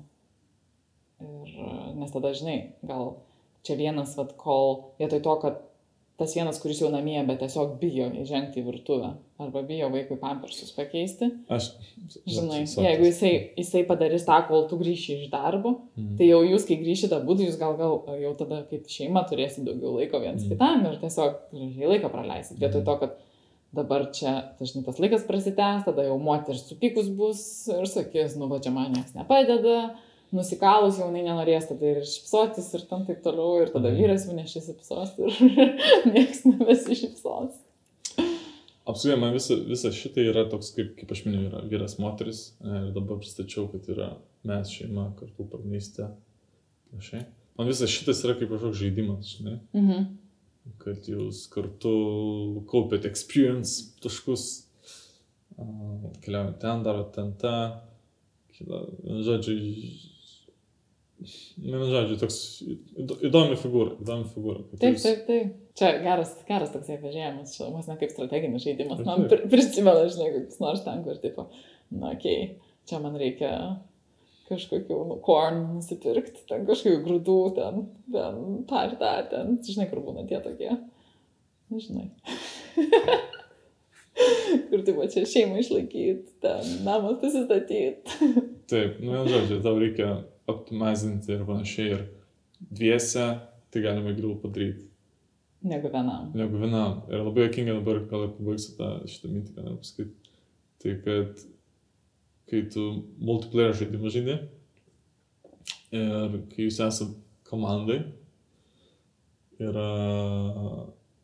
Ir, 1.20 1.96
nes 1.98 2.12
tada, 2.14 2.34
žinai, 2.38 2.74
gal 2.86 3.18
čia 3.68 3.78
vienas, 3.80 4.16
vad, 4.18 4.34
kol 4.40 4.78
vietoj 5.02 5.24
to, 5.26 5.40
kad 5.44 5.64
tas 6.18 6.34
vienas, 6.34 6.58
kuris 6.62 6.80
jau 6.82 6.90
namie, 6.90 7.20
bet 7.28 7.44
tiesiog 7.44 7.76
bijo 7.82 8.08
įžengti 8.24 8.64
į 8.64 8.66
virtuvę 8.66 9.12
arba 9.38 9.62
bijo 9.68 9.92
vaikui 9.94 10.18
pampersus 10.18 10.72
pakeisti. 10.74 11.30
Aš. 11.54 11.70
Žinai, 12.26 12.64
jeigu 12.66 13.06
jisai, 13.06 13.32
jisai 13.60 13.84
padarys 13.86 14.26
tą, 14.26 14.40
kol 14.48 14.66
tu 14.72 14.80
grįši 14.80 15.20
iš 15.20 15.28
darbo, 15.30 15.76
mm. 15.94 16.16
tai 16.18 16.32
jau 16.32 16.42
jūs, 16.42 16.66
kai 16.66 16.80
grįšite 16.82 17.22
būdų, 17.28 17.52
jūs 17.52 17.60
gal, 17.62 17.78
gal 17.78 18.18
jau 18.18 18.34
tada 18.40 18.64
kaip 18.72 18.90
šeima 18.90 19.28
turėsite 19.30 19.68
daugiau 19.68 19.94
laiko 20.00 20.24
viens 20.24 20.42
mm. 20.42 20.56
kitam 20.56 20.90
ir 20.90 20.98
tiesiog 21.04 21.38
gražiai 21.54 21.94
laiką 21.94 22.12
praleisit. 22.16 22.58
Vietoj 22.64 22.86
to, 22.90 22.98
kad 23.04 23.16
dabar 23.78 24.08
čia 24.18 24.34
dažnai 24.58 24.82
tas 24.88 24.98
laikas 25.04 25.30
prasitęs, 25.30 25.86
tada 25.86 26.08
jau 26.08 26.18
moteris 26.24 26.66
supykus 26.66 27.14
bus 27.14 27.42
ir 27.70 27.86
sakys, 27.94 28.40
nu 28.42 28.50
va 28.50 28.58
čia 28.64 28.74
man 28.74 28.90
niekas 28.96 29.14
nepadeda 29.14 29.78
nusikalus 30.36 31.00
jaunai 31.02 31.24
nenorės 31.26 31.70
tada 31.70 31.94
ir 31.94 32.02
šipsotis 32.08 32.68
ir 32.76 32.84
tam 32.90 33.06
taip 33.08 33.22
toliau, 33.26 33.62
ir 33.64 33.72
tada 33.74 33.92
mhm. 33.92 34.02
vyras 34.02 34.28
jau 34.28 34.36
nešisipsos 34.38 35.16
ir 35.22 35.40
niekas 36.14 36.44
nebesišipsos. 36.50 37.64
Apsuoja, 38.88 39.18
man 39.20 39.34
visa, 39.36 39.58
visa 39.68 39.92
šitą 39.92 40.24
yra 40.30 40.46
toks, 40.48 40.70
kaip, 40.76 40.94
kaip 40.96 41.10
aš 41.12 41.26
minėjau, 41.26 41.50
yra 41.50 41.64
vyras 41.68 41.98
moteris 42.00 42.44
ir 42.64 42.94
dabar 42.96 43.20
pristačiau, 43.20 43.66
kad 43.74 43.90
yra 43.92 44.14
mes 44.48 44.72
šeima 44.72 45.10
kartu 45.20 45.48
partnerystė. 45.52 46.08
Man 47.58 47.68
visas 47.68 47.92
šitas 47.92 48.24
yra 48.24 48.38
kaip 48.40 48.54
kažkoks 48.54 48.80
žaidimas, 48.80 49.34
žinai. 49.36 49.58
Mhm. 49.76 50.08
Kad 50.80 51.08
jūs 51.08 51.46
kartu 51.52 51.92
kaupėt 52.72 53.08
experience 53.08 53.96
taškus, 54.04 54.48
keliaujate 56.24 56.60
ten, 56.64 56.84
darote 56.88 57.16
ten 57.16 57.34
tą. 57.42 57.56
Žodžiu, 58.58 59.54
Vienu 61.18 61.88
žodžiu, 61.90 62.16
toks 62.22 62.36
įdomi 63.26 63.56
figūra, 63.58 63.96
įdomi 64.04 64.28
figūra. 64.30 64.60
Taip, 64.78 65.00
taip, 65.02 65.24
taip. 65.26 65.56
Čia 65.78 65.90
geras, 66.04 66.36
geras 66.46 66.74
toksai 66.74 67.00
pažiūrėjimas, 67.02 67.56
čia 67.56 67.70
vos 67.74 67.90
ne 67.90 67.96
kaip 67.98 68.14
strateginis 68.14 68.66
žaidimas. 68.66 69.02
Man 69.06 69.26
prisimena, 69.50 70.06
žinai, 70.14 70.30
kokius 70.36 70.62
nors 70.62 70.84
ten, 70.86 71.02
kur 71.06 71.18
tipo, 71.22 71.48
na, 71.90 72.12
okei, 72.14 72.52
okay, 72.52 72.76
čia 72.90 73.02
man 73.02 73.18
reikia 73.18 73.52
kažkokių, 74.48 75.00
nu, 75.10 75.18
korn 75.26 75.64
nusipirkti, 75.80 76.46
ten 76.50 76.70
kažkokių 76.70 77.02
grūdų, 77.08 77.40
ten, 77.58 77.82
ten, 78.14 78.40
tą 78.70 78.86
ir 78.86 78.96
tą, 79.02 79.16
ten, 79.34 79.58
žinai, 79.66 79.90
kur 79.90 80.06
būna 80.06 80.28
tie 80.30 80.40
tokie. 80.46 80.70
Na, 81.68 81.82
žinai. 81.82 82.12
kur 84.70 84.86
tai 84.86 84.96
va 84.98 85.10
čia 85.12 85.26
šeimą 85.28 85.60
išlaikyti, 85.66 86.38
ten 86.46 86.74
namas 86.86 87.20
pasistatyti. 87.26 88.42
Taip, 88.70 89.02
nu, 89.02 89.26
žodžiu, 89.28 89.62
tau 89.66 89.78
reikia 89.82 90.14
optimizinti 90.48 91.34
ir 91.36 91.46
panašiai. 91.48 91.98
Ir 91.98 92.06
dviese 92.72 93.26
tai 93.72 93.84
galima 93.84 94.14
geriau 94.16 94.38
padaryti. 94.42 94.88
Negu 95.68 95.90
vienam. 95.94 96.32
Negu 96.38 96.62
vienam. 96.62 97.02
Ir 97.12 97.24
labai 97.26 97.48
jokinga 97.48 97.78
dabar, 97.80 98.02
gal 98.12 98.28
ir 98.28 98.34
pabaigsiu 98.38 98.76
tą 98.78 98.92
šitą 99.10 99.32
mintį, 99.34 99.56
ką 99.56 99.66
noriu 99.66 99.80
pasakyti. 99.82 100.36
Tai 100.82 100.94
kad 101.06 101.48
kai 102.48 102.62
tu 102.72 102.84
multiplayer 103.20 103.76
žaidimą 103.76 104.12
žaidži 104.14 104.38
ir 105.98 106.38
kai 106.52 106.68
jūs 106.68 106.80
esate 106.84 107.18
komandai, 107.48 108.00
yra 109.64 109.90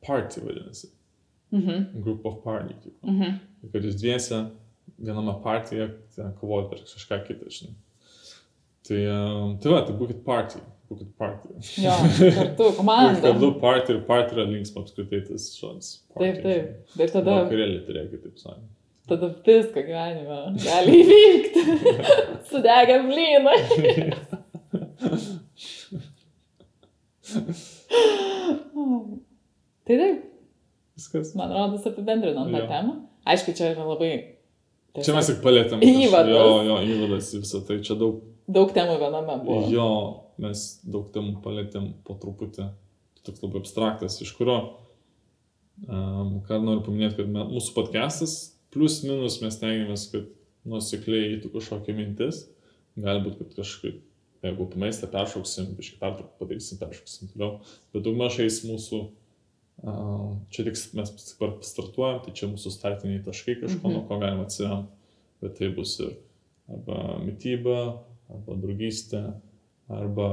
party 0.04 0.44
vadinasi. 0.44 0.90
Mhm. 1.54 2.02
Group 2.02 2.26
of 2.26 2.44
party. 2.44 2.76
Mhm. 3.04 3.40
Ir 3.64 3.72
kad 3.72 3.86
jūs 3.86 4.00
dviese 4.02 4.42
viename 4.98 5.36
partijoje 5.44 5.92
kovojate 6.40 6.74
prieš 6.74 6.96
kažką 6.98 7.20
kitą, 7.28 7.52
žinai. 7.54 7.76
Tai, 8.84 9.02
tai 9.64 9.72
va, 9.72 9.82
tai 9.88 9.96
būkit 9.96 10.24
party. 10.28 10.60
Būkit 10.92 11.14
party. 11.18 11.54
Jo, 11.80 11.94
kartu, 12.36 12.70
komanda. 12.80 13.22
Kartu 13.24 13.50
party 13.62 13.96
ir 13.96 14.02
party 14.08 14.36
yra 14.36 14.46
linksma 14.50 14.84
apskritai 14.84 15.22
tas 15.30 15.46
žodis. 15.56 15.94
Taip, 16.18 16.42
taip. 16.44 16.66
Ir 17.00 17.14
tada... 17.14 17.38
Vakarėlį 17.46 17.80
turėkit, 17.88 18.26
taip 18.26 18.42
sakant. 18.42 18.68
Tada 19.08 19.30
viską 19.44 19.82
gyvenime 19.84 20.36
gali 20.64 21.00
įvykti. 21.02 21.64
Sudegę 22.50 23.00
blynai. 23.08 23.58
tai 29.88 29.98
taip. 29.98 30.22
Viskas. 31.00 31.34
Man 31.40 31.52
rodos 31.56 31.88
apibendrinom 31.90 32.52
tą 32.54 32.68
temą. 32.70 33.00
Aišku, 33.28 33.56
čia 33.58 33.72
yra 33.74 33.88
labai... 33.88 34.12
Tiesiog... 34.94 35.08
Čia 35.08 35.18
mes 35.18 35.32
tik 35.32 35.42
palėtėm. 35.44 35.84
Įvadas. 35.84 36.36
Jo, 36.36 36.48
jo, 36.68 36.80
įvadas 36.94 37.32
į 37.34 37.42
visą 37.42 37.64
tai. 37.66 37.80
Čia 37.84 37.98
daug 37.98 38.22
Daug 38.48 38.74
temų 38.76 38.98
viename 39.00 39.38
buvo. 39.44 39.60
Jo, 39.72 39.90
mes 40.42 40.64
daug 40.84 41.08
temų 41.14 41.38
palėtėm 41.44 41.94
po 42.08 42.18
truputį. 42.20 42.68
Toks 43.24 43.44
labai 43.44 43.62
abstraktas, 43.62 44.18
iš 44.24 44.34
kurio, 44.36 44.58
um, 45.88 46.42
ką 46.44 46.60
noriu 46.60 46.84
paminėti, 46.84 47.22
kad 47.22 47.30
mes, 47.32 47.48
mūsų 47.54 47.76
podcastas, 47.78 48.34
plus 48.74 49.00
minus 49.08 49.40
mes 49.44 49.60
tengiamės, 49.62 50.10
kad 50.12 50.28
nusikliai 50.68 51.38
įtų 51.38 51.54
kažkokia 51.56 51.96
mintis. 51.96 52.44
Galbūt, 53.00 53.40
kad 53.40 53.56
kažkaip, 53.62 54.04
jeigu 54.44 54.68
po 54.70 54.82
maistą 54.82 55.08
peršauksim, 55.14 55.72
biškai 55.78 56.02
pertrauką 56.04 56.36
padarysim, 56.42 56.82
peršauksim 56.84 57.32
toliau. 57.32 57.62
Bet 57.96 58.04
daug 58.06 58.20
mažais 58.20 58.60
mūsų, 58.68 59.02
um, 59.88 60.42
čia 60.52 60.68
tik 60.68 60.78
mes 61.00 61.16
startuojam, 61.64 62.20
tai 62.26 62.36
čia 62.36 62.52
mūsų 62.52 62.76
startiniai 62.76 63.24
taškai 63.24 63.62
kažko, 63.64 63.88
mhm. 63.88 63.96
nuo 63.96 64.04
ko 64.10 64.20
galima 64.20 64.50
atsiremti. 64.50 64.92
Bet 65.44 65.58
tai 65.60 65.72
bus 65.76 65.96
ir 66.04 66.18
arba 66.72 67.22
mytyba, 67.24 67.80
arba 68.34 68.58
draugystė, 68.60 69.24
arba 69.92 70.28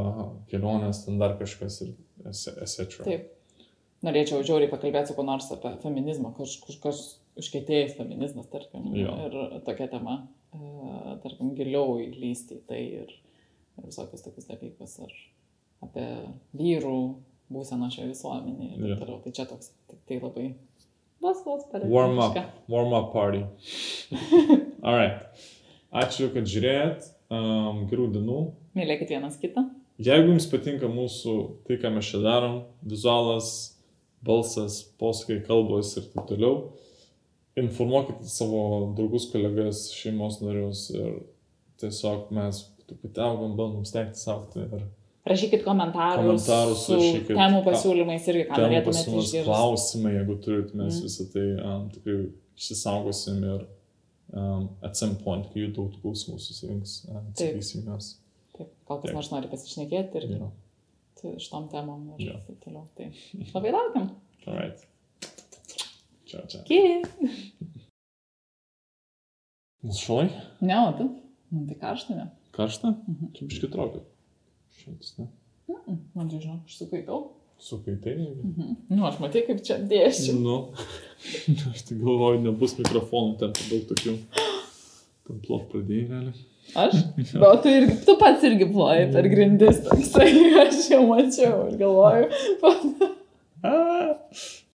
kelionės, 0.51 1.05
ten 1.07 1.21
dar 1.21 1.37
kažkas 1.41 1.81
ir 1.87 1.95
etc. 2.31 3.03
Taip. 3.05 3.29
Norėčiau 4.07 4.45
žiauriai 4.47 4.71
pakalbėti 4.73 5.13
su 5.13 5.17
kuo 5.17 5.25
nors 5.29 5.51
apie 5.53 5.75
feminizmą, 5.83 6.33
kažkas 6.39 7.03
užkėtėjęs 7.41 7.99
feminizmas, 7.99 8.49
tarkim, 8.53 8.87
jo. 8.97 9.13
ir 9.27 9.59
tokia 9.67 9.91
tema, 9.93 10.23
e, 10.57 11.17
tarkim, 11.25 11.53
giliau 11.59 11.99
įlysti 12.01 12.61
į 12.61 12.63
tai 12.71 12.81
ir, 13.03 13.13
ir 13.77 13.91
visokius 13.91 14.25
tokius 14.25 14.49
dalykus, 14.49 14.97
ar 15.05 15.13
apie 15.85 16.07
vyrų 16.57 16.97
būseną 17.53 17.91
šioje 17.93 18.11
visuomenėje 18.15 18.77
ir 18.77 18.83
taip 18.87 19.05
toliau. 19.05 19.21
Tai 19.25 19.35
čia 19.37 19.47
toks, 19.51 19.73
tik 19.91 20.03
tai 20.09 20.21
labai 20.23 20.49
vos 21.21 21.45
vos 21.45 21.65
padeda. 21.71 21.93
Warm 21.93 22.21
up, 22.25 22.37
warm 22.73 22.97
up 22.97 23.13
party. 23.13 23.45
Alright. 24.87 25.27
Ačiū, 25.91 26.31
kad 26.33 26.47
žiūrėjot 26.49 27.09
um, 27.31 27.85
gerų 27.91 28.11
dienų. 28.17 28.41
Mylėkit 28.79 29.15
vienas 29.15 29.39
kitą. 29.41 29.67
Jeigu 30.01 30.33
jums 30.33 30.47
patinka 30.49 30.89
mūsų 30.89 31.35
tai, 31.67 31.77
ką 31.81 31.91
mes 31.93 32.09
čia 32.09 32.23
darom, 32.25 32.63
vizualas, 32.89 33.51
balsas, 34.25 34.81
posakai, 35.01 35.41
kalbos 35.45 35.93
ir 36.01 36.07
taip 36.13 36.29
toliau, 36.31 36.55
informuokite 37.61 38.29
savo 38.31 38.63
draugus, 38.97 39.29
kolegas, 39.33 39.89
šeimos 39.93 40.41
narius 40.41 40.87
ir 40.95 41.21
tiesiog 41.81 42.31
mes 42.37 42.63
truputį 42.89 43.23
augam, 43.25 43.53
bandom 43.59 43.85
stengtis 43.89 44.25
aukti. 44.33 44.65
Ir... 44.65 44.87
Rašykit 45.29 45.65
komentarus. 45.67 46.25
Komentarus, 46.25 46.87
rašykit. 46.95 47.35
Temų 47.37 47.61
pasiūlymais 47.67 48.31
irgi, 48.33 48.47
ką 48.49 48.63
norėtumėte 48.65 49.05
išgirsti. 49.05 49.45
Klausimai, 49.49 50.15
jeigu 50.17 50.39
turit, 50.47 50.73
mes 50.73 50.97
mm. 50.97 51.05
visą 51.07 51.29
tai 51.35 51.47
um, 51.59 51.85
tikrai 51.93 52.19
išsisaugosim 52.57 53.45
ir 53.45 53.69
um, 54.33 54.69
at 54.87 54.97
some 54.99 55.17
point, 55.25 55.49
kai 55.53 55.65
jų 55.65 55.73
daug 55.77 55.95
klausimų 56.03 56.39
susirinks, 56.43 57.01
atsakysim 57.11 57.87
juos. 57.89 58.15
Taip, 58.57 58.73
gal 58.89 59.01
kas 59.03 59.17
nors 59.17 59.31
nori 59.33 59.51
pasišnekėti 59.53 60.21
ir 60.21 60.29
yeah. 60.35 60.51
šitom 61.41 61.69
temom 61.73 62.11
ir 62.17 62.27
yeah. 62.29 62.43
taip 62.47 62.61
toliau. 62.65 62.87
Tai 62.99 63.11
labai 63.55 63.75
laukiam. 63.77 64.11
Alright. 64.47 64.87
Čia, 66.31 66.45
čia. 66.47 66.63
Ki. 66.69 66.79
Mūsų 69.81 70.05
šalai? 70.05 70.29
Ne, 70.61 70.77
o 70.77 70.95
tu? 70.99 71.09
Man 71.51 71.67
tai 71.67 71.77
karšta, 71.81 72.15
ne? 72.15 72.29
Karšta? 72.55 72.93
Mhm. 72.95 73.35
Čia 73.35 73.49
biškai 73.51 73.71
traukia. 73.73 74.03
Šimtas, 74.77 75.15
ne? 75.19 75.27
Mm, 75.71 76.01
man 76.15 76.31
tai 76.31 76.41
žinau, 76.43 76.61
aš 76.67 76.77
sukaitau. 76.83 77.23
Sukaitai? 77.61 78.17
Mhm. 78.17 78.77
Nu, 78.89 79.05
aš 79.09 79.19
matai, 79.21 79.45
kaip 79.49 79.61
čia 79.67 79.77
dėščiau. 79.91 80.39
Nu, 80.41 80.59
aš 81.73 81.83
tik 81.91 82.01
galvoju, 82.01 82.41
nebus 82.47 82.79
mikrofonų, 82.81 83.37
ten 83.43 83.53
daug 83.69 83.85
tokių. 83.91 84.17
Ten 85.29 85.43
plot 85.45 85.69
pradėjai, 85.73 86.07
realiai. 86.09 86.47
Aš? 86.75 86.97
Bet 87.43 87.63
tu, 87.65 87.73
irgi, 87.81 87.97
tu 88.07 88.17
pats 88.21 88.45
irgi 88.47 88.69
ploji 88.71 89.09
per 89.15 89.29
grindis, 89.33 89.83
toksai, 89.87 90.31
aš 90.65 90.85
jau 90.93 91.03
mačiau 91.09 91.67
ir 91.69 91.81
galvoju, 91.81 92.31